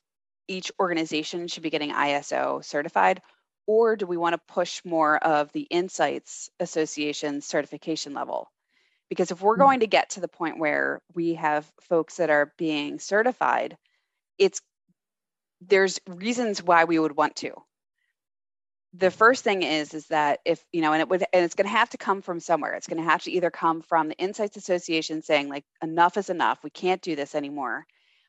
each 0.48 0.72
organization 0.80 1.48
should 1.48 1.63
be 1.63 1.70
getting 1.70 1.91
iso 1.91 2.63
certified 2.63 3.22
or 3.68 3.96
do 3.96 4.06
we 4.06 4.18
want 4.18 4.34
to 4.34 4.54
push 4.54 4.82
more 4.86 5.18
of 5.18 5.52
the 5.52 5.62
insights 5.62 6.50
association 6.60 7.41
certification 7.41 8.13
level 8.13 8.50
because 9.10 9.32
if 9.32 9.41
we're 9.41 9.56
mm. 9.56 9.60
going 9.60 9.80
to 9.82 9.88
get 9.88 10.12
to 10.12 10.22
the 10.22 10.28
point 10.28 10.60
where 10.60 11.02
we 11.13 11.36
have 11.36 11.70
folks 11.82 12.18
that 12.18 12.30
are 12.30 12.54
being 12.58 13.00
certified, 13.00 13.78
it's 14.38 14.62
there's 15.62 16.00
reasons 16.08 16.62
why 16.62 16.84
we 16.84 17.00
would 17.00 17.15
want 17.15 17.36
to. 17.38 17.52
The 18.97 19.12
first 19.12 19.43
thing 19.43 19.63
is 19.63 19.93
is 19.93 20.08
that 20.08 20.39
if 20.45 20.63
you 20.71 20.81
know, 20.81 20.93
and 20.93 21.01
it 21.01 21.10
would, 21.10 21.23
and 21.34 21.43
it's 21.43 21.55
going 21.55 21.65
to 21.65 21.71
have 21.71 21.89
to 21.89 21.97
come 21.97 22.21
from 22.21 22.39
somewhere. 22.39 22.73
It's 22.73 22.88
going 22.88 23.03
to 23.03 23.10
have 23.10 23.23
to 23.23 23.31
either 23.31 23.51
come 23.51 23.81
from 23.81 24.08
the 24.10 24.17
Insights 24.17 24.58
Association 24.58 25.21
saying 25.21 25.49
like 25.49 25.65
enough 25.81 26.17
is 26.17 26.29
enough. 26.29 26.60
We 26.63 26.69
can't 26.69 27.01
do 27.01 27.15
this 27.15 27.36
anymore. 27.36 27.86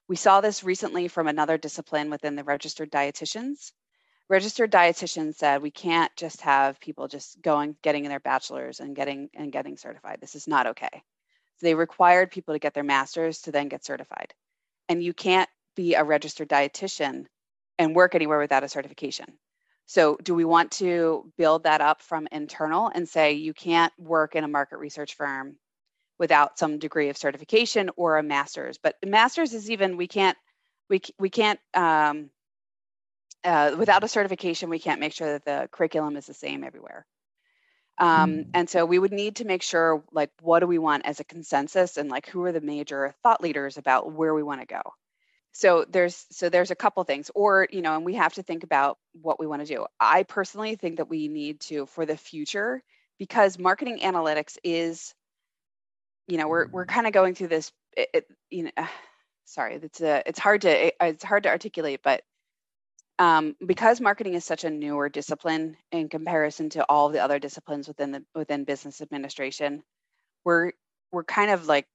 We 0.08 0.16
saw 0.16 0.40
this 0.40 0.64
recently 0.64 1.08
from 1.08 1.28
another 1.28 1.58
discipline 1.58 2.10
within 2.10 2.36
the 2.36 2.44
registered 2.44 2.90
dietitians 2.90 3.72
registered 4.28 4.72
dietitian 4.72 5.34
said 5.34 5.62
we 5.62 5.70
can't 5.70 6.14
just 6.16 6.40
have 6.40 6.80
people 6.80 7.08
just 7.08 7.40
going 7.42 7.76
getting 7.82 8.04
their 8.04 8.20
bachelor's 8.20 8.80
and 8.80 8.96
getting 8.96 9.28
and 9.34 9.52
getting 9.52 9.76
certified 9.76 10.18
this 10.20 10.34
is 10.34 10.48
not 10.48 10.66
okay 10.66 10.90
so 10.92 11.66
they 11.66 11.74
required 11.74 12.30
people 12.30 12.54
to 12.54 12.58
get 12.58 12.74
their 12.74 12.82
masters 12.84 13.42
to 13.42 13.52
then 13.52 13.68
get 13.68 13.84
certified 13.84 14.34
and 14.88 15.02
you 15.02 15.12
can't 15.12 15.48
be 15.76 15.94
a 15.94 16.04
registered 16.04 16.48
dietitian 16.48 17.26
and 17.78 17.94
work 17.94 18.14
anywhere 18.14 18.38
without 18.38 18.64
a 18.64 18.68
certification 18.68 19.26
so 19.86 20.16
do 20.22 20.34
we 20.34 20.44
want 20.44 20.70
to 20.72 21.32
build 21.38 21.64
that 21.64 21.80
up 21.80 22.02
from 22.02 22.28
internal 22.32 22.90
and 22.94 23.08
say 23.08 23.32
you 23.32 23.54
can't 23.54 23.92
work 23.98 24.34
in 24.34 24.44
a 24.44 24.48
market 24.48 24.78
research 24.78 25.14
firm 25.14 25.56
without 26.18 26.58
some 26.58 26.78
degree 26.78 27.08
of 27.08 27.16
certification 27.16 27.90
or 27.96 28.18
a 28.18 28.22
master's 28.22 28.78
but 28.78 28.96
master's 29.04 29.52
is 29.52 29.70
even 29.70 29.96
we 29.96 30.06
can't 30.06 30.36
we, 30.88 31.00
we 31.18 31.30
can't 31.30 31.60
um, 31.74 32.30
uh, 33.46 33.76
without 33.78 34.02
a 34.02 34.08
certification, 34.08 34.68
we 34.68 34.78
can't 34.78 35.00
make 35.00 35.12
sure 35.12 35.32
that 35.32 35.44
the 35.44 35.68
curriculum 35.70 36.16
is 36.16 36.26
the 36.26 36.34
same 36.34 36.64
everywhere. 36.64 37.06
Um, 37.98 38.30
mm. 38.30 38.46
And 38.52 38.68
so 38.68 38.84
we 38.84 38.98
would 38.98 39.12
need 39.12 39.36
to 39.36 39.44
make 39.44 39.62
sure, 39.62 40.02
like, 40.12 40.30
what 40.42 40.60
do 40.60 40.66
we 40.66 40.78
want 40.78 41.06
as 41.06 41.20
a 41.20 41.24
consensus, 41.24 41.96
and 41.96 42.10
like, 42.10 42.28
who 42.28 42.42
are 42.44 42.52
the 42.52 42.60
major 42.60 43.14
thought 43.22 43.40
leaders 43.40 43.78
about 43.78 44.12
where 44.12 44.34
we 44.34 44.42
want 44.42 44.60
to 44.60 44.66
go. 44.66 44.82
So 45.58 45.86
there's 45.88 46.26
so 46.30 46.50
there's 46.50 46.70
a 46.70 46.76
couple 46.76 47.02
things, 47.04 47.30
or 47.34 47.66
you 47.70 47.80
know, 47.80 47.96
and 47.96 48.04
we 48.04 48.14
have 48.16 48.34
to 48.34 48.42
think 48.42 48.62
about 48.62 48.98
what 49.22 49.40
we 49.40 49.46
want 49.46 49.66
to 49.66 49.74
do. 49.74 49.86
I 49.98 50.22
personally 50.24 50.76
think 50.76 50.98
that 50.98 51.08
we 51.08 51.28
need 51.28 51.60
to 51.60 51.86
for 51.86 52.04
the 52.04 52.16
future 52.18 52.82
because 53.18 53.58
marketing 53.58 54.00
analytics 54.00 54.58
is, 54.62 55.14
you 56.28 56.36
know, 56.36 56.46
we're 56.46 56.68
we're 56.68 56.84
kind 56.84 57.06
of 57.06 57.14
going 57.14 57.34
through 57.34 57.48
this. 57.48 57.72
It, 57.96 58.08
it, 58.12 58.26
you 58.50 58.64
know, 58.64 58.70
uh, 58.76 58.86
sorry, 59.46 59.76
it's 59.76 60.02
a, 60.02 60.22
it's 60.26 60.38
hard 60.38 60.60
to 60.60 60.88
it, 60.88 60.94
it's 61.00 61.24
hard 61.24 61.44
to 61.44 61.48
articulate, 61.48 62.00
but 62.04 62.22
um, 63.18 63.56
because 63.64 63.98
marketing 63.98 64.34
is 64.34 64.44
such 64.44 64.64
a 64.64 64.70
newer 64.70 65.08
discipline 65.08 65.78
in 65.90 66.10
comparison 66.10 66.68
to 66.70 66.84
all 66.86 67.08
the 67.08 67.20
other 67.20 67.38
disciplines 67.38 67.88
within 67.88 68.12
the 68.12 68.22
within 68.34 68.64
business 68.64 69.00
administration, 69.00 69.82
we're 70.44 70.72
we're 71.12 71.24
kind 71.24 71.50
of 71.50 71.66
like 71.66 71.86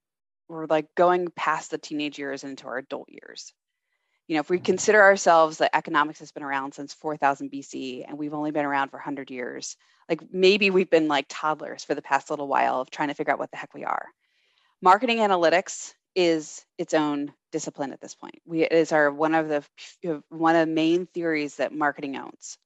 we're 0.52 0.66
like 0.66 0.94
going 0.96 1.30
past 1.36 1.72
the 1.72 1.78
teenage 1.78 2.20
years 2.20 2.44
into 2.44 2.68
our 2.68 2.78
adult 2.78 3.10
years. 3.10 3.54
You 4.28 4.36
know, 4.36 4.42
if 4.42 4.50
we 4.50 4.58
mm-hmm. 4.58 4.66
consider 4.66 5.02
ourselves 5.02 5.58
that 5.58 5.76
economics 5.76 6.20
has 6.20 6.32
been 6.32 6.44
around 6.44 6.74
since 6.74 6.94
4000 6.94 7.52
BC 7.52 8.06
and 8.08 8.18
we've 8.18 8.34
only 8.34 8.52
been 8.52 8.66
around 8.66 8.90
for 8.90 8.98
100 8.98 9.32
years, 9.32 9.78
like 10.10 10.22
maybe 10.32 10.70
we've 10.70 10.90
been 10.90 11.08
like 11.08 11.26
toddlers 11.30 11.84
for 11.84 11.96
the 11.96 12.02
past 12.02 12.30
little 12.30 12.48
while 12.48 12.82
of 12.82 12.92
trying 12.92 13.08
to 13.08 13.14
figure 13.14 13.34
out 13.34 13.40
what 13.40 13.50
the 13.52 13.58
heck 13.58 13.74
we 13.74 13.86
are. 13.86 14.08
Marketing 14.82 15.18
analytics 15.18 15.94
is 16.16 16.66
its 16.78 16.94
own 16.94 17.32
discipline 17.52 17.94
at 17.94 18.02
this 18.02 18.16
point. 18.16 18.42
We 18.46 18.64
it 18.64 18.74
is 18.74 18.92
our 18.92 19.12
one 19.12 19.36
of 19.36 19.48
the 19.48 19.64
one 20.30 20.56
of 20.56 20.68
the 20.68 20.74
main 20.74 21.06
theories 21.06 21.56
that 21.56 21.74
marketing 21.74 22.18
owns, 22.18 22.58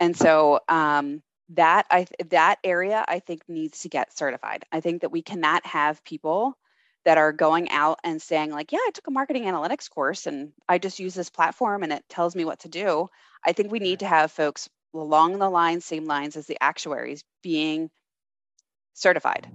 and 0.00 0.16
so 0.16 0.60
um, 0.68 1.22
that 1.50 1.86
I 1.90 2.06
that 2.30 2.58
area 2.64 3.04
I 3.06 3.20
think 3.20 3.42
needs 3.48 3.80
to 3.80 3.88
get 3.88 4.16
certified. 4.16 4.64
I 4.72 4.80
think 4.80 5.02
that 5.02 5.12
we 5.12 5.22
cannot 5.22 5.64
have 5.66 6.02
people 6.02 6.56
that 7.04 7.18
are 7.18 7.32
going 7.32 7.70
out 7.70 7.98
and 8.04 8.20
saying 8.20 8.50
like, 8.50 8.72
yeah, 8.72 8.78
I 8.78 8.90
took 8.92 9.06
a 9.06 9.10
marketing 9.10 9.44
analytics 9.44 9.88
course 9.88 10.26
and 10.26 10.52
I 10.68 10.78
just 10.78 11.00
use 11.00 11.14
this 11.14 11.30
platform 11.30 11.82
and 11.82 11.92
it 11.92 12.04
tells 12.08 12.36
me 12.36 12.44
what 12.44 12.60
to 12.60 12.68
do. 12.68 13.08
I 13.44 13.52
think 13.52 13.72
we 13.72 13.78
need 13.78 14.00
to 14.00 14.06
have 14.06 14.32
folks 14.32 14.68
along 14.92 15.38
the 15.38 15.48
line, 15.48 15.80
same 15.80 16.04
lines 16.04 16.36
as 16.36 16.46
the 16.46 16.58
actuaries 16.60 17.24
being 17.42 17.90
certified 18.94 19.48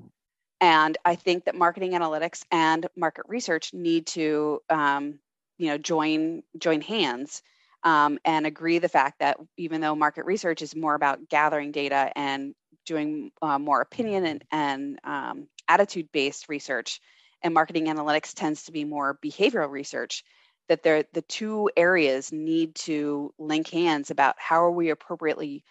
and 0.62 0.97
I 1.03 1.15
think 1.15 1.45
that 1.45 1.55
marketing 1.55 1.91
analytics 1.91 2.43
and 2.51 2.88
market 2.95 3.25
research 3.27 3.73
need 3.73 4.08
to, 4.08 4.62
um, 4.69 5.19
you 5.58 5.67
know, 5.67 5.77
join 5.77 6.43
join 6.58 6.81
hands 6.81 7.43
um, 7.84 8.17
and 8.25 8.45
agree 8.45 8.79
the 8.79 8.89
fact 8.89 9.19
that 9.19 9.38
even 9.58 9.81
though 9.81 9.96
market 9.96 10.25
research 10.25 10.62
is 10.62 10.75
more 10.75 10.96
about 10.96 11.29
gathering 11.29 11.71
data 11.71 12.12
and 12.15 12.56
doing 12.85 13.31
uh, 13.41 13.60
more 13.60 13.81
opinion 13.81 14.25
and, 14.25 14.43
and 14.52 15.00
um, 15.04 15.48
attitude 15.67 16.10
based 16.12 16.50
research, 16.50 17.02
and 17.46 17.54
marketing 17.54 17.85
analytics 17.85 18.33
tends 18.33 18.63
to 18.63 18.71
be 18.71 18.83
more 18.83 19.19
behavioral 19.23 19.69
research, 19.69 20.23
that 20.67 20.81
the 20.81 21.21
two 21.27 21.69
areas 21.77 22.31
need 22.31 22.73
to 22.73 23.31
link 23.37 23.69
hands 23.69 24.10
about 24.10 24.35
how 24.39 24.63
are 24.63 24.71
we 24.71 24.89
appropriately 24.89 25.63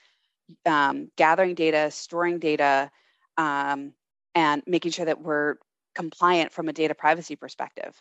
um, 0.64 1.10
gathering 1.16 1.56
data, 1.56 1.90
storing 1.90 2.38
data, 2.38 2.92
um, 3.36 3.92
and 4.36 4.62
making 4.68 4.92
sure 4.92 5.06
that 5.06 5.20
we're 5.20 5.56
compliant 5.96 6.52
from 6.52 6.68
a 6.68 6.72
data 6.72 6.94
privacy 6.94 7.34
perspective. 7.34 8.00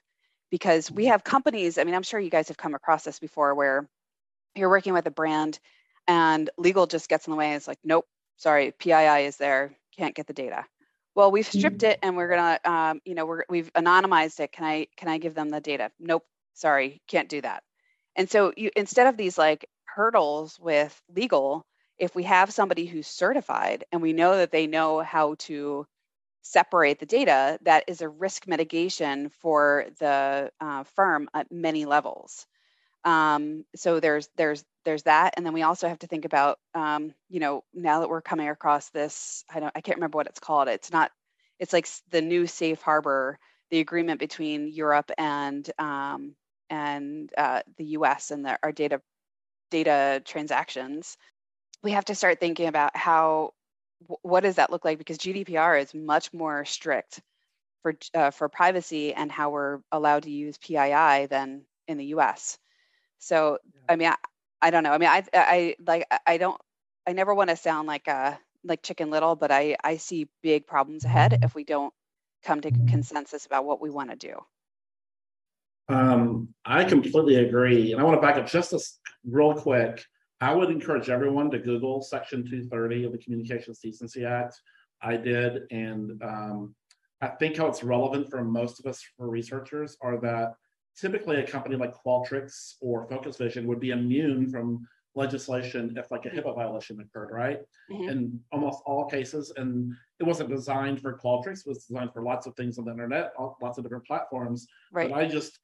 Because 0.52 0.92
we 0.92 1.06
have 1.08 1.24
companies, 1.24 1.80
I 1.80 1.84
mean, 1.84 1.96
I'm 1.96 2.04
sure 2.04 2.20
you 2.20 2.30
guys 2.30 2.50
have 2.50 2.58
come 2.58 2.76
across 2.76 3.04
this 3.04 3.18
before 3.18 3.56
where 3.56 3.90
you're 4.54 4.70
working 4.70 4.94
with 4.94 5.08
a 5.08 5.12
brand 5.12 5.58
and 6.08 6.48
legal 6.60 6.86
just 6.86 7.10
gets 7.10 7.26
in 7.26 7.32
the 7.32 7.38
way 7.38 7.48
and 7.48 7.56
it's 7.56 7.68
like, 7.68 7.80
nope, 7.84 8.06
sorry, 8.38 8.72
PII 8.72 9.26
is 9.26 9.38
there, 9.38 9.76
can't 9.98 10.14
get 10.14 10.28
the 10.28 10.34
data. 10.34 10.64
Well, 11.16 11.32
we've 11.32 11.48
stripped 11.48 11.80
mm-hmm. 11.80 11.92
it 11.92 12.00
and 12.02 12.18
we're 12.18 12.30
gonna, 12.30 12.60
um, 12.66 13.02
you 13.06 13.14
know, 13.16 13.26
we're, 13.26 13.44
we've 13.50 13.72
anonymized 13.74 14.40
it. 14.40 14.52
Can 14.52 14.66
I 14.66 14.88
can 14.98 15.10
I 15.10 15.18
give 15.18 15.36
them 15.36 15.50
the 15.50 15.62
data? 15.62 15.92
Nope, 16.00 16.26
sorry, 16.54 17.02
can't 17.08 17.30
do 17.30 17.42
that. 17.42 17.64
And 18.16 18.30
so 18.30 18.54
you 18.58 18.72
instead 18.76 19.08
of 19.08 19.18
these 19.18 19.38
like 19.38 19.70
hurdles 19.86 20.60
with 20.60 21.00
legal, 21.16 21.66
if 22.00 22.16
we 22.16 22.24
have 22.24 22.52
somebody 22.52 22.86
who's 22.86 23.08
certified 23.08 23.86
and 23.92 24.02
we 24.02 24.14
know 24.14 24.38
that 24.38 24.52
they 24.52 24.68
know 24.68 25.02
how 25.02 25.36
to 25.40 25.86
separate 26.42 27.00
the 27.00 27.06
data, 27.06 27.58
that 27.64 27.84
is 27.88 28.02
a 28.02 28.10
risk 28.10 28.48
mitigation 28.48 29.30
for 29.30 29.86
the 30.00 30.52
uh, 30.60 30.84
firm 30.84 31.30
at 31.34 31.52
many 31.52 31.86
levels. 31.86 32.46
Um, 33.06 33.66
so 33.76 34.00
there's 34.00 34.30
there's 34.38 34.64
there's 34.86 35.04
that, 35.04 35.34
and 35.36 35.46
then 35.46 35.54
we 35.54 35.64
also 35.64 35.88
have 35.88 36.00
to 36.00 36.08
think 36.08 36.26
about 36.26 36.60
um, 36.74 37.14
you 37.30 37.40
know 37.40 37.64
now 37.74 38.00
that 38.00 38.10
we're 38.10 38.22
coming 38.22 38.50
across 38.50 38.90
this, 38.90 39.44
I 39.54 39.60
don't 39.60 39.72
I 39.76 39.82
can't 39.82 39.98
remember 39.98 40.18
what 40.18 40.28
it's 40.28 40.40
called. 40.40 40.68
It's 40.68 40.92
not 40.92 41.12
it's 41.60 41.74
like 41.74 41.88
the 42.12 42.22
new 42.22 42.48
safe 42.48 42.82
harbor, 42.82 43.40
the 43.72 43.80
agreement 43.80 44.20
between 44.20 44.68
Europe 44.68 45.12
and 45.18 45.70
um, 45.80 46.36
and 46.70 47.32
uh, 47.38 47.62
the 47.78 47.86
U.S. 47.86 48.32
and 48.32 48.46
the, 48.46 48.58
our 48.64 48.72
data 48.72 49.02
data 49.72 50.22
transactions. 50.26 51.18
We 51.84 51.92
have 51.92 52.06
to 52.06 52.16
start 52.16 52.40
thinking 52.40 52.68
about 52.68 52.96
how 52.96 53.54
what 54.22 54.42
does 54.42 54.56
that 54.56 54.72
look 54.72 54.86
like 54.86 54.98
because 54.98 55.18
GDPR 55.18 55.82
is 55.82 55.94
much 55.94 56.34
more 56.34 56.66
strict 56.66 57.22
for 57.82 57.96
uh, 58.14 58.32
for 58.32 58.50
privacy 58.50 59.14
and 59.14 59.32
how 59.32 59.50
we're 59.50 59.80
allowed 59.92 60.24
to 60.24 60.32
use 60.32 60.58
PII 60.58 61.28
than 61.28 61.64
in 61.88 61.98
the 61.98 62.06
U.S. 62.06 62.58
So 63.24 63.58
I 63.88 63.96
mean, 63.96 64.10
I, 64.10 64.16
I 64.62 64.70
don't 64.70 64.84
know. 64.84 64.92
I 64.92 64.98
mean, 64.98 65.10
I 65.10 65.24
I 65.34 65.76
like 65.86 66.06
I 66.28 66.38
don't 66.38 66.60
I 67.08 67.14
never 67.14 67.34
want 67.34 67.50
to 67.50 67.56
sound 67.56 67.88
like 67.88 68.08
a 68.08 68.40
like 68.64 68.84
chicken 68.84 69.10
little, 69.10 69.36
but 69.36 69.52
I 69.52 69.78
I 69.84 69.98
see 69.98 70.28
big 70.42 70.68
problems 70.68 71.06
ahead 71.06 71.40
if 71.42 71.56
we 71.56 71.64
don't 71.64 71.94
come 72.44 72.62
to 72.62 72.72
consensus 72.72 73.46
about 73.46 73.66
what 73.66 73.82
we 73.82 73.90
want 73.90 74.10
to 74.10 74.16
do. 74.16 74.36
Um, 75.90 76.50
I 76.66 76.84
completely 76.84 77.36
agree, 77.36 77.94
and 77.94 78.02
I 78.02 78.04
want 78.04 78.18
to 78.18 78.22
back 78.22 78.38
up 78.38 78.48
just 78.48 78.74
a 78.74 78.80
real 79.26 79.54
quick. 79.54 80.04
I 80.42 80.54
would 80.54 80.70
encourage 80.70 81.10
everyone 81.10 81.50
to 81.52 81.60
Google 81.60 82.02
Section 82.02 82.44
230 82.44 83.06
of 83.06 83.12
the 83.14 83.18
Communications 83.18 83.80
Decency 83.80 84.26
Act. 84.26 84.60
I 85.02 85.16
did, 85.16 85.64
and 85.72 86.22
um, 86.22 86.76
I 87.22 87.28
think 87.28 87.58
how 87.58 87.68
it's 87.68 87.84
relevant 87.84 88.30
for 88.30 88.44
most 88.44 88.80
of 88.80 88.86
us 88.86 89.02
for 89.18 89.30
researchers 89.30 89.96
are 90.02 90.18
that 90.22 90.56
typically 91.00 91.38
a 91.38 91.48
company 91.48 91.76
like 91.76 91.94
Qualtrics 92.04 92.76
or 92.82 93.08
Focus 93.08 93.38
Vision 93.38 93.68
would 93.68 93.80
be 93.80 93.92
immune 93.92 94.50
from 94.50 94.88
legislation 95.16 95.94
if 95.98 96.10
like 96.12 96.26
a 96.26 96.30
HIPAA 96.30 96.56
violation 96.56 97.00
occurred, 97.00 97.32
right? 97.32 97.60
Mm-hmm. 97.92 98.10
In 98.10 98.40
almost 98.52 98.82
all 98.86 99.06
cases, 99.06 99.54
and 99.58 99.94
it 100.20 100.24
wasn't 100.24 100.50
designed 100.50 101.02
for 101.02 101.18
Qualtrics; 101.18 101.60
it 101.60 101.68
was 101.68 101.86
designed 101.86 102.14
for 102.14 102.24
lots 102.24 102.48
of 102.48 102.56
things 102.56 102.78
on 102.78 102.86
the 102.86 102.92
internet, 102.92 103.34
lots 103.62 103.78
of 103.78 103.84
different 103.84 104.06
platforms. 104.06 104.68
Right. 104.92 105.10
But 105.10 105.18
I 105.18 105.28
just, 105.28 105.60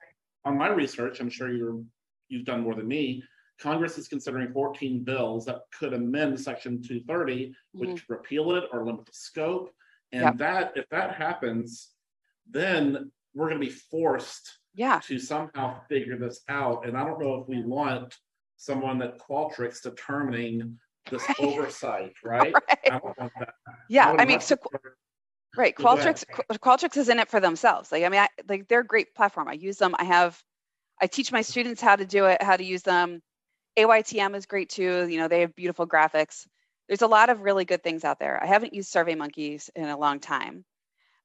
on 0.46 0.58
my 0.58 0.70
research, 0.70 1.20
I'm 1.20 1.30
sure 1.30 1.52
you're 1.52 1.82
you've 2.28 2.46
done 2.46 2.62
more 2.62 2.76
than 2.76 2.88
me. 2.88 3.24
Congress 3.60 3.98
is 3.98 4.08
considering 4.08 4.54
14 4.54 5.04
bills 5.04 5.46
that 5.46 5.62
could 5.78 5.94
amend 5.94 6.40
Section 6.40 6.82
230, 6.82 7.54
which 7.74 7.90
mm-hmm. 7.90 7.96
could 7.98 8.10
repeal 8.10 8.56
it 8.56 8.66
or 8.72 8.86
limit 8.86 9.06
the 9.06 9.12
scope. 9.14 9.70
And 10.12 10.24
yep. 10.24 10.38
that, 10.38 10.72
if 10.76 10.88
that 10.90 11.16
happens, 11.16 11.90
then 12.50 13.12
we're 13.34 13.50
going 13.50 13.60
to 13.60 13.68
be 13.68 13.72
forced 13.72 14.59
yeah. 14.74 15.00
to 15.00 15.20
somehow 15.20 15.82
figure 15.88 16.18
this 16.18 16.42
out. 16.50 16.88
And 16.88 16.98
I 16.98 17.04
don't 17.06 17.20
know 17.20 17.36
if 17.36 17.48
we 17.48 17.62
want 17.62 18.16
someone 18.58 19.02
at 19.02 19.18
Qualtrics 19.20 19.82
determining 19.82 20.78
this 21.10 21.28
right. 21.28 21.40
oversight, 21.40 22.14
right? 22.24 22.54
right. 22.70 22.80
I 22.92 23.00
yeah, 23.90 24.12
I, 24.12 24.24
I 24.24 24.26
mean, 24.26 24.42
so 24.42 24.58
right, 25.56 25.76
Qualtrics 25.76 26.24
Qualtrics 26.60 26.98
is 26.98 27.10
in 27.10 27.20
it 27.20 27.30
for 27.30 27.40
themselves. 27.40 27.92
Like, 27.92 28.04
I 28.04 28.10
mean, 28.10 28.22
I, 28.22 28.28
like 28.48 28.68
they're 28.68 28.82
a 28.82 28.86
great 28.86 29.16
platform. 29.16 29.48
I 29.48 29.54
use 29.54 29.78
them. 29.78 29.96
I 29.98 30.04
have, 30.04 30.42
I 31.02 31.08
teach 31.08 31.32
my 31.32 31.42
students 31.42 31.82
how 31.82 31.96
to 31.96 32.06
do 32.06 32.26
it, 32.26 32.42
how 32.42 32.58
to 32.58 32.64
use 32.64 32.84
them. 32.84 33.22
AYTM 33.78 34.36
is 34.36 34.46
great 34.46 34.70
too. 34.70 35.08
You 35.08 35.20
know, 35.20 35.28
they 35.28 35.42
have 35.42 35.56
beautiful 35.56 35.88
graphics. 35.88 36.46
There's 36.88 37.02
a 37.02 37.08
lot 37.08 37.30
of 37.30 37.42
really 37.42 37.66
good 37.66 37.84
things 37.84 38.04
out 38.04 38.20
there. 38.20 38.42
I 38.42 38.48
haven't 38.48 38.74
used 38.74 38.94
SurveyMonkeys 38.94 39.70
in 39.76 39.86
a 39.86 39.98
long 39.98 40.20
time, 40.20 40.66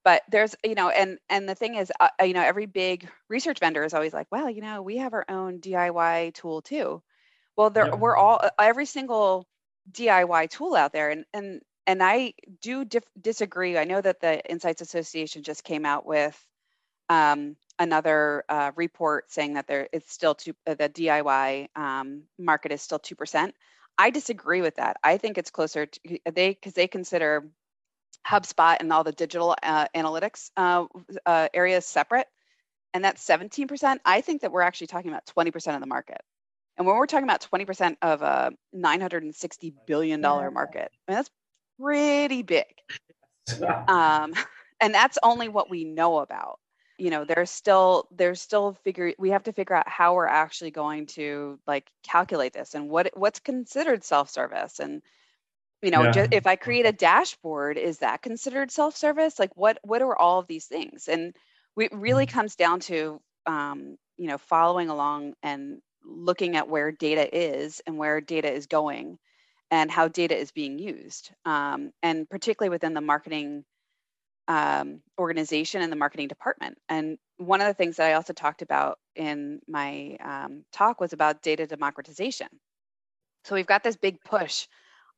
but 0.04 0.22
there's 0.30 0.54
you 0.64 0.74
know 0.74 0.90
and 0.90 1.18
and 1.28 1.48
the 1.48 1.54
thing 1.54 1.74
is 1.74 1.90
uh, 1.98 2.08
you 2.22 2.34
know 2.34 2.42
every 2.42 2.66
big 2.66 3.08
research 3.28 3.58
vendor 3.58 3.82
is 3.82 3.94
always 3.94 4.12
like 4.12 4.26
well 4.30 4.48
you 4.50 4.60
know 4.60 4.82
we 4.82 4.98
have 4.98 5.14
our 5.14 5.24
own 5.28 5.60
diy 5.60 6.32
tool 6.34 6.62
too. 6.62 7.02
Well 7.56 7.70
there 7.70 7.86
yeah. 7.86 7.94
we're 7.94 8.16
all 8.16 8.40
uh, 8.42 8.50
every 8.58 8.86
single 8.86 9.46
diy 9.90 10.48
tool 10.50 10.74
out 10.74 10.92
there 10.92 11.10
and 11.10 11.24
and 11.32 11.62
and 11.86 12.02
i 12.02 12.34
do 12.62 12.84
dif- 12.84 13.02
disagree. 13.20 13.76
I 13.78 13.84
know 13.84 14.00
that 14.00 14.20
the 14.20 14.44
insights 14.50 14.82
association 14.82 15.42
just 15.42 15.64
came 15.64 15.84
out 15.84 16.06
with 16.06 16.38
um, 17.10 17.56
another 17.78 18.44
uh, 18.48 18.72
report 18.76 19.30
saying 19.30 19.54
that 19.54 19.66
there 19.66 19.88
it's 19.92 20.12
still 20.12 20.34
two 20.34 20.54
uh, 20.66 20.74
the 20.74 20.88
diy 20.88 21.68
um, 21.76 22.22
market 22.38 22.72
is 22.72 22.82
still 22.82 22.98
2% 22.98 23.52
i 23.98 24.10
disagree 24.10 24.60
with 24.60 24.76
that. 24.76 24.96
I 25.02 25.18
think 25.18 25.38
it's 25.38 25.50
closer 25.50 25.86
to 25.86 26.18
they 26.24 26.50
because 26.50 26.74
they 26.74 26.88
consider 26.88 27.48
HubSpot 28.26 28.76
and 28.80 28.92
all 28.92 29.04
the 29.04 29.12
digital 29.12 29.56
uh, 29.62 29.86
analytics 29.94 30.50
uh, 30.56 30.86
uh, 31.26 31.48
areas 31.54 31.86
separate, 31.86 32.26
and 32.94 33.04
that's 33.04 33.26
17%, 33.26 33.98
I 34.04 34.20
think 34.20 34.42
that 34.42 34.52
we're 34.52 34.62
actually 34.62 34.86
talking 34.86 35.10
about 35.10 35.26
20% 35.26 35.74
of 35.74 35.80
the 35.80 35.86
market. 35.86 36.20
And 36.76 36.86
when 36.86 36.96
we're 36.96 37.06
talking 37.06 37.24
about 37.24 37.46
20% 37.52 37.96
of 38.02 38.22
a 38.22 38.52
$960 38.74 39.74
billion 39.86 40.20
market, 40.20 40.90
I 41.08 41.12
mean, 41.12 41.16
that's 41.18 41.30
pretty 41.80 42.42
big. 42.42 42.66
Um, 43.88 44.32
and 44.80 44.94
that's 44.94 45.18
only 45.22 45.48
what 45.48 45.68
we 45.68 45.84
know 45.84 46.18
about. 46.18 46.60
You 46.96 47.10
know, 47.10 47.24
there's 47.24 47.50
still 47.50 48.08
there's 48.10 48.40
still 48.40 48.72
figure 48.84 49.12
we 49.18 49.30
have 49.30 49.42
to 49.44 49.52
figure 49.52 49.76
out 49.76 49.86
how 49.86 50.14
we're 50.14 50.26
actually 50.26 50.70
going 50.70 51.06
to 51.08 51.58
like 51.66 51.90
calculate 52.02 52.54
this 52.54 52.74
and 52.74 52.88
what 52.88 53.10
what's 53.14 53.40
considered 53.40 54.02
self-service 54.02 54.78
and 54.80 55.02
you 55.84 55.90
know 55.90 56.02
yeah. 56.02 56.10
just, 56.10 56.32
if 56.32 56.46
i 56.46 56.56
create 56.56 56.86
a 56.86 56.92
dashboard 56.92 57.76
is 57.76 57.98
that 57.98 58.22
considered 58.22 58.70
self-service 58.70 59.38
like 59.38 59.54
what 59.54 59.78
what 59.82 60.00
are 60.00 60.16
all 60.16 60.38
of 60.38 60.46
these 60.46 60.64
things 60.64 61.08
and 61.08 61.36
it 61.76 61.92
really 61.92 62.26
mm-hmm. 62.26 62.34
comes 62.38 62.56
down 62.56 62.80
to 62.80 63.20
um, 63.46 63.96
you 64.16 64.26
know 64.26 64.38
following 64.38 64.88
along 64.88 65.34
and 65.42 65.80
looking 66.04 66.56
at 66.56 66.68
where 66.68 66.90
data 66.90 67.28
is 67.36 67.82
and 67.86 67.98
where 67.98 68.20
data 68.20 68.50
is 68.50 68.66
going 68.66 69.18
and 69.70 69.90
how 69.90 70.08
data 70.08 70.36
is 70.36 70.50
being 70.52 70.78
used 70.78 71.30
um, 71.44 71.90
and 72.02 72.28
particularly 72.28 72.70
within 72.70 72.94
the 72.94 73.00
marketing 73.00 73.64
um, 74.48 75.00
organization 75.18 75.82
and 75.82 75.92
the 75.92 75.96
marketing 75.96 76.28
department 76.28 76.78
and 76.88 77.18
one 77.36 77.60
of 77.60 77.66
the 77.66 77.74
things 77.74 77.96
that 77.96 78.10
i 78.10 78.14
also 78.14 78.32
talked 78.32 78.62
about 78.62 78.98
in 79.16 79.60
my 79.68 80.16
um, 80.20 80.64
talk 80.72 81.00
was 81.00 81.12
about 81.12 81.42
data 81.42 81.66
democratization 81.66 82.48
so 83.44 83.54
we've 83.54 83.66
got 83.66 83.82
this 83.82 83.96
big 83.96 84.18
push 84.22 84.66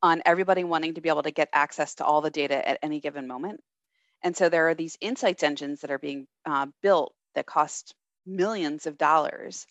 on 0.01 0.21
everybody 0.25 0.63
wanting 0.63 0.95
to 0.95 1.01
be 1.01 1.09
able 1.09 1.23
to 1.23 1.31
get 1.31 1.49
access 1.53 1.95
to 1.95 2.05
all 2.05 2.21
the 2.21 2.29
data 2.29 2.67
at 2.67 2.79
any 2.81 2.99
given 2.99 3.27
moment. 3.27 3.61
And 4.23 4.35
so 4.35 4.49
there 4.49 4.69
are 4.69 4.75
these 4.75 4.97
insights 5.01 5.43
engines 5.43 5.81
that 5.81 5.91
are 5.91 5.99
being 5.99 6.27
uh, 6.45 6.67
built 6.81 7.13
that 7.35 7.45
cost 7.45 7.93
millions 8.25 8.85
of 8.87 8.97
dollars 8.97 9.65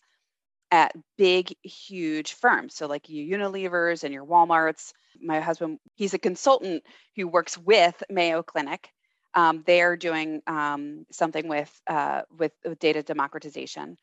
at 0.70 0.94
big, 1.16 1.54
huge 1.62 2.34
firms. 2.34 2.74
So, 2.74 2.86
like 2.86 3.08
your 3.08 3.38
Unilevers 3.38 4.04
and 4.04 4.12
your 4.12 4.24
Walmarts. 4.24 4.92
My 5.20 5.40
husband, 5.40 5.78
he's 5.94 6.14
a 6.14 6.18
consultant 6.18 6.82
who 7.14 7.28
works 7.28 7.56
with 7.56 8.02
Mayo 8.10 8.42
Clinic. 8.42 8.90
Um, 9.34 9.62
they 9.66 9.82
are 9.82 9.96
doing 9.96 10.42
um, 10.46 11.06
something 11.10 11.48
with, 11.48 11.72
uh, 11.86 12.22
with 12.36 12.52
with 12.64 12.78
data 12.78 13.02
democratization 13.02 13.96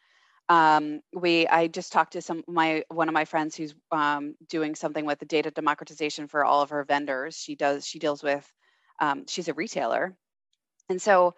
um, 0.50 1.02
we 1.14 1.48
i 1.48 1.68
just 1.68 1.94
talked 1.94 2.14
to 2.14 2.22
some 2.22 2.44
my 2.48 2.84
one 2.90 3.08
of 3.08 3.14
my 3.14 3.26
friends 3.26 3.56
who's 3.56 3.74
um, 3.92 4.36
doing 4.50 4.76
something 4.76 5.06
with 5.06 5.20
the 5.20 5.26
data 5.26 5.52
democratization 5.52 6.28
for 6.28 6.44
all 6.44 6.62
of 6.62 6.70
her 6.70 6.84
vendors. 6.84 7.36
She 7.38 7.56
does 7.56 7.86
she 7.86 8.00
deals 8.00 8.22
with 8.24 8.50
um, 9.00 9.26
she's 9.28 9.48
a 9.48 9.54
retailer. 9.54 10.16
And 10.90 11.02
so 11.02 11.36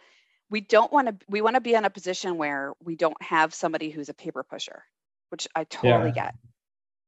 we 0.50 0.62
don't 0.62 0.92
want 0.92 1.08
to 1.08 1.26
we 1.28 1.42
want 1.42 1.56
to 1.56 1.62
be 1.62 1.74
in 1.74 1.86
a 1.86 1.90
position 1.90 2.38
where 2.38 2.74
we 2.84 2.96
don't 2.96 3.22
have 3.22 3.54
somebody 3.54 3.90
who's 3.90 4.10
a 4.10 4.14
paper 4.14 4.44
pusher 4.44 4.84
which 5.30 5.48
i 5.56 5.64
totally 5.66 6.12
yeah. 6.16 6.26
get. 6.26 6.36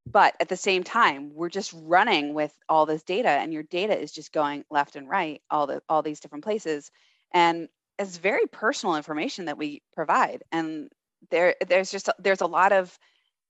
But 0.05 0.35
at 0.39 0.49
the 0.49 0.57
same 0.57 0.83
time 0.83 1.31
we're 1.33 1.49
just 1.49 1.73
running 1.75 2.33
with 2.33 2.53
all 2.69 2.85
this 2.85 3.03
data 3.03 3.29
and 3.29 3.51
your 3.51 3.63
data 3.63 3.99
is 3.99 4.11
just 4.11 4.31
going 4.31 4.63
left 4.69 4.95
and 4.95 5.09
right 5.09 5.41
all 5.49 5.67
the 5.67 5.81
all 5.89 6.01
these 6.01 6.19
different 6.19 6.43
places. 6.43 6.91
And 7.33 7.69
it's 7.99 8.17
very 8.17 8.45
personal 8.45 8.95
information 8.95 9.45
that 9.45 9.57
we 9.57 9.81
provide. 9.93 10.43
And 10.51 10.89
there 11.31 11.55
there's 11.67 11.91
just 11.91 12.09
there's 12.19 12.41
a 12.41 12.47
lot 12.47 12.71
of 12.71 12.97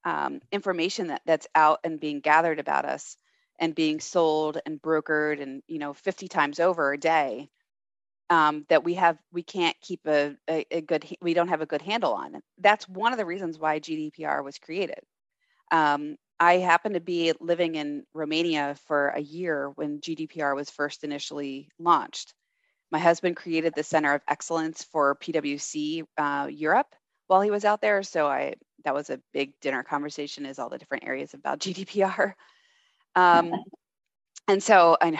um, 0.05 0.39
information 0.51 1.07
that 1.07 1.21
that's 1.25 1.47
out 1.55 1.79
and 1.83 1.99
being 1.99 2.19
gathered 2.21 2.59
about 2.59 2.85
us 2.85 3.17
and 3.59 3.75
being 3.75 3.99
sold 3.99 4.59
and 4.65 4.81
brokered 4.81 5.41
and 5.41 5.63
you 5.67 5.79
know 5.79 5.93
50 5.93 6.27
times 6.27 6.59
over 6.59 6.93
a 6.93 6.97
day 6.97 7.49
um, 8.29 8.65
that 8.69 8.83
we 8.83 8.95
have 8.95 9.17
we 9.31 9.43
can't 9.43 9.75
keep 9.81 10.01
a, 10.05 10.35
a, 10.49 10.65
a, 10.71 10.81
good 10.81 11.05
we 11.21 11.33
don't 11.33 11.47
have 11.47 11.61
a 11.61 11.65
good 11.65 11.81
handle 11.81 12.13
on. 12.13 12.41
That's 12.57 12.87
one 12.87 13.13
of 13.13 13.17
the 13.17 13.25
reasons 13.25 13.57
why 13.57 13.79
gdpr 13.79 14.43
was 14.43 14.59
created. 14.59 14.99
Um, 15.71 16.17
i 16.39 16.57
happened 16.57 16.93
to 16.95 17.01
be 17.01 17.33
living 17.39 17.75
in 17.75 18.05
romania 18.13 18.75
for 18.85 19.09
a 19.09 19.19
year 19.19 19.71
when 19.75 19.99
gdpr 19.99 20.55
was 20.55 20.69
first 20.69 21.03
initially 21.03 21.69
launched. 21.79 22.33
My 22.91 22.99
husband 22.99 23.35
created 23.35 23.73
the 23.75 23.83
center 23.83 24.13
of 24.13 24.21
excellence 24.27 24.83
for 24.83 25.15
pwc 25.15 26.03
uh, 26.17 26.47
europe 26.49 26.93
while 27.27 27.41
he 27.41 27.51
was 27.51 27.65
out 27.65 27.81
there. 27.81 28.03
So 28.03 28.27
I 28.27 28.55
that 28.83 28.93
was 28.93 29.09
a 29.09 29.19
big 29.33 29.53
dinner 29.59 29.83
conversation 29.83 30.45
is 30.45 30.59
all 30.59 30.69
the 30.69 30.77
different 30.77 31.05
areas 31.05 31.33
about 31.33 31.59
GDPR. 31.61 32.33
Um, 33.15 33.53
and 34.47 34.61
so 34.61 34.97
I 35.01 35.11
know 35.11 35.19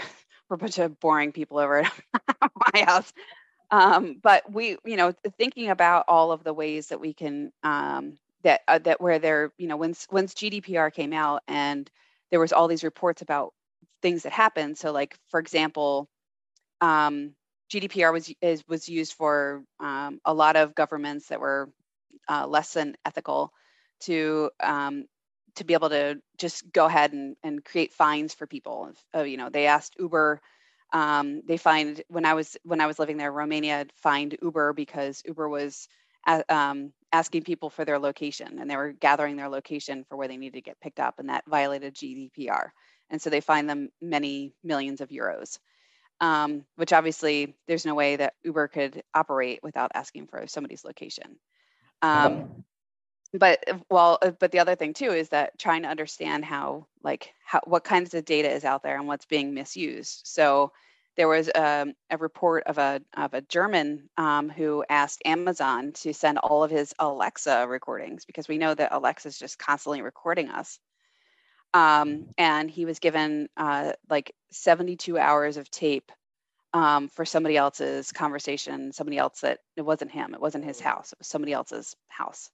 we're 0.50 0.56
a 0.56 0.60
bunch 0.60 0.80
of 0.80 1.00
boring 1.00 1.32
people 1.32 1.58
over 1.58 1.80
at 1.80 1.94
my 2.74 2.84
house. 2.84 3.12
Um, 3.70 4.18
but 4.22 4.50
we, 4.52 4.78
you 4.86 4.96
know, 4.96 5.14
thinking 5.38 5.70
about 5.70 6.06
all 6.08 6.32
of 6.32 6.44
the 6.44 6.54
ways 6.54 6.88
that 6.88 7.02
we 7.02 7.14
can 7.14 7.52
um, 7.64 8.18
that 8.44 8.62
uh, 8.68 8.80
that 8.80 9.02
where 9.02 9.20
there, 9.20 9.52
you 9.58 9.68
know, 9.68 9.76
once 9.76 10.08
once 10.10 10.34
GDPR 10.34 10.94
came 10.94 11.12
out 11.12 11.44
and 11.48 11.90
there 12.32 12.40
was 12.40 12.54
all 12.54 12.68
these 12.68 12.84
reports 12.84 13.22
about 13.22 13.54
things 14.02 14.24
that 14.24 14.32
happened. 14.32 14.78
So, 14.78 14.92
like 14.94 15.18
for 15.28 15.40
example, 15.40 16.08
um, 16.80 17.34
GDPR 17.70 18.14
was 18.14 18.32
is, 18.42 18.64
was 18.68 18.88
used 18.88 19.14
for 19.14 19.64
um, 19.82 20.22
a 20.24 20.34
lot 20.34 20.56
of 20.56 20.76
governments 20.76 21.28
that 21.28 21.42
were 21.42 21.70
uh, 22.30 22.48
less 22.48 22.74
than 22.74 22.96
ethical 23.06 23.54
to 24.02 24.52
um, 24.62 25.06
to 25.56 25.64
be 25.66 25.74
able 25.74 25.90
to 25.90 26.22
just 26.38 26.72
go 26.72 26.86
ahead 26.86 27.14
and, 27.14 27.36
and 27.44 27.66
create 27.66 27.94
fines 27.94 28.34
for 28.34 28.48
people. 28.48 28.92
Uh, 29.16 29.24
you 29.24 29.38
know, 29.38 29.50
they 29.50 29.68
asked 29.68 29.96
Uber. 30.00 30.42
Um, 30.94 31.42
they 31.48 31.58
find 31.58 32.02
when 32.10 32.26
I 32.26 32.36
was 32.36 32.58
when 32.64 32.82
I 32.82 32.88
was 32.88 33.00
living 33.00 33.18
there, 33.18 33.32
Romania 33.32 33.88
fined 33.96 34.38
Uber 34.42 34.74
because 34.74 35.24
Uber 35.28 35.50
was 35.50 35.88
uh, 36.28 36.44
um, 36.50 36.94
asking 37.14 37.44
people 37.44 37.70
for 37.70 37.86
their 37.86 38.00
location 38.00 38.60
and 38.60 38.70
they 38.70 38.78
were 38.78 38.94
gathering 38.94 39.38
their 39.38 39.50
location 39.50 40.06
for 40.10 40.18
where 40.18 40.28
they 40.28 40.38
needed 40.38 40.56
to 40.58 40.62
get 40.62 40.82
picked 40.82 41.00
up, 41.02 41.20
and 41.20 41.30
that 41.30 41.46
violated 41.48 41.96
GDPR. 41.96 42.70
And 43.12 43.22
so 43.22 43.30
they 43.30 43.42
fined 43.42 43.70
them 43.70 43.90
many 44.02 44.54
millions 44.64 45.02
of 45.02 45.10
euros 45.10 45.58
um, 46.22 46.66
which 46.76 46.94
obviously 46.94 47.56
there's 47.68 47.86
no 47.86 47.96
way 47.96 48.16
that 48.16 48.34
Uber 48.44 48.68
could 48.70 49.04
operate 49.14 49.60
without 49.64 49.92
asking 49.94 50.28
for 50.28 50.48
somebody's 50.48 50.84
location. 50.86 51.38
Um, 52.02 52.64
but 53.34 53.64
uh, 53.68 53.78
well, 53.90 54.18
uh, 54.22 54.32
but 54.32 54.52
the 54.52 54.60
other 54.60 54.76
thing 54.76 54.94
too 54.94 55.12
is 55.12 55.30
that 55.30 55.58
trying 55.60 55.84
to 55.84 55.90
understand 55.90 56.46
how, 56.46 56.88
like, 57.04 57.34
how 57.44 57.62
what 57.66 57.84
kinds 57.84 58.14
of 58.14 58.26
data 58.26 58.50
is 58.50 58.64
out 58.66 58.84
there 58.84 58.98
and 58.98 59.08
what's 59.08 59.26
being 59.26 59.54
misused. 59.54 60.22
So 60.26 60.72
there 61.18 61.28
was 61.28 61.50
a, 61.50 61.82
um, 61.82 61.94
a 62.10 62.18
report 62.18 62.64
of 62.68 62.78
a 62.78 63.02
of 63.16 63.34
a 63.34 63.42
German 63.42 64.10
um, 64.18 64.50
who 64.50 64.86
asked 64.88 65.22
Amazon 65.26 65.92
to 65.94 66.14
send 66.14 66.38
all 66.38 66.64
of 66.64 66.72
his 66.72 66.94
Alexa 67.00 67.68
recordings 67.68 68.24
because 68.26 68.48
we 68.48 68.58
know 68.58 68.74
that 68.74 68.94
Alexa 68.94 69.28
is 69.28 69.40
just 69.40 69.60
constantly 69.60 70.02
recording 70.02 70.50
us. 70.50 70.80
Um, 71.74 72.28
and 72.38 72.72
he 72.72 72.86
was 72.86 73.00
given 73.00 73.50
uh, 73.58 73.94
like 74.10 74.34
72 74.52 75.18
hours 75.18 75.58
of 75.58 75.70
tape 75.70 76.12
um, 76.74 77.08
for 77.08 77.26
somebody 77.26 77.58
else's 77.58 78.12
conversation 78.12 78.92
somebody 78.92 79.18
else 79.18 79.42
that 79.42 79.60
it 79.76 79.82
wasn't 79.82 80.12
him 80.12 80.34
it 80.34 80.42
wasn't 80.42 80.64
his 80.64 80.80
house 80.80 81.12
it 81.14 81.20
was 81.20 81.28
somebody 81.28 81.54
else's 81.54 81.96
house. 82.08 82.50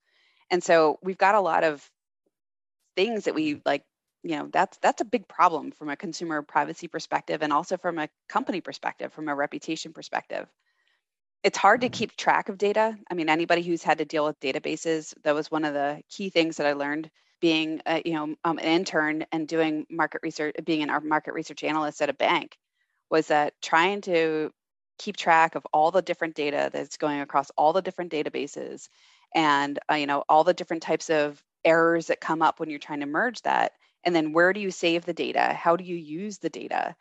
And 0.49 0.63
so 0.63 0.99
we've 1.01 1.17
got 1.17 1.35
a 1.35 1.41
lot 1.41 1.63
of 1.63 1.89
things 2.95 3.25
that 3.25 3.35
we 3.35 3.61
like 3.65 3.83
you 4.23 4.37
know 4.37 4.49
that's 4.51 4.77
that's 4.77 5.01
a 5.01 5.05
big 5.05 5.27
problem 5.27 5.71
from 5.71 5.89
a 5.89 5.95
consumer 5.95 6.41
privacy 6.41 6.87
perspective 6.87 7.41
and 7.41 7.51
also 7.51 7.77
from 7.77 7.99
a 7.99 8.09
company 8.29 8.61
perspective 8.61 9.11
from 9.11 9.29
a 9.29 9.35
reputation 9.35 9.93
perspective. 9.93 10.47
It's 11.43 11.57
hard 11.57 11.81
to 11.81 11.89
keep 11.89 12.15
track 12.15 12.49
of 12.49 12.57
data. 12.57 12.95
I 13.09 13.13
mean 13.15 13.29
anybody 13.29 13.63
who's 13.63 13.83
had 13.83 13.97
to 13.97 14.05
deal 14.05 14.25
with 14.25 14.39
databases 14.39 15.13
that 15.23 15.35
was 15.35 15.51
one 15.51 15.65
of 15.65 15.73
the 15.73 16.01
key 16.09 16.29
things 16.29 16.57
that 16.57 16.67
i 16.67 16.73
learned 16.73 17.09
being 17.41 17.81
a, 17.85 18.01
you 18.05 18.13
know 18.13 18.35
um, 18.45 18.57
an 18.59 18.59
intern 18.59 19.25
and 19.31 19.47
doing 19.47 19.85
market 19.89 20.21
research 20.23 20.55
being 20.63 20.83
an 20.83 21.07
market 21.07 21.33
research 21.33 21.63
analyst 21.63 22.01
at 22.01 22.09
a 22.09 22.13
bank 22.13 22.57
was 23.13 23.27
that 23.27 23.53
trying 23.61 24.01
to 24.01 24.51
keep 24.97 25.15
track 25.15 25.53
of 25.55 25.67
all 25.71 25.91
the 25.91 26.01
different 26.01 26.33
data 26.33 26.71
that's 26.73 26.97
going 26.97 27.21
across 27.21 27.51
all 27.51 27.71
the 27.71 27.81
different 27.81 28.11
databases 28.11 28.89
and 29.35 29.77
uh, 29.91 29.93
you 29.93 30.07
know 30.07 30.23
all 30.27 30.43
the 30.43 30.53
different 30.53 30.81
types 30.81 31.11
of 31.11 31.43
errors 31.63 32.07
that 32.07 32.19
come 32.19 32.41
up 32.41 32.59
when 32.59 32.71
you're 32.71 32.79
trying 32.79 33.01
to 33.01 33.05
merge 33.05 33.39
that 33.43 33.73
and 34.03 34.15
then 34.15 34.33
where 34.33 34.51
do 34.51 34.59
you 34.59 34.71
save 34.71 35.05
the 35.05 35.13
data 35.13 35.53
how 35.53 35.75
do 35.75 35.83
you 35.83 35.95
use 35.95 36.39
the 36.39 36.49
data 36.49 36.95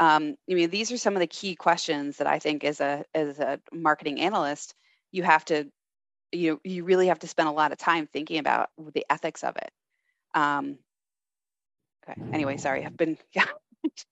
um, 0.00 0.36
i 0.48 0.54
mean 0.54 0.70
these 0.70 0.92
are 0.92 0.98
some 0.98 1.14
of 1.14 1.20
the 1.20 1.26
key 1.26 1.56
questions 1.56 2.18
that 2.18 2.28
i 2.28 2.38
think 2.38 2.62
as 2.62 2.80
a 2.80 3.04
as 3.12 3.40
a 3.40 3.60
marketing 3.72 4.20
analyst 4.20 4.74
you 5.10 5.24
have 5.24 5.44
to 5.44 5.66
you 6.30 6.60
you 6.62 6.84
really 6.84 7.08
have 7.08 7.18
to 7.18 7.28
spend 7.28 7.48
a 7.48 7.52
lot 7.52 7.72
of 7.72 7.78
time 7.78 8.06
thinking 8.06 8.38
about 8.38 8.70
the 8.94 9.04
ethics 9.10 9.42
of 9.42 9.56
it 9.56 9.70
um, 10.34 10.78
okay. 12.08 12.20
Anyway, 12.32 12.56
sorry. 12.58 12.84
I've 12.84 12.96
been 12.96 13.16
yeah. 13.32 13.46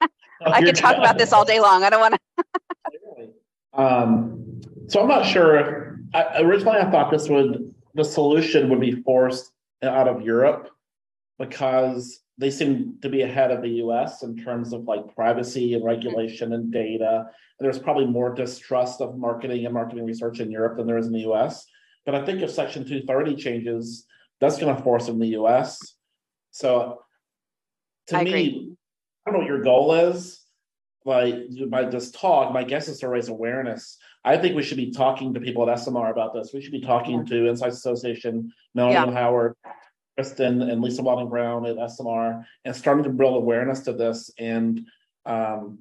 I 0.46 0.62
could 0.62 0.76
talk 0.76 0.96
about 0.96 1.18
this 1.18 1.32
all 1.32 1.44
day 1.44 1.60
long. 1.60 1.84
I 1.84 1.90
don't 1.90 2.00
want 2.00 2.16
to. 2.36 3.80
um, 3.80 4.60
so 4.88 5.00
I'm 5.00 5.08
not 5.08 5.24
sure. 5.24 5.98
I, 6.12 6.40
originally, 6.40 6.78
I 6.78 6.90
thought 6.90 7.10
this 7.10 7.28
would 7.28 7.74
the 7.94 8.04
solution 8.04 8.68
would 8.70 8.80
be 8.80 9.02
forced 9.02 9.52
out 9.82 10.08
of 10.08 10.22
Europe 10.22 10.70
because 11.38 12.20
they 12.38 12.50
seem 12.50 12.98
to 13.00 13.08
be 13.08 13.22
ahead 13.22 13.52
of 13.52 13.62
the 13.62 13.68
US 13.68 14.22
in 14.22 14.36
terms 14.36 14.72
of 14.72 14.84
like 14.84 15.14
privacy 15.14 15.74
and 15.74 15.84
regulation 15.84 16.52
and 16.52 16.72
data. 16.72 17.26
And 17.58 17.64
there's 17.64 17.78
probably 17.78 18.06
more 18.06 18.34
distrust 18.34 19.00
of 19.00 19.16
marketing 19.16 19.64
and 19.64 19.74
marketing 19.74 20.04
research 20.04 20.40
in 20.40 20.50
Europe 20.50 20.76
than 20.76 20.86
there 20.86 20.98
is 20.98 21.06
in 21.06 21.12
the 21.12 21.30
US. 21.30 21.66
But 22.04 22.16
I 22.16 22.24
think 22.24 22.42
if 22.42 22.50
Section 22.50 22.84
230 22.84 23.36
changes, 23.36 24.06
that's 24.40 24.58
going 24.58 24.74
to 24.74 24.82
force 24.82 25.08
in 25.08 25.18
the 25.20 25.28
US 25.38 25.94
so 26.54 27.00
to 28.06 28.16
I 28.16 28.22
me, 28.22 28.30
agree. 28.30 28.73
I 29.24 29.30
don't 29.30 29.34
know 29.34 29.38
what 29.40 29.48
your 29.48 29.62
goal 29.62 29.94
is. 29.94 30.40
Like 31.06 31.34
by 31.68 31.84
this 31.84 32.10
talk, 32.10 32.52
my 32.52 32.64
guess 32.64 32.88
is 32.88 33.00
to 33.00 33.08
raise 33.08 33.28
awareness. 33.28 33.98
I 34.24 34.38
think 34.38 34.56
we 34.56 34.62
should 34.62 34.78
be 34.78 34.90
talking 34.90 35.34
to 35.34 35.40
people 35.40 35.68
at 35.68 35.76
ESOMAR 35.76 36.10
about 36.10 36.32
this. 36.32 36.52
We 36.54 36.62
should 36.62 36.72
be 36.72 36.80
talking 36.80 37.26
to 37.26 37.46
Insights 37.46 37.76
Association, 37.76 38.52
Melanie 38.74 38.94
yeah. 38.94 39.10
Howard, 39.12 39.54
Kristen, 40.16 40.62
and 40.62 40.80
Lisa 40.80 41.02
Wilding 41.02 41.28
Brown 41.28 41.66
at 41.66 41.76
ESOMAR, 41.76 42.44
and 42.64 42.74
starting 42.74 43.04
to 43.04 43.10
build 43.10 43.36
awareness 43.36 43.80
to 43.80 43.92
this 43.92 44.30
and 44.38 44.86
um, 45.26 45.80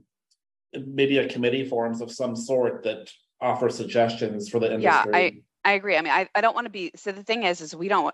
maybe 0.74 1.20
a 1.20 1.30
committee 1.30 1.66
forums 1.66 2.02
of 2.02 2.12
some 2.12 2.36
sort 2.36 2.84
that 2.84 3.10
offer 3.40 3.70
suggestions 3.70 4.50
for 4.50 4.60
the 4.60 4.74
industry. 4.74 5.12
Yeah, 5.12 5.18
I, 5.18 5.38
I 5.64 5.74
agree. 5.74 5.96
I 5.96 6.02
mean, 6.02 6.12
I, 6.12 6.28
I 6.36 6.42
don't 6.42 6.56
want 6.56 6.66
to 6.66 6.72
be 6.72 6.92
so 6.96 7.14
the 7.14 7.24
thing 7.24 7.44
is 7.44 7.62
is 7.62 7.74
we 7.74 7.88
don't 7.88 8.14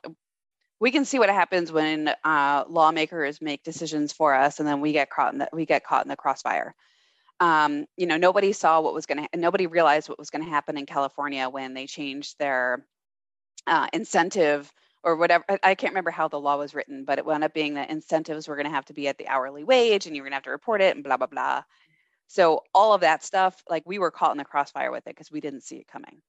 we 0.79 0.91
can 0.91 1.05
see 1.05 1.19
what 1.19 1.29
happens 1.29 1.71
when 1.71 2.13
uh, 2.23 2.63
lawmakers 2.69 3.41
make 3.41 3.63
decisions 3.63 4.13
for 4.13 4.33
us 4.33 4.59
and 4.59 4.67
then 4.67 4.81
we 4.81 4.93
get 4.93 5.09
caught 5.09 5.33
in 5.33 5.39
the 5.39 5.49
we 5.51 5.65
get 5.65 5.83
caught 5.83 6.05
in 6.05 6.09
the 6.09 6.15
crossfire. 6.15 6.73
Um, 7.41 7.85
you 7.97 8.05
know 8.05 8.17
nobody 8.17 8.51
saw 8.53 8.81
what 8.81 8.93
was 8.93 9.05
going 9.05 9.27
to 9.27 9.37
nobody 9.37 9.67
realized 9.67 10.09
what 10.09 10.19
was 10.19 10.29
going 10.29 10.43
to 10.43 10.49
happen 10.49 10.77
in 10.77 10.85
california 10.85 11.47
when 11.49 11.73
they 11.73 11.87
changed 11.87 12.37
their 12.37 12.85
uh, 13.65 13.87
incentive 13.93 14.69
or 15.03 15.15
whatever 15.15 15.45
i 15.63 15.73
can't 15.73 15.93
remember 15.93 16.11
how 16.11 16.27
the 16.27 16.39
law 16.39 16.57
was 16.57 16.75
written 16.75 17.05
but 17.05 17.17
it 17.17 17.25
wound 17.25 17.45
up 17.45 17.53
being 17.53 17.75
that 17.75 17.89
incentives 17.89 18.49
were 18.49 18.57
going 18.57 18.65
to 18.65 18.71
have 18.71 18.83
to 18.83 18.93
be 18.93 19.07
at 19.07 19.17
the 19.17 19.27
hourly 19.29 19.63
wage 19.63 20.05
and 20.05 20.17
you 20.17 20.21
were 20.21 20.25
going 20.25 20.33
to 20.33 20.35
have 20.35 20.43
to 20.43 20.49
report 20.49 20.81
it 20.81 20.95
and 20.95 21.03
blah 21.03 21.15
blah 21.15 21.27
blah. 21.27 21.63
So 22.27 22.63
all 22.73 22.93
of 22.93 23.01
that 23.01 23.23
stuff 23.23 23.63
like 23.69 23.83
we 23.85 23.99
were 23.99 24.11
caught 24.11 24.31
in 24.31 24.37
the 24.37 24.43
crossfire 24.43 24.91
with 24.91 25.07
it 25.07 25.15
because 25.15 25.31
we 25.31 25.39
didn't 25.39 25.63
see 25.63 25.77
it 25.77 25.87
coming. 25.87 26.21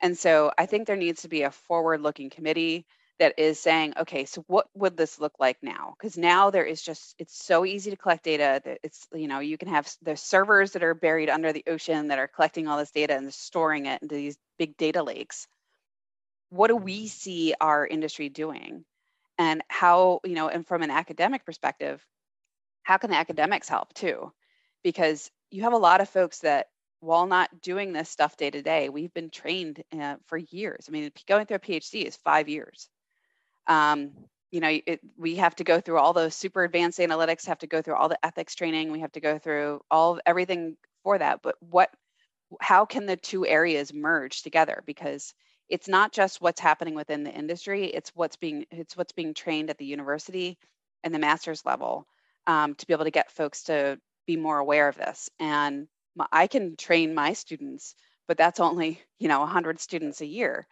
And 0.00 0.16
so 0.16 0.52
i 0.56 0.66
think 0.66 0.86
there 0.86 0.94
needs 0.94 1.22
to 1.22 1.28
be 1.28 1.42
a 1.42 1.50
forward 1.50 2.00
looking 2.00 2.30
committee 2.30 2.86
that 3.18 3.34
is 3.38 3.60
saying, 3.60 3.94
okay, 3.96 4.24
so 4.24 4.44
what 4.48 4.66
would 4.74 4.96
this 4.96 5.20
look 5.20 5.34
like 5.38 5.58
now? 5.62 5.94
Because 5.96 6.18
now 6.18 6.50
there 6.50 6.64
is 6.64 6.82
just, 6.82 7.14
it's 7.18 7.44
so 7.44 7.64
easy 7.64 7.90
to 7.90 7.96
collect 7.96 8.24
data 8.24 8.60
that 8.64 8.78
it's, 8.82 9.06
you 9.14 9.28
know, 9.28 9.38
you 9.38 9.56
can 9.56 9.68
have 9.68 9.88
the 10.02 10.16
servers 10.16 10.72
that 10.72 10.82
are 10.82 10.94
buried 10.94 11.30
under 11.30 11.52
the 11.52 11.64
ocean 11.68 12.08
that 12.08 12.18
are 12.18 12.26
collecting 12.26 12.66
all 12.66 12.78
this 12.78 12.90
data 12.90 13.16
and 13.16 13.32
storing 13.32 13.86
it 13.86 14.02
into 14.02 14.16
these 14.16 14.36
big 14.58 14.76
data 14.76 15.02
lakes. 15.02 15.46
What 16.50 16.68
do 16.68 16.76
we 16.76 17.06
see 17.06 17.54
our 17.60 17.86
industry 17.86 18.28
doing? 18.28 18.84
And 19.38 19.62
how, 19.68 20.20
you 20.24 20.34
know, 20.34 20.48
and 20.48 20.66
from 20.66 20.82
an 20.82 20.90
academic 20.90 21.44
perspective, 21.44 22.04
how 22.82 22.96
can 22.98 23.10
the 23.10 23.16
academics 23.16 23.68
help 23.68 23.94
too? 23.94 24.32
Because 24.82 25.30
you 25.50 25.62
have 25.62 25.72
a 25.72 25.78
lot 25.78 26.00
of 26.00 26.08
folks 26.08 26.40
that 26.40 26.66
while 27.00 27.26
not 27.26 27.60
doing 27.60 27.92
this 27.92 28.08
stuff 28.08 28.36
day 28.36 28.50
to 28.50 28.62
day, 28.62 28.88
we've 28.88 29.12
been 29.12 29.30
trained 29.30 29.82
uh, 29.98 30.16
for 30.26 30.38
years. 30.38 30.86
I 30.88 30.92
mean, 30.92 31.10
going 31.26 31.46
through 31.46 31.56
a 31.56 31.60
PhD 31.60 32.04
is 32.04 32.16
five 32.16 32.48
years 32.48 32.88
um, 33.66 34.12
you 34.50 34.60
know 34.60 34.78
it, 34.86 35.00
we 35.16 35.36
have 35.36 35.56
to 35.56 35.64
go 35.64 35.80
through 35.80 35.98
all 35.98 36.12
those 36.12 36.34
super 36.34 36.64
advanced 36.64 36.98
analytics 36.98 37.46
have 37.46 37.58
to 37.58 37.66
go 37.66 37.82
through 37.82 37.96
all 37.96 38.08
the 38.08 38.24
ethics 38.24 38.54
training 38.54 38.92
we 38.92 39.00
have 39.00 39.12
to 39.12 39.20
go 39.20 39.38
through 39.38 39.80
all 39.90 40.20
everything 40.26 40.76
for 41.02 41.18
that 41.18 41.40
but 41.42 41.56
what 41.60 41.90
how 42.60 42.84
can 42.84 43.06
the 43.06 43.16
two 43.16 43.46
areas 43.46 43.92
merge 43.92 44.42
together? 44.42 44.82
Because 44.86 45.34
it's 45.68 45.88
not 45.88 46.12
just 46.12 46.40
what's 46.40 46.60
happening 46.60 46.94
within 46.94 47.24
the 47.24 47.32
industry 47.32 47.86
it's 47.86 48.12
what's 48.14 48.36
being 48.36 48.66
it's 48.70 48.96
what's 48.96 49.12
being 49.12 49.32
trained 49.32 49.70
at 49.70 49.78
the 49.78 49.86
university 49.86 50.58
and 51.02 51.14
the 51.14 51.18
master's 51.18 51.64
level 51.64 52.06
um, 52.46 52.74
to 52.74 52.86
be 52.86 52.92
able 52.92 53.04
to 53.04 53.10
get 53.10 53.30
folks 53.30 53.64
to 53.64 53.98
be 54.26 54.36
more 54.36 54.58
aware 54.58 54.88
of 54.88 54.96
this. 54.96 55.30
And 55.38 55.88
i 56.30 56.46
can 56.46 56.76
train 56.76 57.12
my 57.12 57.32
students 57.32 57.96
but 58.28 58.36
that's 58.36 58.60
only 58.60 59.00
you 59.18 59.26
know 59.26 59.40
100 59.40 59.80
students 59.80 60.20
a 60.20 60.26
year 60.26 60.66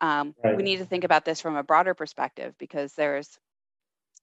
um, 0.00 0.34
right. 0.44 0.56
We 0.56 0.62
need 0.62 0.78
to 0.78 0.84
think 0.86 1.04
about 1.04 1.24
this 1.24 1.40
from 1.40 1.56
a 1.56 1.62
broader 1.62 1.94
perspective 1.94 2.54
because 2.58 2.94
there's, 2.94 3.38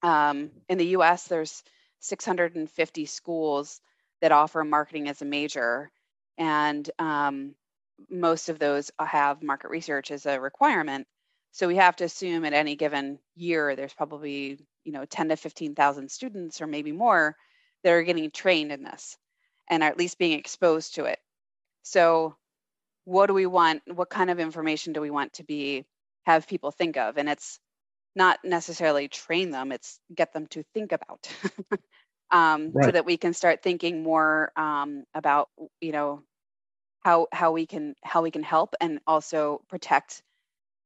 um, 0.04 0.52
in 0.70 0.78
the 0.78 0.88
US, 0.98 1.28
there's 1.28 1.64
650 2.00 3.06
schools 3.06 3.82
that 4.22 4.32
offer 4.32 4.64
marketing 4.64 5.10
as 5.10 5.22
a 5.22 5.26
major. 5.26 5.92
And 6.38 6.90
um, 7.00 7.56
most 8.10 8.50
of 8.50 8.60
those 8.60 8.92
have 9.00 9.44
market 9.44 9.70
research 9.70 10.12
as 10.12 10.26
a 10.26 10.40
requirement. 10.40 11.08
So 11.52 11.68
we 11.68 11.78
have 11.78 11.96
to 11.98 12.06
assume 12.06 12.46
at 12.46 12.54
any 12.54 12.76
given 12.76 13.20
year, 13.36 13.76
there's 13.76 13.94
probably, 13.94 14.60
you 14.84 14.92
know, 14.92 15.06
10 15.06 15.30
to 15.30 15.38
15,000 15.38 16.12
students 16.12 16.62
or 16.62 16.68
maybe 16.68 16.92
more 16.92 17.36
that 17.84 17.94
are 17.94 18.04
getting 18.04 18.32
trained 18.32 18.72
in 18.72 18.84
this. 18.84 19.18
and 19.70 19.84
are 19.84 19.90
at 19.90 19.98
least 19.98 20.18
being 20.18 20.38
exposed 20.38 20.96
to 20.96 21.06
it. 21.06 21.20
So, 21.84 22.36
what 23.06 23.28
do 23.28 23.34
we 23.34 23.46
want? 23.46 23.84
What 23.88 24.10
kind 24.10 24.30
of 24.30 24.40
information 24.40 24.94
do 24.94 25.02
we 25.02 25.12
want 25.12 25.34
to 25.34 25.44
be 25.44 25.86
have 26.26 26.48
people 26.48 26.72
think 26.72 26.98
of? 26.98 27.18
And 27.18 27.30
it's 27.30 27.60
not 28.16 28.40
necessarily 28.44 29.08
train 29.08 29.52
them; 29.52 29.72
it's 29.72 30.00
get 30.14 30.34
them 30.34 30.48
to 30.48 30.64
think 30.74 30.92
about, 30.92 31.30
um, 32.32 32.74
so 32.82 32.92
that 32.92 33.06
we 33.06 33.18
can 33.18 33.34
start 33.34 33.62
thinking 33.62 34.04
more 34.04 34.52
um, 34.58 35.06
about 35.14 35.50
you 35.80 35.92
know 35.92 36.24
how 37.04 37.28
how 37.32 37.52
we 37.52 37.66
can 37.66 37.96
how 38.04 38.22
we 38.24 38.32
can 38.32 38.44
help 38.44 38.76
and 38.82 39.00
also 39.08 39.62
protect 39.70 40.24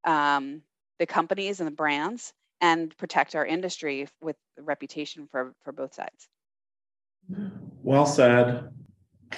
um, 0.03 0.61
the 0.99 1.05
companies 1.05 1.61
and 1.61 1.67
the 1.67 1.76
brands 1.76 2.34
and 2.61 2.95
protect 2.97 3.36
our 3.36 3.45
industry 3.45 4.07
with 4.22 4.36
reputation 4.59 5.28
for 5.32 5.53
for 5.63 5.72
both 5.72 5.93
sides. 5.93 6.28
Well 7.82 8.05
said. 8.05 8.70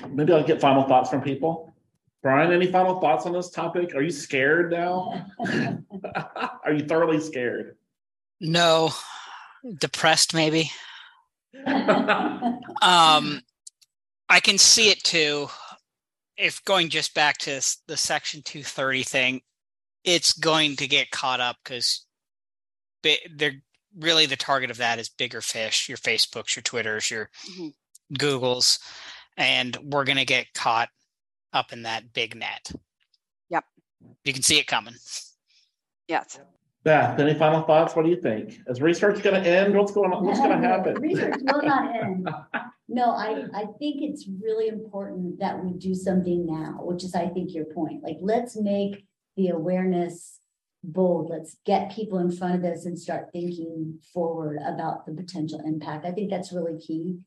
Maybe 0.09 0.32
I'll 0.34 0.43
get 0.43 0.61
final 0.61 0.84
thoughts 0.84 1.09
from 1.09 1.21
people. 1.21 1.70
Brian, 2.22 2.51
any 2.51 2.72
final 2.72 2.99
thoughts 2.99 3.26
on 3.26 3.34
this 3.34 3.49
topic? 3.49 3.95
Are 3.95 4.01
you 4.01 4.11
scared 4.11 4.72
now? 4.72 5.26
Are 6.63 6.74
you 6.74 6.86
thoroughly 6.86 7.19
scared? 7.19 7.78
No, 8.39 8.91
depressed 9.80 10.34
maybe. 10.34 10.69
Um, 11.65 13.41
I 14.30 14.39
can 14.41 14.57
see 14.57 14.89
it 14.89 15.03
too. 15.03 15.47
If 16.38 16.63
going 16.63 16.89
just 16.89 17.13
back 17.13 17.38
to 17.39 17.61
the 17.88 17.97
Section 17.97 18.41
230 18.43 19.03
thing, 19.03 19.41
it's 20.03 20.34
going 20.34 20.76
to 20.78 20.88
get 20.88 21.11
caught 21.11 21.39
up 21.39 21.57
because 21.63 22.05
they're 23.03 23.61
really 23.97 24.26
the 24.26 24.36
target 24.36 24.72
of 24.72 24.78
that 24.78 24.99
is 24.99 25.09
bigger 25.09 25.41
fish, 25.41 25.89
your 25.89 25.97
Facebooks, 25.97 26.55
your 26.55 26.63
Twitters, 26.63 27.11
your 27.11 27.30
Mhm. 27.57 27.74
Googles, 28.13 28.80
and 29.38 29.76
we're 29.82 30.05
going 30.05 30.17
to 30.17 30.26
get 30.26 30.53
caught 30.53 30.89
up 31.54 31.74
in 31.74 31.84
that 31.84 32.14
big 32.14 32.36
net. 32.36 32.72
Yep. 33.49 33.66
You 34.24 34.34
can 34.34 34.43
see 34.43 34.60
it 34.60 34.68
coming. 34.68 34.95
Yes. 36.08 36.39
Beth, 36.84 37.20
any 37.20 37.36
final 37.36 37.62
thoughts? 37.62 37.95
What 37.95 38.06
do 38.06 38.10
you 38.10 38.20
think? 38.20 38.60
Is 38.68 38.82
research 38.82 39.22
going 39.22 39.41
to 39.41 39.47
end? 39.47 39.78
What's 39.78 39.91
going 39.91 40.12
on? 40.12 40.26
What's 40.26 40.39
going 40.39 40.62
to 40.62 40.68
happen? 40.68 40.95
Research 40.95 41.36
will 41.43 41.62
not 41.62 41.95
end. 42.04 42.28
No, 42.88 43.12
I, 43.12 43.45
I 43.54 43.66
think 43.80 44.02
it's 44.02 44.28
really 44.41 44.68
important 44.68 45.39
that 45.39 45.64
we 45.64 45.74
do 45.74 45.93
something 45.93 46.45
now, 46.45 46.80
which 46.82 47.04
is, 47.04 47.14
I 47.14 47.28
think, 47.28 47.54
your 47.54 47.66
point. 47.66 48.04
Like, 48.04 48.18
let's 48.20 48.58
make 48.58 49.06
the 49.38 49.49
awareness 49.49 50.39
bold. 50.84 51.30
Let's 51.30 51.56
get 51.66 51.91
people 51.91 52.18
in 52.18 52.32
front 52.32 52.56
of 52.56 52.62
this 52.62 52.86
and 52.86 52.97
start 52.97 53.30
thinking 53.32 53.99
forward 54.14 54.58
about 54.66 55.06
the 55.06 55.14
potential 55.14 55.62
impact. 55.64 56.06
I 56.06 56.12
think 56.12 56.32
that's 56.32 56.52
really 56.52 56.80
key. 56.80 57.20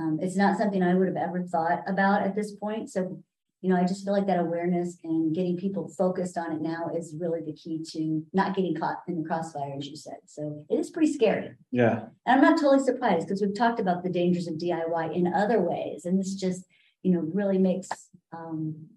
Um, 0.00 0.18
it's 0.22 0.36
not 0.36 0.56
something 0.56 0.82
I 0.82 0.94
would 0.94 1.08
have 1.08 1.16
ever 1.16 1.42
thought 1.42 1.82
about 1.86 2.22
at 2.22 2.34
this 2.34 2.52
point. 2.56 2.90
So, 2.90 3.22
you 3.62 3.70
know, 3.70 3.76
I 3.80 3.84
just 3.84 4.04
feel 4.04 4.12
like 4.12 4.26
that 4.26 4.40
awareness 4.40 4.98
and 5.04 5.32
getting 5.34 5.56
people 5.56 5.88
focused 5.88 6.36
on 6.36 6.50
it 6.52 6.60
now 6.60 6.90
is 6.96 7.14
really 7.18 7.40
the 7.42 7.52
key 7.52 7.82
to 7.92 8.22
not 8.32 8.56
getting 8.56 8.74
caught 8.74 8.98
in 9.06 9.22
the 9.22 9.26
crossfire, 9.28 9.72
as 9.78 9.86
you 9.86 9.94
said. 9.96 10.16
So 10.26 10.66
it 10.68 10.74
is 10.80 10.90
pretty 10.90 11.12
scary. 11.12 11.52
Yeah. 11.70 12.06
And 12.26 12.36
I'm 12.36 12.40
not 12.42 12.60
totally 12.60 12.82
surprised 12.84 13.28
because 13.28 13.40
we've 13.40 13.54
talked 13.56 13.78
about 13.78 14.02
the 14.02 14.10
dangers 14.10 14.48
of 14.48 14.54
DIY 14.54 15.14
in 15.14 15.32
other 15.32 15.60
ways, 15.60 16.04
and 16.04 16.18
this 16.18 16.34
just, 16.34 16.64
you 17.04 17.12
know, 17.12 17.20
really 17.32 17.58
makes 17.58 17.88
um 18.32 18.88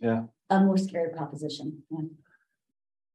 Yeah. 0.00 0.24
a 0.48 0.64
more 0.64 0.78
scary 0.78 1.10
proposition. 1.12 1.82
Yeah. 1.90 1.98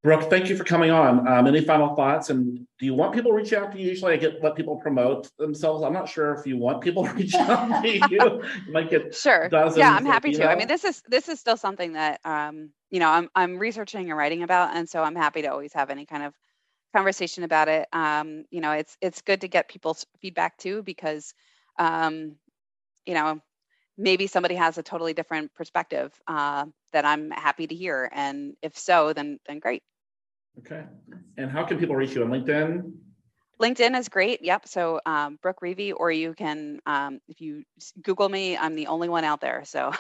Brooke, 0.06 0.30
thank 0.30 0.50
you 0.50 0.56
for 0.56 0.64
coming 0.64 0.92
on. 0.92 1.28
Um, 1.28 1.48
any 1.48 1.62
final 1.62 1.96
thoughts? 1.96 2.30
And 2.30 2.60
do 2.78 2.86
you 2.86 2.94
want 2.94 3.12
people 3.16 3.32
to 3.32 3.36
reach 3.36 3.54
out 3.54 3.72
to 3.72 3.80
you? 3.80 3.88
Usually 3.90 4.14
I 4.14 4.18
get 4.18 4.44
let 4.44 4.56
people 4.56 4.76
promote 4.76 5.36
themselves. 5.40 5.84
I'm 5.84 5.94
not 5.94 6.08
sure 6.08 6.36
if 6.36 6.46
you 6.46 6.58
want 6.58 6.82
people 6.82 7.06
to 7.06 7.12
reach 7.14 7.34
out 7.34 7.82
to 7.82 7.90
you. 7.90 8.44
You 8.68 8.72
might 8.72 8.92
get 8.92 9.16
Sure. 9.16 9.50
dozens 9.50 9.80
Yeah, 9.80 9.96
I'm 9.96 10.06
happy 10.06 10.32
to. 10.34 10.48
I 10.48 10.56
mean, 10.56 10.68
this 10.68 10.84
is 10.84 11.02
this 11.08 11.28
is 11.28 11.40
still 11.40 11.58
something 11.58 11.94
that 11.94 12.20
um, 12.24 12.70
you 12.92 13.00
know, 13.00 13.10
I'm 13.10 13.30
I'm 13.34 13.58
researching 13.58 14.12
and 14.12 14.16
writing 14.16 14.44
about, 14.44 14.76
and 14.76 14.88
so 14.88 15.02
I'm 15.02 15.16
happy 15.16 15.42
to 15.42 15.48
always 15.48 15.74
have 15.74 15.90
any 15.90 16.06
kind 16.06 16.22
of 16.22 16.36
conversation 16.96 17.44
about 17.44 17.68
it. 17.68 17.88
Um, 17.92 18.46
you 18.52 18.62
know, 18.62 18.74
it's 18.74 18.96
it's 19.02 19.24
good 19.24 19.42
to 19.42 19.48
get 19.48 19.70
people's 19.70 20.06
feedback 20.22 20.60
too 20.60 20.84
because 20.84 21.34
um, 21.80 22.36
you 23.08 23.16
know, 23.16 23.40
maybe 23.98 24.28
somebody 24.28 24.54
has 24.54 24.78
a 24.78 24.84
totally 24.84 25.16
different 25.16 25.52
perspective 25.56 26.14
uh, 26.28 26.68
that 26.94 27.06
I'm 27.06 27.32
happy 27.32 27.66
to 27.66 27.74
hear, 27.74 28.08
and 28.14 28.54
if 28.62 28.78
so, 28.78 29.12
then 29.12 29.40
then 29.48 29.58
great. 29.58 29.82
Okay. 30.60 30.84
And 31.38 31.52
how 31.52 31.64
can 31.64 31.78
people 31.78 31.96
reach 31.96 32.14
you 32.16 32.24
on 32.24 32.30
LinkedIn? 32.30 32.92
LinkedIn 33.62 33.98
is 33.98 34.10
great. 34.10 34.44
Yep. 34.44 34.68
So 34.68 35.00
um, 35.06 35.40
Brooke 35.42 35.62
Reavey, 35.62 35.94
or 35.96 36.12
you 36.12 36.34
can, 36.34 36.82
um, 36.86 37.20
if 37.28 37.40
you 37.40 37.64
Google 38.02 38.28
me, 38.28 38.58
I'm 38.58 38.76
the 38.76 38.88
only 38.88 39.08
one 39.10 39.24
out 39.24 39.42
there. 39.42 39.64
So 39.66 39.92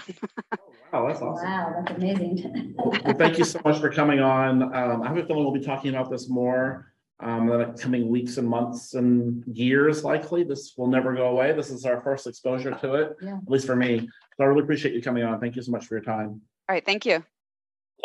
Wow, 0.91 1.07
that's 1.07 1.21
awesome. 1.21 1.49
Wow, 1.49 1.73
that's 1.85 1.97
amazing. 1.97 2.73
Well, 2.77 3.15
thank 3.17 3.37
you 3.37 3.43
so 3.43 3.59
much 3.65 3.79
for 3.79 3.89
coming 3.89 4.19
on. 4.19 4.61
Um, 4.75 5.03
I 5.03 5.07
have 5.07 5.17
a 5.17 5.25
feeling 5.25 5.43
we'll 5.43 5.53
be 5.53 5.59
talking 5.59 5.89
about 5.89 6.09
this 6.09 6.29
more 6.29 6.93
um, 7.19 7.49
in 7.51 7.59
the 7.59 7.65
coming 7.81 8.07
weeks 8.09 8.37
and 8.37 8.47
months 8.47 8.93
and 8.93 9.43
years 9.45 10.03
likely. 10.03 10.43
This 10.43 10.73
will 10.77 10.87
never 10.87 11.13
go 11.13 11.27
away. 11.27 11.53
This 11.53 11.69
is 11.69 11.85
our 11.85 12.01
first 12.01 12.27
exposure 12.27 12.71
to 12.81 12.93
it, 12.95 13.17
Yeah. 13.21 13.37
at 13.37 13.49
least 13.49 13.65
for 13.65 13.75
me. 13.75 14.07
So 14.37 14.43
I 14.43 14.45
really 14.45 14.63
appreciate 14.63 14.93
you 14.93 15.01
coming 15.01 15.23
on. 15.23 15.39
Thank 15.39 15.55
you 15.55 15.61
so 15.61 15.71
much 15.71 15.85
for 15.85 15.95
your 15.95 16.03
time. 16.03 16.41
all 16.69 16.73
right, 16.73 16.85
thank 16.85 17.05
you. 17.05 17.23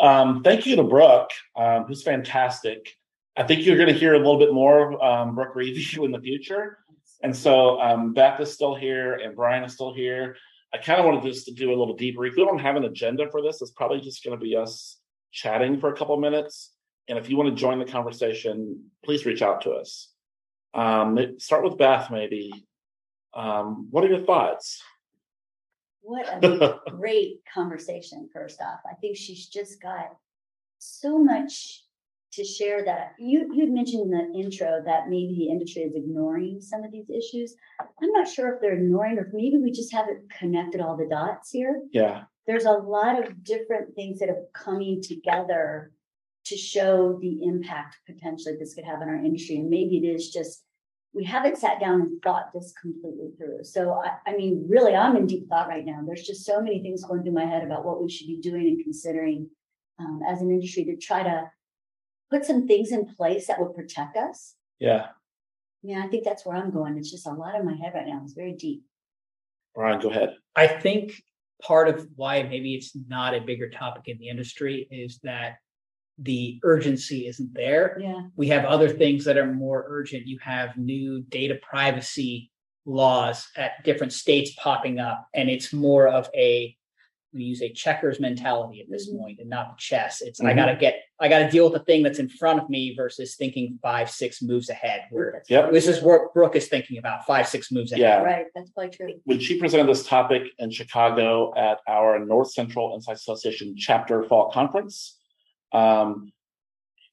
Um, 0.01 0.41
thank 0.43 0.65
you 0.65 0.75
to 0.77 0.83
Brooke, 0.83 1.29
um, 1.55 1.83
who's 1.83 2.01
fantastic. 2.01 2.97
I 3.37 3.43
think 3.43 3.63
you're 3.65 3.77
going 3.77 3.87
to 3.87 3.97
hear 3.97 4.15
a 4.15 4.17
little 4.17 4.39
bit 4.39 4.51
more 4.51 4.93
of 4.93 5.01
um, 5.01 5.35
Brooke 5.35 5.55
Reavey 5.55 6.03
in 6.03 6.11
the 6.11 6.19
future. 6.19 6.79
And 7.23 7.35
so 7.35 7.79
um, 7.79 8.13
Beth 8.13 8.39
is 8.39 8.51
still 8.51 8.73
here 8.73 9.13
and 9.13 9.35
Brian 9.35 9.63
is 9.63 9.73
still 9.73 9.93
here. 9.93 10.35
I 10.73 10.79
kind 10.79 10.99
of 10.99 11.05
wanted 11.05 11.23
just 11.23 11.45
to 11.45 11.53
do 11.53 11.69
a 11.69 11.77
little 11.77 11.95
debrief. 11.95 12.35
We 12.35 12.43
don't 12.43 12.59
have 12.59 12.77
an 12.77 12.85
agenda 12.85 13.29
for 13.29 13.43
this. 13.43 13.61
It's 13.61 13.71
probably 13.71 14.01
just 14.01 14.23
going 14.23 14.37
to 14.37 14.43
be 14.43 14.55
us 14.55 14.97
chatting 15.31 15.79
for 15.79 15.93
a 15.93 15.95
couple 15.95 16.17
minutes. 16.17 16.73
And 17.07 17.19
if 17.19 17.29
you 17.29 17.37
want 17.37 17.49
to 17.49 17.55
join 17.55 17.77
the 17.77 17.85
conversation, 17.85 18.85
please 19.05 19.25
reach 19.25 19.43
out 19.43 19.61
to 19.61 19.71
us. 19.71 20.09
Um, 20.73 21.35
start 21.37 21.63
with 21.63 21.77
Beth, 21.77 22.09
maybe. 22.09 22.51
Um, 23.35 23.87
what 23.91 24.03
are 24.03 24.07
your 24.07 24.25
thoughts? 24.25 24.81
What 26.01 26.27
a 26.27 26.79
great 26.89 27.41
conversation, 27.53 28.29
first 28.33 28.61
off. 28.61 28.79
I 28.89 28.95
think 28.95 29.17
she's 29.17 29.47
just 29.47 29.81
got 29.81 30.15
so 30.79 31.17
much 31.17 31.83
to 32.33 32.43
share 32.45 32.83
that 32.85 33.13
you 33.19 33.51
you'd 33.53 33.71
mentioned 33.71 34.03
in 34.03 34.09
the 34.09 34.39
intro 34.39 34.81
that 34.85 35.09
maybe 35.09 35.35
the 35.37 35.49
industry 35.49 35.83
is 35.83 35.95
ignoring 35.95 36.61
some 36.61 36.83
of 36.83 36.91
these 36.91 37.09
issues. 37.09 37.55
I'm 37.79 38.11
not 38.11 38.27
sure 38.27 38.53
if 38.53 38.61
they're 38.61 38.77
ignoring 38.77 39.17
or 39.17 39.29
maybe 39.33 39.57
we 39.57 39.71
just 39.71 39.91
haven't 39.91 40.29
connected 40.29 40.81
all 40.81 40.95
the 40.95 41.07
dots 41.09 41.51
here. 41.51 41.81
yeah, 41.91 42.23
There's 42.47 42.65
a 42.65 42.71
lot 42.71 43.21
of 43.21 43.43
different 43.43 43.95
things 43.95 44.19
that 44.19 44.29
are 44.29 44.45
coming 44.53 45.01
together 45.01 45.91
to 46.45 46.57
show 46.57 47.19
the 47.21 47.43
impact 47.43 47.97
potentially 48.07 48.55
this 48.57 48.73
could 48.73 48.85
have 48.85 49.01
on 49.01 49.09
our 49.09 49.15
industry. 49.15 49.57
And 49.57 49.69
maybe 49.69 49.97
it 49.97 50.07
is 50.07 50.31
just 50.31 50.63
we 51.13 51.25
haven't 51.25 51.57
sat 51.57 51.79
down 51.79 52.01
and 52.01 52.21
thought 52.21 52.51
this 52.53 52.73
completely 52.81 53.31
through. 53.37 53.63
So 53.63 53.93
I, 53.93 54.29
I 54.29 54.35
mean, 54.35 54.65
really, 54.69 54.95
I'm 54.95 55.17
in 55.17 55.27
deep 55.27 55.49
thought 55.49 55.67
right 55.67 55.85
now. 55.85 56.01
There's 56.05 56.25
just 56.25 56.45
so 56.45 56.61
many 56.61 56.81
things 56.81 57.03
going 57.03 57.23
through 57.23 57.33
my 57.33 57.45
head 57.45 57.63
about 57.63 57.85
what 57.85 58.01
we 58.01 58.09
should 58.09 58.27
be 58.27 58.39
doing 58.41 58.67
and 58.67 58.83
considering 58.83 59.49
um, 59.99 60.21
as 60.27 60.41
an 60.41 60.49
industry 60.49 60.85
to 60.85 60.95
try 60.95 61.23
to 61.23 61.51
put 62.29 62.45
some 62.45 62.65
things 62.65 62.91
in 62.91 63.05
place 63.05 63.47
that 63.47 63.59
would 63.59 63.75
protect 63.75 64.17
us. 64.17 64.55
yeah. 64.79 65.07
Yeah, 65.83 66.03
I 66.05 66.07
think 66.09 66.23
that's 66.23 66.45
where 66.45 66.55
I'm 66.55 66.69
going. 66.69 66.95
It's 66.95 67.09
just 67.09 67.25
a 67.25 67.31
lot 67.31 67.55
in 67.55 67.65
my 67.65 67.73
head 67.73 67.93
right 67.95 68.05
now. 68.05 68.21
It's 68.23 68.33
very 68.33 68.53
deep. 68.53 68.83
Brian, 69.73 69.99
go 69.99 70.09
ahead. 70.09 70.35
I 70.55 70.67
think 70.67 71.13
part 71.61 71.87
of 71.87 72.07
why 72.15 72.43
maybe 72.43 72.75
it's 72.75 72.91
not 73.07 73.33
a 73.33 73.41
bigger 73.41 73.67
topic 73.67 74.03
in 74.05 74.19
the 74.19 74.29
industry 74.29 74.87
is 74.91 75.19
that 75.23 75.55
the 76.19 76.59
urgency 76.63 77.27
isn't 77.27 77.53
there. 77.53 77.97
Yeah. 77.99 78.21
We 78.35 78.47
have 78.49 78.65
other 78.65 78.89
things 78.89 79.25
that 79.25 79.37
are 79.37 79.51
more 79.51 79.85
urgent. 79.87 80.27
You 80.27 80.39
have 80.39 80.77
new 80.77 81.21
data 81.23 81.57
privacy 81.61 82.51
laws 82.85 83.47
at 83.57 83.83
different 83.83 84.13
states 84.13 84.51
popping 84.57 84.99
up, 84.99 85.27
and 85.33 85.49
it's 85.49 85.71
more 85.73 86.07
of 86.07 86.29
a 86.35 86.75
we 87.33 87.43
use 87.43 87.61
a 87.61 87.71
checkers 87.71 88.19
mentality 88.19 88.81
at 88.81 88.89
this 88.89 89.09
Mhm. 89.09 89.17
point 89.17 89.39
and 89.39 89.49
not 89.49 89.69
the 89.69 89.75
chess. 89.79 90.21
It's 90.21 90.41
I 90.41 90.51
Mhm. 90.51 90.55
gotta 90.57 90.75
get 90.75 91.01
I 91.17 91.29
gotta 91.29 91.49
deal 91.49 91.63
with 91.63 91.73
the 91.79 91.85
thing 91.85 92.03
that's 92.03 92.19
in 92.19 92.27
front 92.27 92.59
of 92.59 92.67
me 92.69 92.93
versus 92.93 93.35
thinking 93.37 93.79
five, 93.81 94.09
six 94.09 94.41
moves 94.41 94.69
ahead. 94.69 95.03
Where 95.11 95.41
Yep. 95.47 95.71
this 95.71 95.87
is 95.87 96.01
what 96.01 96.33
Brooke 96.33 96.57
is 96.57 96.67
thinking 96.67 96.97
about, 96.97 97.25
five, 97.25 97.47
six 97.47 97.71
moves 97.71 97.93
ahead. 97.93 98.01
Yeah. 98.01 98.21
Right. 98.21 98.47
That's 98.53 98.71
probably 98.71 98.89
true. 98.91 99.21
when 99.23 99.39
she 99.39 99.57
presented 99.59 99.87
this 99.87 100.05
topic 100.05 100.43
in 100.59 100.71
Chicago 100.71 101.53
at 101.55 101.79
our 101.87 102.19
North 102.19 102.51
Central 102.51 102.93
Insight 102.95 103.15
Association 103.15 103.77
chapter 103.77 104.23
fall 104.23 104.49
conference, 104.51 105.17
um, 105.73 106.31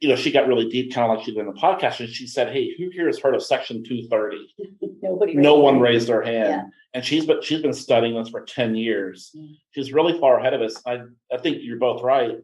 you 0.01 0.09
know, 0.09 0.17
she 0.17 0.31
got 0.31 0.47
really 0.47 0.69
deep, 0.69 0.95
kind 0.95 1.11
of 1.11 1.17
like 1.17 1.25
she 1.27 1.33
did 1.33 1.41
in 1.41 1.47
the 1.47 1.53
podcast, 1.61 2.01
and 2.01 2.09
she 2.09 2.27
said, 2.27 2.53
"Hey, 2.53 2.73
who 2.77 2.89
here 2.91 3.07
has 3.07 3.19
heard 3.19 3.35
of 3.35 3.43
Section 3.43 3.83
230?" 3.85 4.55
Nobody. 5.03 5.35
No 5.35 5.57
one 5.59 5.81
raised 5.81 6.09
their 6.09 6.23
hand, 6.23 6.49
Yeah. 6.49 6.63
and 6.95 7.05
she's 7.05 7.27
been 7.27 7.43
she's 7.43 7.63
been 7.63 7.73
studying 7.73 8.15
this 8.15 8.29
for 8.29 8.43
10 8.43 8.77
years. 8.77 9.33
Mm. 9.37 9.57
She's 9.73 9.93
really 9.93 10.19
far 10.21 10.39
ahead 10.39 10.55
of 10.55 10.63
us. 10.63 10.81
I 10.87 11.01
I 11.33 11.39
think 11.39 11.59
you're 11.63 11.79
both 11.79 12.03
right. 12.03 12.37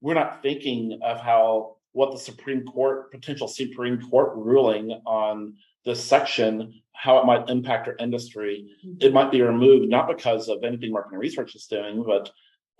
We're 0.00 0.14
not 0.14 0.42
thinking 0.42 0.98
of 1.02 1.20
how 1.20 1.76
what 1.92 2.10
the 2.12 2.18
Supreme 2.18 2.64
Court 2.64 3.10
potential 3.12 3.48
Supreme 3.48 4.00
Court 4.10 4.32
ruling 4.36 4.90
on 5.06 5.54
this 5.84 6.02
section, 6.02 6.80
how 6.92 7.18
it 7.18 7.26
might 7.26 7.48
impact 7.50 7.86
our 7.86 7.96
industry, 7.98 8.70
it 9.00 9.12
might 9.12 9.30
be 9.30 9.42
removed 9.42 9.88
not 9.90 10.08
because 10.08 10.48
of 10.48 10.64
anything 10.64 10.90
marketing 10.90 11.18
research 11.18 11.54
is 11.54 11.66
doing, 11.66 12.02
but 12.02 12.30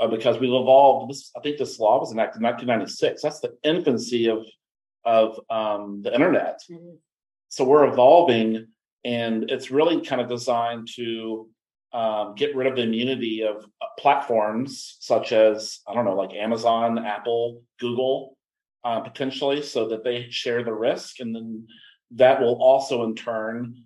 uh, 0.00 0.08
because 0.08 0.38
we've 0.38 0.50
evolved. 0.50 1.10
This, 1.10 1.30
I 1.36 1.40
think, 1.40 1.58
this 1.58 1.78
law 1.78 2.00
was 2.00 2.12
enacted 2.12 2.40
in 2.40 2.44
1996. 2.44 3.22
That's 3.22 3.40
the 3.40 3.56
infancy 3.62 4.28
of 4.28 4.46
of 5.04 5.38
um, 5.50 6.02
the 6.02 6.14
internet. 6.14 6.60
Mhm. 6.70 6.98
So 7.48 7.64
we're 7.64 7.86
evolving, 7.86 8.68
and 9.04 9.50
it's 9.50 9.70
really 9.70 10.00
kind 10.00 10.20
of 10.20 10.28
designed 10.28 10.88
to 10.96 11.48
um, 11.92 12.34
get 12.34 12.56
rid 12.56 12.66
of 12.66 12.74
the 12.74 12.82
immunity 12.82 13.42
of 13.42 13.64
uh, 13.80 13.86
platforms 13.98 14.96
such 15.00 15.32
as 15.32 15.80
I 15.86 15.94
don't 15.94 16.04
know, 16.04 16.16
like 16.16 16.34
Amazon, 16.34 16.98
Apple, 16.98 17.62
Google, 17.78 18.36
uh, 18.82 19.00
potentially, 19.00 19.62
so 19.62 19.88
that 19.88 20.02
they 20.02 20.28
share 20.30 20.64
the 20.64 20.72
risk, 20.72 21.20
and 21.20 21.34
then 21.34 21.68
that 22.12 22.40
will 22.40 22.60
also 22.60 23.04
in 23.04 23.14
turn 23.14 23.84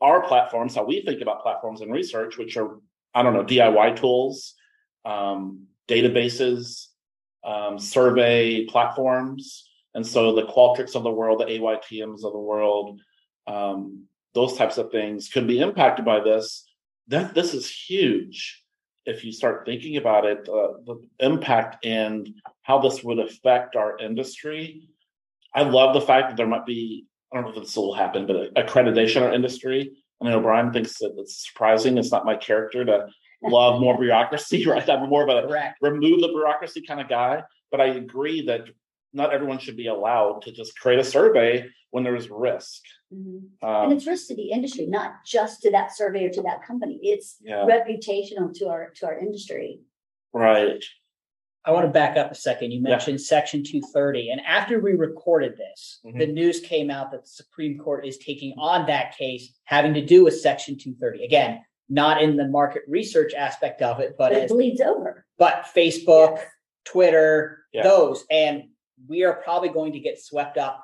our 0.00 0.26
platforms, 0.26 0.74
how 0.74 0.84
we 0.84 1.02
think 1.02 1.22
about 1.22 1.42
platforms 1.42 1.80
and 1.80 1.92
research, 1.92 2.36
which 2.36 2.56
are 2.56 2.80
I 3.14 3.22
don't 3.22 3.32
know, 3.32 3.44
DIY 3.44 3.96
tools, 3.96 4.54
um, 5.06 5.66
databases, 5.88 6.88
um, 7.44 7.78
survey 7.78 8.66
platforms, 8.66 9.70
and 9.94 10.06
so 10.06 10.34
the 10.34 10.42
Qualtrics 10.42 10.94
of 10.94 11.04
the 11.04 11.10
world, 11.10 11.40
the 11.40 11.46
AYTMs 11.46 12.24
of 12.24 12.32
the 12.32 12.38
world, 12.38 13.00
um, 13.46 14.04
those 14.34 14.56
types 14.58 14.76
of 14.76 14.90
things 14.90 15.30
could 15.30 15.46
be 15.46 15.60
impacted 15.60 16.04
by 16.04 16.20
this. 16.20 16.68
That 17.08 17.34
this 17.34 17.54
is 17.54 17.70
huge 17.70 18.62
if 19.06 19.24
you 19.24 19.32
start 19.32 19.64
thinking 19.64 19.96
about 19.96 20.26
it, 20.26 20.48
uh, 20.48 20.74
the 20.84 21.00
impact 21.20 21.86
and 21.86 22.28
how 22.62 22.78
this 22.80 23.02
would 23.04 23.20
affect 23.20 23.76
our 23.76 23.96
industry. 23.98 24.88
I 25.54 25.62
love 25.62 25.94
the 25.94 26.00
fact 26.00 26.28
that 26.28 26.36
there 26.36 26.48
might 26.48 26.66
be, 26.66 27.06
I 27.32 27.36
don't 27.36 27.44
know 27.44 27.50
if 27.50 27.62
this 27.62 27.76
will 27.76 27.94
happen, 27.94 28.26
but 28.26 28.52
accreditation 28.54 29.18
in 29.18 29.22
our 29.22 29.32
industry. 29.32 29.92
I 30.20 30.28
know 30.28 30.40
Brian 30.40 30.72
thinks 30.72 30.98
that 30.98 31.14
it's 31.18 31.46
surprising. 31.46 31.96
It's 31.96 32.10
not 32.10 32.26
my 32.26 32.36
character 32.36 32.84
to 32.84 33.08
love 33.48 33.80
more 33.80 33.98
bureaucracy, 33.98 34.66
right? 34.66 34.88
I'm 34.88 35.08
more 35.08 35.22
of 35.28 35.44
a 35.44 35.46
Correct. 35.48 35.78
remove 35.80 36.20
the 36.20 36.28
bureaucracy 36.28 36.82
kind 36.82 37.00
of 37.00 37.08
guy. 37.08 37.42
But 37.70 37.80
I 37.80 37.86
agree 37.86 38.46
that 38.46 38.62
not 39.12 39.32
everyone 39.32 39.58
should 39.58 39.76
be 39.76 39.86
allowed 39.88 40.42
to 40.42 40.52
just 40.52 40.78
create 40.78 40.98
a 40.98 41.04
survey 41.04 41.68
when 41.90 42.04
there's 42.04 42.28
risk. 42.30 42.82
Mhm. 43.12 43.48
And 43.62 43.86
Um, 43.86 43.92
it's 43.92 44.06
risk 44.06 44.28
to 44.28 44.36
the 44.36 44.50
industry, 44.50 44.86
not 44.86 45.24
just 45.24 45.62
to 45.62 45.70
that 45.70 45.92
survey 45.92 46.26
or 46.26 46.30
to 46.30 46.42
that 46.42 46.62
company. 46.62 46.98
It's 47.02 47.36
yeah, 47.40 47.64
reputational 47.66 48.52
to 48.58 48.68
our, 48.68 48.90
to 48.96 49.06
our 49.06 49.18
industry. 49.18 49.80
right. 50.32 50.82
I 51.64 51.72
want 51.72 51.84
to 51.84 51.90
back 51.90 52.16
up 52.16 52.30
a 52.30 52.34
second. 52.36 52.70
You 52.70 52.80
Yeah. 52.80 52.90
mentioned 52.90 53.20
section 53.20 53.64
two 53.64 53.80
thirty, 53.92 54.30
and 54.30 54.40
after 54.42 54.78
we 54.78 54.92
recorded 54.92 55.56
this, 55.56 55.98
Mhm. 56.04 56.18
the 56.20 56.26
news 56.28 56.60
came 56.60 56.92
out 56.92 57.10
that 57.10 57.22
the 57.24 57.28
Supreme 57.28 57.76
Court 57.76 58.06
is 58.06 58.18
taking 58.18 58.54
on 58.56 58.86
that 58.86 59.16
case 59.16 59.52
having 59.64 59.92
to 59.94 60.00
do 60.04 60.22
with 60.22 60.38
section 60.40 60.78
two 60.78 60.94
thirty. 60.94 61.24
Again, 61.24 61.64
not 61.88 62.22
in 62.22 62.36
the 62.36 62.46
market 62.48 62.82
research 62.88 63.32
aspect 63.34 63.82
of 63.82 64.00
it, 64.00 64.14
but 64.18 64.30
But 64.30 64.38
it 64.38 64.44
as, 64.44 64.50
bleeds 64.52 64.80
over. 64.80 65.24
but 65.38 65.66
Facebook, 65.74 66.36
Yes. 66.36 66.46
Twitter, 66.84 67.64
Yeah. 67.72 67.82
those, 67.82 68.24
and 68.30 68.64
we 69.08 69.24
are 69.24 69.34
probably 69.34 69.68
going 69.68 69.92
to 69.92 70.00
get 70.00 70.20
swept 70.20 70.56
up. 70.58 70.82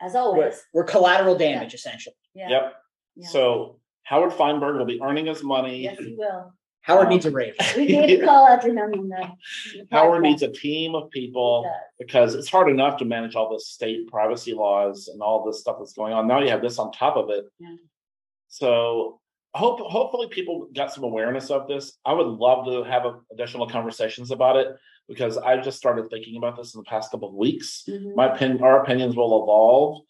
As 0.00 0.12
We're, 0.14 0.20
always. 0.20 0.62
we're 0.74 0.84
collateral 0.84 1.36
damage 1.36 1.72
essentially. 1.74 2.14
Yeah. 2.34 2.48
Yep. 2.50 2.74
Yeah. 3.16 3.28
So 3.28 3.80
Howard 4.04 4.32
Fienberg 4.32 4.76
will 4.78 4.84
be 4.84 5.00
earning 5.02 5.26
his 5.26 5.42
money. 5.42 5.78
Yes, 5.84 5.98
he 5.98 6.14
will. 6.16 6.52
Howard 6.82 7.06
Um, 7.06 7.12
needs 7.14 7.26
a 7.26 7.30
raise. 7.32 7.56
We 7.76 7.86
need 7.86 8.18
to 8.18 8.24
call 8.24 8.46
out 8.46 8.60
to 8.62 8.68
him 8.68 8.78
on 8.78 9.08
the. 9.08 9.28
the 9.74 9.86
Howard 9.90 10.22
needs 10.22 10.42
a 10.42 10.48
team 10.52 10.94
of 10.94 11.10
people 11.10 11.68
because 11.98 12.34
it's 12.36 12.48
hard 12.48 12.68
enough 12.68 12.98
to 12.98 13.04
manage 13.04 13.34
all 13.34 13.50
the 13.52 13.58
state 13.58 14.06
privacy 14.08 14.52
laws 14.52 15.08
and 15.08 15.20
all 15.20 15.44
this 15.44 15.60
stuff 15.60 15.76
that's 15.80 15.94
going 15.94 16.12
on. 16.12 16.28
Now 16.28 16.38
you 16.40 16.50
have 16.50 16.62
this 16.62 16.78
on 16.78 16.92
top 16.92 17.16
of 17.16 17.30
it. 17.30 17.44
Yeah. 17.58 17.74
So 18.48 19.20
hope 19.54 19.80
hopefully 19.80 20.28
people 20.28 20.68
got 20.74 20.92
some 20.92 21.04
awareness 21.04 21.50
of 21.50 21.66
this. 21.68 21.98
I 22.04 22.12
would 22.12 22.26
love 22.26 22.66
to 22.66 22.82
have 22.84 23.04
a, 23.06 23.18
additional 23.32 23.66
conversations 23.68 24.30
about 24.30 24.56
it 24.56 24.68
because 25.08 25.38
I 25.38 25.56
just 25.58 25.78
started 25.78 26.10
thinking 26.10 26.36
about 26.36 26.56
this 26.56 26.74
in 26.74 26.80
the 26.80 26.84
past 26.84 27.10
couple 27.10 27.28
of 27.28 27.34
weeks. 27.34 27.84
Mhm. 27.88 28.14
My 28.14 28.34
opinion, 28.34 28.62
our 28.62 28.82
opinions 28.82 29.16
will 29.16 29.42
evolve 29.42 30.02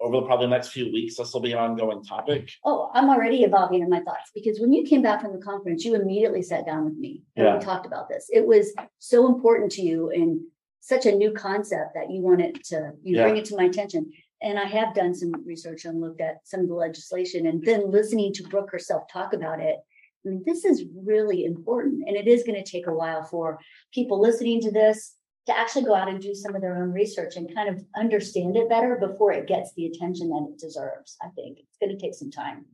over 0.00 0.20
the 0.20 0.26
probably 0.26 0.46
the 0.46 0.50
next 0.50 0.68
few 0.68 0.92
weeks. 0.92 1.16
This 1.16 1.32
will 1.34 1.40
be 1.40 1.52
an 1.52 1.58
ongoing 1.58 2.04
topic. 2.04 2.50
Oh, 2.64 2.88
I'm 2.94 3.08
already 3.10 3.42
evolving 3.42 3.82
in 3.82 3.88
my 3.90 4.00
thoughts 4.00 4.30
because 4.32 4.60
when 4.60 4.72
you 4.72 4.84
came 4.84 5.02
back 5.02 5.20
from 5.22 5.32
the 5.32 5.40
conference, 5.44 5.84
you 5.84 5.96
immediately 5.96 6.42
sat 6.42 6.64
down 6.66 6.84
with 6.84 6.96
me 6.96 7.22
and 7.36 7.46
Yeah. 7.46 7.54
we 7.58 7.64
talked 7.64 7.86
about 7.86 8.08
this. 8.08 8.28
It 8.32 8.46
was 8.46 8.72
so 8.98 9.26
important 9.26 9.72
to 9.72 9.82
you 9.82 10.10
and 10.10 10.40
such 10.80 11.04
a 11.06 11.12
new 11.12 11.32
concept 11.32 11.94
that 11.94 12.10
you 12.10 12.22
wanted 12.22 12.62
to, 12.66 12.92
you 13.02 13.16
Yeah. 13.16 13.24
bring 13.24 13.36
it 13.38 13.44
to 13.46 13.56
my 13.56 13.64
attention. 13.64 14.12
And 14.40 14.58
I 14.58 14.66
have 14.66 14.94
done 14.94 15.14
some 15.14 15.32
research 15.44 15.84
and 15.84 16.00
looked 16.00 16.20
at 16.20 16.46
some 16.46 16.60
of 16.60 16.68
the 16.68 16.74
legislation 16.74 17.46
and 17.46 17.62
then 17.64 17.90
listening 17.90 18.32
to 18.34 18.44
Brooke 18.44 18.70
herself 18.70 19.04
talk 19.12 19.32
about 19.32 19.60
it. 19.60 19.76
I 20.24 20.28
mean, 20.30 20.42
this 20.46 20.64
is 20.64 20.84
really 21.04 21.44
important 21.44 22.04
and 22.06 22.16
it 22.16 22.28
is 22.28 22.44
going 22.44 22.62
to 22.62 22.70
take 22.70 22.86
a 22.86 22.92
while 22.94 23.24
for 23.24 23.58
people 23.92 24.20
listening 24.20 24.60
to 24.62 24.70
this 24.70 25.14
to 25.46 25.58
actually 25.58 25.84
go 25.84 25.94
out 25.94 26.08
and 26.08 26.20
do 26.20 26.34
some 26.34 26.54
of 26.54 26.60
their 26.60 26.76
own 26.76 26.92
research 26.92 27.36
and 27.36 27.52
kind 27.54 27.68
of 27.68 27.82
understand 27.96 28.56
it 28.56 28.68
better 28.68 28.96
before 29.00 29.32
it 29.32 29.48
gets 29.48 29.72
the 29.74 29.86
attention 29.86 30.28
that 30.28 30.46
it 30.50 30.58
deserves. 30.58 31.16
I 31.22 31.28
think 31.28 31.58
it's 31.58 31.78
going 31.80 31.96
to 31.96 31.98
take 31.98 32.14
some 32.14 32.30
time. 32.30 32.66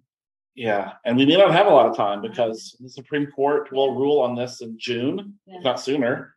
Yeah, 0.57 0.93
and 1.05 1.17
we 1.17 1.27
may 1.27 1.37
not 1.37 1.53
have 1.53 1.67
a 1.67 1.71
lot 1.71 1.87
of 1.87 1.97
time 1.97 2.21
because 2.21 2.77
the 2.81 2.89
Supreme 2.89 3.27
Court 3.27 3.73
will 3.73 3.95
rule 3.95 4.21
on 4.21 4.37
this 4.37 4.61
in 4.61 4.77
June, 4.79 5.35
Yeah. 5.47 5.59
if 5.59 5.65
not 5.65 5.81
sooner. 5.81 6.34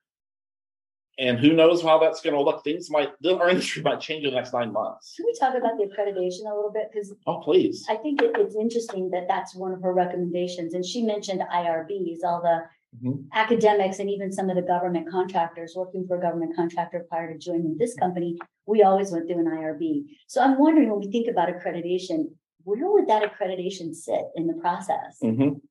And 1.19 1.39
who 1.39 1.53
knows 1.53 1.81
how 1.81 1.97
that's 1.97 2.21
going 2.21 2.35
to 2.35 2.41
look? 2.41 2.63
Things 2.63 2.91
might, 2.91 3.09
our 3.25 3.49
industry 3.49 3.81
might 3.81 3.99
change 3.99 4.23
in 4.23 4.29
the 4.31 4.35
next 4.35 4.53
nine 4.53 4.71
months. 4.71 5.13
Can 5.15 5.25
we 5.25 5.33
talk 5.39 5.55
about 5.57 5.77
the 5.77 5.85
accreditation 5.85 6.41
a 6.51 6.55
little 6.55 6.71
bit? 6.71 6.89
Because 6.93 7.13
Oh, 7.25 7.39
please. 7.39 7.85
I 7.89 7.95
think 7.95 8.21
it- 8.21 8.35
it's 8.37 8.55
interesting 8.55 9.09
that 9.11 9.27
that's 9.27 9.55
one 9.55 9.71
of 9.73 9.81
her 9.81 9.93
recommendations. 9.93 10.73
And 10.75 10.85
she 10.85 11.01
mentioned 11.01 11.41
IRBs, 11.51 12.23
all 12.23 12.41
the 12.41 12.61
Mhm. 13.03 13.25
academics 13.33 13.97
and 13.99 14.09
even 14.09 14.31
some 14.31 14.49
of 14.49 14.55
the 14.55 14.61
government 14.61 15.09
contractors 15.09 15.73
working 15.75 16.05
for 16.07 16.17
a 16.17 16.21
government 16.21 16.55
contractor 16.55 17.05
prior 17.09 17.33
to 17.33 17.37
joining 17.39 17.77
this 17.77 17.95
company. 17.95 18.37
We 18.67 18.83
always 18.83 19.11
went 19.11 19.27
through 19.27 19.39
an 19.39 19.47
IRB. 19.47 20.05
So 20.27 20.41
I'm 20.41 20.57
wondering 20.59 20.89
when 20.91 20.99
we 20.99 21.11
think 21.11 21.27
about 21.27 21.49
accreditation, 21.49 22.25
where 22.63 22.89
would 22.91 23.07
that 23.07 23.23
accreditation 23.23 23.93
sit 23.95 24.25
in 24.35 24.45
the 24.47 24.53
process? 24.53 25.19
Mhm. 25.23 25.61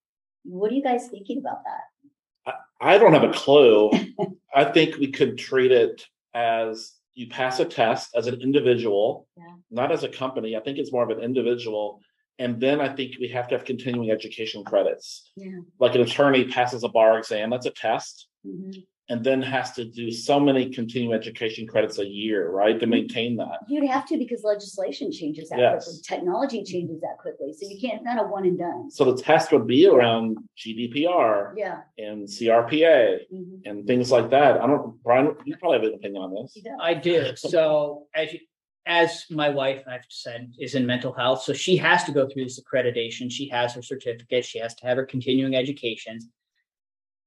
What 0.45 0.73
are 0.73 0.75
you 0.75 0.83
guys 0.83 1.09
thinking 1.09 1.39
about 1.39 1.63
that? 1.65 2.55
I 2.81 2.99
don't 2.99 3.15
have 3.15 3.25
a 3.25 3.33
clue. 3.33 3.91
I 4.57 4.65
think 4.65 4.97
we 4.97 5.13
could 5.13 5.37
treat 5.37 5.71
it 5.71 6.07
as 6.35 6.95
you 7.15 7.29
pass 7.29 7.61
a 7.61 7.65
test 7.67 8.11
as 8.17 8.27
an 8.27 8.41
individual, 8.41 9.29
Yeah. 9.37 9.55
not 9.71 9.93
as 9.93 10.03
a 10.03 10.09
company. 10.09 10.57
I 10.57 10.61
think 10.61 10.79
it's 10.79 10.91
more 10.93 11.03
of 11.03 11.11
an 11.17 11.23
individual. 11.23 12.01
And 12.39 12.59
then 12.61 12.81
I 12.81 12.89
think 12.95 13.17
we 13.21 13.29
have 13.29 13.49
to 13.49 13.55
have 13.57 13.65
continuing 13.67 14.11
education 14.11 14.65
credits. 14.65 15.31
Yeah. 15.37 15.61
Like 15.79 15.95
an 15.95 16.01
attorney 16.01 16.47
passes 16.47 16.85
a 16.85 16.89
bar 16.89 17.19
exam, 17.19 17.51
that's 17.51 17.67
a 17.67 17.71
test. 17.71 18.29
Mhm. 18.47 18.87
And 19.09 19.23
then 19.23 19.41
has 19.41 19.73
to 19.73 19.85
do 19.85 20.11
so 20.11 20.41
many 20.41 20.69
continuing 20.71 21.15
education 21.15 21.67
credits 21.67 21.99
a 21.99 22.05
year, 22.05 22.51
right, 22.51 22.79
to 22.81 22.87
maintain 22.87 23.37
that. 23.37 23.59
You'd 23.69 23.89
have 23.89 24.07
to 24.09 24.19
because 24.19 24.43
legislation 24.43 25.13
changes 25.13 25.49
that 25.51 25.59
Yes. 25.61 25.85
quickly. 25.85 26.01
Technology 26.03 26.65
changes 26.65 27.01
that 27.03 27.17
quickly. 27.19 27.53
So 27.53 27.69
you 27.69 27.79
can't, 27.81 28.03
not 28.03 28.19
a 28.19 28.27
one 28.27 28.45
and 28.45 28.59
done. 28.59 28.91
So 28.91 29.05
the 29.13 29.23
test 29.23 29.53
would 29.53 29.67
be 29.67 29.87
around 29.87 30.39
GDPR 30.57 31.55
Yeah. 31.57 31.83
and 31.99 32.29
CRPA 32.29 33.27
Mhm. 33.33 33.63
and 33.65 33.87
things 33.87 34.11
like 34.11 34.31
that. 34.31 34.61
I 34.61 34.67
don't, 34.67 35.01
Brian, 35.05 35.37
you 35.45 35.57
probably 35.57 35.79
have 35.79 35.87
an 35.89 35.95
opinion 35.95 36.23
on 36.23 36.35
this. 36.35 36.53
He 36.55 36.63
does. 36.63 36.79
I 36.81 36.95
do. 36.95 37.17
So 37.37 38.09
as 38.15 38.33
you, 38.33 38.41
as 38.87 39.25
my 39.31 39.51
wife, 39.51 39.85
I've 39.87 40.05
said, 40.09 40.53
is 40.59 40.75
in 40.75 40.85
mental 40.85 41.13
health, 41.13 41.43
so 41.43 41.53
she 41.53 41.77
has 41.77 42.03
to 42.05 42.13
go 42.13 42.29
through 42.29 42.45
this 42.45 42.61
accreditation. 42.61 43.31
She 43.31 43.49
has 43.51 43.73
her 43.75 43.83
certificate. 43.83 44.45
She 44.45 44.59
has 44.59 44.75
to 44.77 44.87
have 44.87 44.97
her 44.97 45.05
continuing 45.07 45.55
education. 45.57 46.19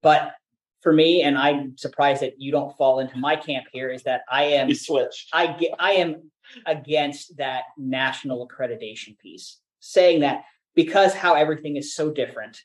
But 0.02 0.34
for 0.82 0.94
me, 0.94 1.24
and 1.24 1.38
I'm 1.38 1.78
surprised 1.78 2.22
that 2.22 2.40
you 2.40 2.52
don't 2.52 2.76
fall 2.78 3.00
into 3.00 3.18
my 3.18 3.36
camp 3.36 3.66
here, 3.72 3.90
is 3.90 4.04
that 4.04 4.22
I 4.32 4.44
am 4.44 4.68
We 4.68 4.74
switched. 4.76 5.30
I 5.34 5.48
get 5.48 5.72
I 5.80 5.92
am 5.94 6.32
against 6.66 7.38
that 7.38 7.64
national 7.78 8.48
accreditation 8.48 9.18
piece, 9.20 9.60
saying 9.80 10.22
that 10.22 10.44
because 10.76 11.14
how 11.14 11.36
everything 11.36 11.76
is 11.76 11.94
so 11.94 12.12
different, 12.12 12.62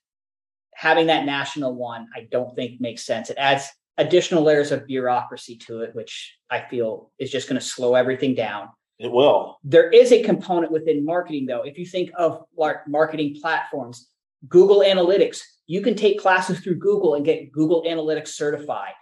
having 0.74 1.08
that 1.08 1.26
national 1.26 1.74
one, 1.74 2.08
I 2.14 2.28
don't 2.30 2.54
think 2.54 2.80
makes 2.80 3.04
sense. 3.04 3.30
It 3.30 3.36
adds 3.38 3.68
additional 3.98 4.42
layers 4.42 4.72
of 4.72 4.86
bureaucracy 4.86 5.56
to 5.56 5.82
it, 5.82 5.94
which 5.94 6.36
I 6.50 6.60
feel 6.60 7.10
is 7.18 7.30
just 7.30 7.48
going 7.48 7.60
to 7.60 7.66
slow 7.66 7.94
everything 7.94 8.34
down. 8.34 8.68
It 8.98 9.10
will. 9.10 9.58
There 9.64 9.90
is 9.90 10.12
a 10.12 10.22
component 10.22 10.72
within 10.72 11.04
marketing, 11.04 11.46
though. 11.46 11.62
If 11.62 11.78
you 11.78 11.86
think 11.86 12.10
of 12.16 12.44
like 12.56 12.86
marketing 12.86 13.38
platforms, 13.40 14.08
Google 14.48 14.80
Analytics, 14.80 15.40
you 15.66 15.80
can 15.80 15.94
take 15.94 16.20
classes 16.20 16.60
through 16.60 16.76
Google 16.76 17.14
and 17.14 17.24
get 17.24 17.50
Google 17.52 17.82
Analytics 17.84 18.28
certified. 18.28 18.92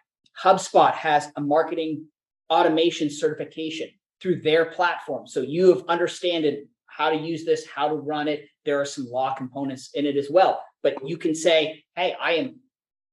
HubSpot 0.42 0.92
has 0.92 1.28
a 1.36 1.40
marketing 1.40 2.06
automation 2.50 3.10
certification 3.10 3.88
through 4.20 4.40
their 4.40 4.66
platform. 4.66 5.26
So 5.26 5.40
you 5.40 5.68
have 5.74 5.84
understanded 5.88 6.66
how 6.86 7.10
to 7.10 7.16
use 7.16 7.44
this, 7.44 7.66
how 7.66 7.88
to 7.88 7.94
run 7.94 8.28
it. 8.28 8.44
There 8.64 8.80
are 8.80 8.84
some 8.84 9.06
law 9.06 9.34
components 9.34 9.90
in 9.94 10.06
it 10.06 10.16
as 10.16 10.28
well. 10.30 10.62
But 10.82 11.06
you 11.08 11.16
can 11.16 11.34
say, 11.34 11.82
hey, 11.96 12.14
I 12.20 12.32
am 12.34 12.60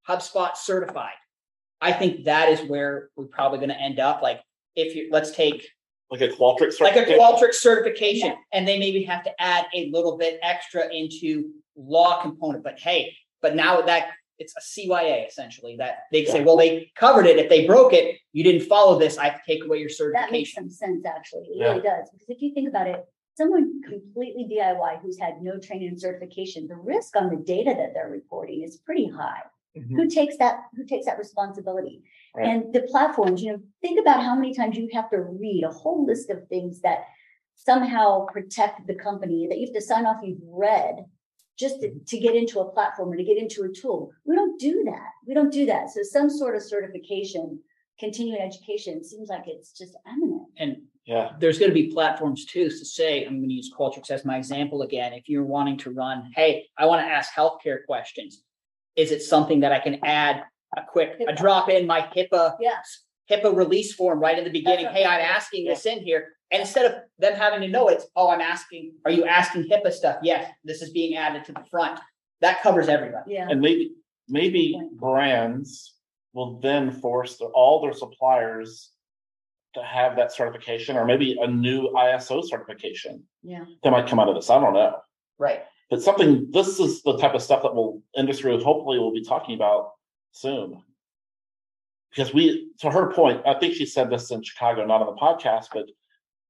HubSpot 0.08 0.56
certified. 0.56 1.14
I 1.82 1.94
think 1.94 2.26
that 2.26 2.50
is 2.50 2.62
where 2.70 3.10
we're 3.16 3.26
probably 3.26 3.60
going 3.60 3.70
to 3.70 3.80
end 3.82 4.00
up. 4.00 4.22
Like 4.22 4.42
if 4.76 4.96
you 4.96 5.10
let's 5.12 5.32
take 5.32 5.66
like 6.12 6.22
a 6.22 6.28
Qualtrics 6.30 6.80
like 6.80 6.96
a? 6.96 7.06
Qualtrics 7.06 7.56
certification, 7.56 8.30
Yeah. 8.30 8.36
and 8.52 8.68
they 8.68 8.80
maybe 8.80 9.04
have 9.04 9.24
to 9.24 9.32
add 9.42 9.66
a 9.76 9.90
little 9.92 10.18
bit 10.18 10.40
extra 10.42 10.92
into 10.92 11.52
law 11.78 12.22
component. 12.22 12.64
But 12.64 12.80
hey, 12.80 13.16
but 13.42 13.56
now 13.56 13.82
that 13.82 14.10
it's 14.38 14.54
a 14.56 14.62
CYA 14.62 15.28
essentially 15.28 15.76
that 15.78 16.04
they 16.12 16.24
say, 16.26 16.44
well, 16.44 16.56
they 16.56 16.92
covered 16.96 17.26
it. 17.26 17.38
If 17.38 17.50
they 17.50 17.68
broke 17.68 17.92
it, 17.94 18.18
you 18.32 18.44
didn't 18.44 18.68
follow 18.68 18.98
this. 18.98 19.18
I 19.18 19.26
have 19.26 19.36
to 19.36 19.42
take 19.46 19.66
away 19.66 19.80
your 19.80 19.90
certification. 19.90 20.22
That 20.28 20.32
makes 20.32 20.54
certification. 20.54 20.78
some 20.78 20.88
sense, 20.94 21.06
actually. 21.06 21.48
It 21.48 21.58
Yeah. 21.58 21.70
really 21.72 21.82
does. 21.82 22.10
Because 22.10 22.30
if 22.30 22.42
you 22.42 22.54
think 22.54 22.70
about 22.70 22.88
it, 22.88 23.06
someone 23.36 23.82
completely 23.84 24.48
DIY 24.50 25.00
who's 25.02 25.20
had 25.20 25.42
no 25.42 25.60
training 25.60 25.90
and 25.90 26.00
certification, 26.00 26.68
the 26.68 26.76
risk 26.76 27.16
on 27.18 27.30
the 27.30 27.36
data 27.36 27.74
that 27.78 27.94
they're 27.94 28.10
reporting 28.10 28.64
is 28.64 28.78
pretty 28.78 29.08
high. 29.08 29.42
Mhm. 29.78 29.96
Who 29.96 30.08
takes 30.08 30.38
that, 30.38 30.64
who 30.76 30.86
takes 30.86 31.06
that 31.06 31.18
responsibility? 31.18 32.04
Right. 32.36 32.48
And 32.48 32.74
the 32.74 32.84
platforms, 32.84 33.44
you 33.44 33.52
know, 33.52 33.60
think 33.82 34.00
about 34.00 34.24
how 34.24 34.36
many 34.36 34.54
times 34.54 34.78
you 34.78 34.90
have 34.94 35.10
to 35.10 35.22
read 35.22 35.64
a 35.64 35.72
whole 35.72 36.06
list 36.06 36.30
of 36.30 36.48
things 36.48 36.82
that 36.82 37.06
somehow 37.56 38.26
protect 38.28 38.88
the 38.88 38.96
company 38.96 39.48
that 39.48 39.58
you 39.60 39.68
have 39.68 39.76
to 39.76 39.82
sign 39.82 40.06
off 40.06 40.22
you've 40.24 40.40
read 40.44 41.06
just 41.60 41.82
to, 41.82 41.88
mm-hmm. 41.88 42.04
to 42.08 42.20
get 42.20 42.36
into 42.36 42.60
a 42.60 42.72
platform 42.72 43.12
or 43.12 43.18
to 43.18 43.24
get 43.24 43.38
into 43.38 43.64
a 43.64 43.70
tool. 43.70 44.12
We 44.26 44.36
don't 44.36 44.60
do 44.60 44.84
that. 44.86 45.10
We 45.28 45.34
don't 45.34 45.52
do 45.52 45.66
that. 45.66 45.90
So 45.90 46.02
some 46.04 46.30
sort 46.30 46.56
of 46.56 46.64
certification, 46.64 47.60
continuing 48.00 48.42
education 48.42 49.04
seems 49.04 49.30
like 49.30 49.44
it's 49.46 49.78
just 49.78 49.96
eminent. 50.08 50.48
And 50.58 50.78
Yeah, 51.06 51.34
there's 51.40 51.60
going 51.60 51.70
to 51.70 51.76
be 51.76 51.92
platforms 51.92 52.46
too 52.46 52.70
to 52.70 52.86
say, 52.86 53.26
I'm 53.26 53.40
going 53.40 53.50
to 53.50 53.56
use 53.56 53.72
Qualtrics 53.78 54.10
as 54.10 54.24
my 54.24 54.38
example 54.38 54.84
again. 54.84 55.14
If 55.14 55.28
you're 55.28 55.46
wanting 55.46 55.78
to 55.80 55.92
run, 55.92 56.32
hey, 56.36 56.66
I 56.78 56.86
want 56.86 57.06
to 57.06 57.12
ask 57.12 57.34
healthcare 57.34 57.86
questions. 57.86 58.44
Is 58.96 59.12
it 59.12 59.22
something 59.22 59.60
that 59.62 59.72
I 59.72 59.80
can 59.80 60.00
add 60.06 60.44
a 60.78 60.82
quick, 60.88 61.22
a 61.28 61.34
drop 61.34 61.70
in 61.70 61.88
my 61.88 62.02
HIPAA 62.02 62.56
Yeah. 62.60 62.72
HIPAA 63.30 63.56
release 63.56 63.94
form 63.94 64.20
right 64.20 64.38
in 64.38 64.44
the 64.44 64.50
beginning. 64.50 64.86
That's 64.86 64.98
Hey, 64.98 65.06
I'm 65.06 65.22
asking 65.22 65.66
this 65.66 65.86
in 65.86 66.00
here. 66.00 66.30
And 66.52 66.62
instead 66.62 66.86
of 66.86 66.96
them 67.20 67.34
having 67.36 67.62
to 67.62 67.68
know 67.68 67.90
it, 67.90 67.96
it's, 67.96 68.08
oh, 68.16 68.30
I'm 68.30 68.42
asking, 68.42 68.94
are 69.06 69.12
you 69.12 69.26
asking 69.26 69.66
HIPAA 69.70 69.92
stuff? 69.92 70.18
Yes, 70.24 70.52
this 70.64 70.82
is 70.82 70.90
being 70.90 71.16
added 71.16 71.46
to 71.46 71.52
the 71.54 71.64
front. 71.70 72.00
That 72.42 72.62
covers 72.64 72.88
everybody. 72.88 73.34
Yeah. 73.34 73.48
and 73.50 73.62
maybe 73.62 73.94
maybe 74.28 74.80
brands 74.94 75.96
will 76.34 76.60
then 76.60 76.92
force 76.92 77.38
their, 77.38 77.50
all 77.50 77.82
their 77.82 77.94
suppliers 77.94 78.92
to 79.74 79.84
have 79.84 80.16
that 80.16 80.32
certification, 80.32 80.96
or 80.98 81.06
maybe 81.06 81.38
a 81.42 81.48
new 81.48 81.90
ISO 81.90 82.44
certification 82.44 83.24
Yeah. 83.44 83.66
that 83.84 83.92
might 83.92 84.08
come 84.08 84.20
out 84.20 84.30
of 84.30 84.36
this. 84.36 84.50
I 84.50 84.60
don't 84.60 84.74
know. 84.74 84.98
Right. 85.38 85.64
But 85.90 86.02
something, 86.02 86.50
this 86.52 86.80
is 86.80 87.02
the 87.04 87.18
type 87.18 87.34
of 87.34 87.42
stuff 87.42 87.64
that 87.64 87.74
will 87.76 88.02
industry 88.18 88.52
hopefully 88.64 89.00
will 89.00 89.14
be 89.14 89.24
talking 89.24 89.56
about 89.56 89.92
soon. 90.32 90.82
Because 92.12 92.34
we, 92.34 92.72
to 92.80 92.90
her 92.90 93.12
point, 93.14 93.42
I 93.46 93.56
think 93.60 93.74
she 93.76 93.86
said 93.86 94.10
this 94.10 94.32
in 94.32 94.42
Chicago, 94.42 94.86
not 94.86 95.02
on 95.02 95.08
the 95.08 95.20
podcast, 95.22 95.68
but 95.74 95.86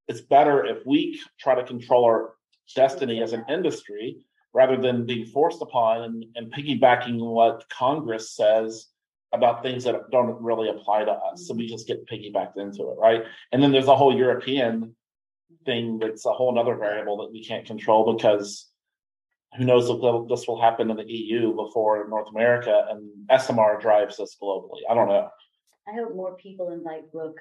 it's 0.10 0.22
better 0.22 0.66
if 0.66 0.86
we 0.86 1.22
try 1.40 1.56
to 1.56 1.64
control 1.64 2.04
our 2.04 2.34
destiny 2.76 3.22
as 3.22 3.32
an 3.32 3.46
industry 3.48 4.18
rather 4.54 4.76
than 4.76 5.06
being 5.06 5.26
forced 5.28 5.62
upon 5.62 6.02
and, 6.02 6.26
and 6.36 6.52
piggybacking 6.52 7.20
what 7.20 7.64
Congress 7.70 8.36
says 8.36 8.88
about 9.32 9.62
things 9.62 9.84
that 9.84 10.10
don't 10.12 10.42
really 10.42 10.70
apply 10.70 11.06
to 11.06 11.12
us. 11.12 11.48
So 11.48 11.54
we 11.54 11.68
just 11.68 11.88
get 11.88 12.10
piggybacked 12.10 12.58
into 12.58 12.90
it, 12.90 12.98
right? 12.98 13.24
And 13.52 13.62
then 13.62 13.72
there's 13.72 13.88
a 13.88 13.96
whole 13.96 14.16
European 14.18 14.96
thing 15.66 16.00
that's 16.00 16.26
a 16.26 16.34
whole 16.34 16.58
other 16.58 16.76
variable 16.76 17.18
that 17.18 17.32
we 17.32 17.46
can't 17.46 17.66
control 17.66 18.12
because 18.14 18.68
who 19.56 19.66
knows 19.66 19.90
if 19.90 20.00
this 20.28 20.48
will 20.48 20.60
happen 20.60 20.90
in 20.90 20.98
the 20.98 21.08
EU 21.08 21.56
before 21.56 22.08
North 22.10 22.30
America 22.30 22.86
and 22.90 23.08
ESOMAR 23.30 23.80
drives 23.80 24.18
this 24.18 24.36
globally. 24.42 24.82
I 24.90 24.96
don't 24.96 25.08
know. 25.08 25.30
I 25.88 25.94
hope 25.94 26.16
more 26.16 26.36
people 26.36 26.72
invite 26.72 27.12
Brooke 27.12 27.40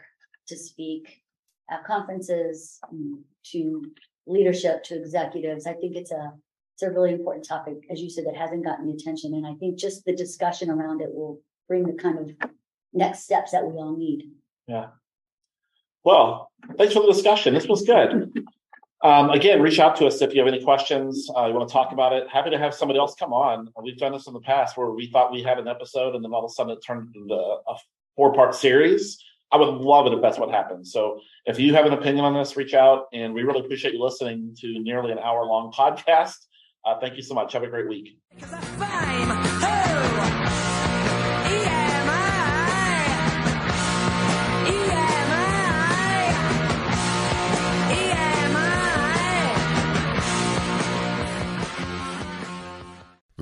to 0.48 0.56
speak 0.56 1.22
at 1.70 1.84
conferences, 1.84 2.78
mm, 2.92 3.20
to 3.52 3.84
leadership, 4.26 4.84
to 4.84 4.96
executives. 4.96 5.66
I 5.66 5.74
think 5.74 5.96
it's 5.96 6.12
a 6.12 6.32
it's 6.74 6.82
a 6.84 6.90
really 6.90 7.12
important 7.12 7.44
topic, 7.44 7.78
as 7.90 8.00
you 8.00 8.08
said, 8.08 8.24
that 8.26 8.36
hasn't 8.36 8.64
gotten 8.64 8.86
the 8.86 8.92
attention. 8.92 9.34
And 9.34 9.44
I 9.44 9.54
think 9.54 9.78
just 9.78 10.04
the 10.04 10.14
discussion 10.14 10.70
around 10.70 11.00
it 11.00 11.12
will 11.12 11.40
bring 11.66 11.84
the 11.84 11.92
kind 11.92 12.18
of 12.18 12.50
next 12.92 13.24
steps 13.24 13.50
that 13.50 13.66
we 13.66 13.72
all 13.72 13.96
need. 13.96 14.30
Yeah. 14.68 14.86
Well, 16.04 16.52
thanks 16.76 16.94
for 16.94 17.00
the 17.00 17.12
discussion. 17.12 17.52
This 17.52 17.66
was 17.66 17.82
good. 17.82 18.32
Um, 19.02 19.30
again, 19.30 19.60
reach 19.60 19.78
out 19.78 19.96
to 19.96 20.06
us 20.06 20.22
if 20.22 20.34
you 20.34 20.40
have 20.40 20.48
any 20.52 20.62
questions. 20.62 21.28
Uh, 21.36 21.46
you 21.46 21.54
want 21.54 21.68
to 21.68 21.72
talk 21.72 21.92
about 21.92 22.12
it. 22.12 22.28
Happy 22.28 22.50
to 22.50 22.58
have 22.58 22.74
somebody 22.74 22.98
else 22.98 23.14
come 23.16 23.32
on. 23.32 23.68
We've 23.82 23.98
done 23.98 24.12
this 24.12 24.26
in 24.26 24.32
the 24.32 24.40
past 24.40 24.76
where 24.76 24.90
we 24.90 25.08
thought 25.08 25.32
we 25.32 25.42
had 25.42 25.58
an 25.58 25.68
episode 25.68 26.14
and 26.14 26.24
then 26.24 26.32
all 26.32 26.44
of 26.44 26.50
a 26.50 26.54
sudden 26.54 26.72
it 26.72 26.78
turned 26.84 27.14
into 27.14 27.34
a 27.34 27.76
four 28.16 28.32
part 28.32 28.54
series. 28.54 29.18
I 29.50 29.56
would 29.56 29.74
love 29.74 30.06
it 30.06 30.12
if 30.12 30.20
that's 30.20 30.38
what 30.38 30.50
happens. 30.50 30.92
So 30.92 31.20
if 31.46 31.58
you 31.58 31.74
have 31.74 31.86
an 31.86 31.92
opinion 31.92 32.24
on 32.24 32.34
this, 32.34 32.56
reach 32.56 32.74
out. 32.74 33.06
And 33.12 33.32
we 33.32 33.42
really 33.42 33.60
appreciate 33.60 33.94
you 33.94 34.02
listening 34.02 34.54
to 34.60 34.78
nearly 34.78 35.12
an 35.12 35.18
hour 35.18 35.44
long 35.44 35.72
podcast. 35.76 36.36
Uh, 36.84 36.98
thank 37.00 37.16
you 37.16 37.22
so 37.22 37.34
much. 37.34 37.52
Have 37.52 37.62
a 37.62 37.68
great 37.68 37.88
week. 37.88 38.18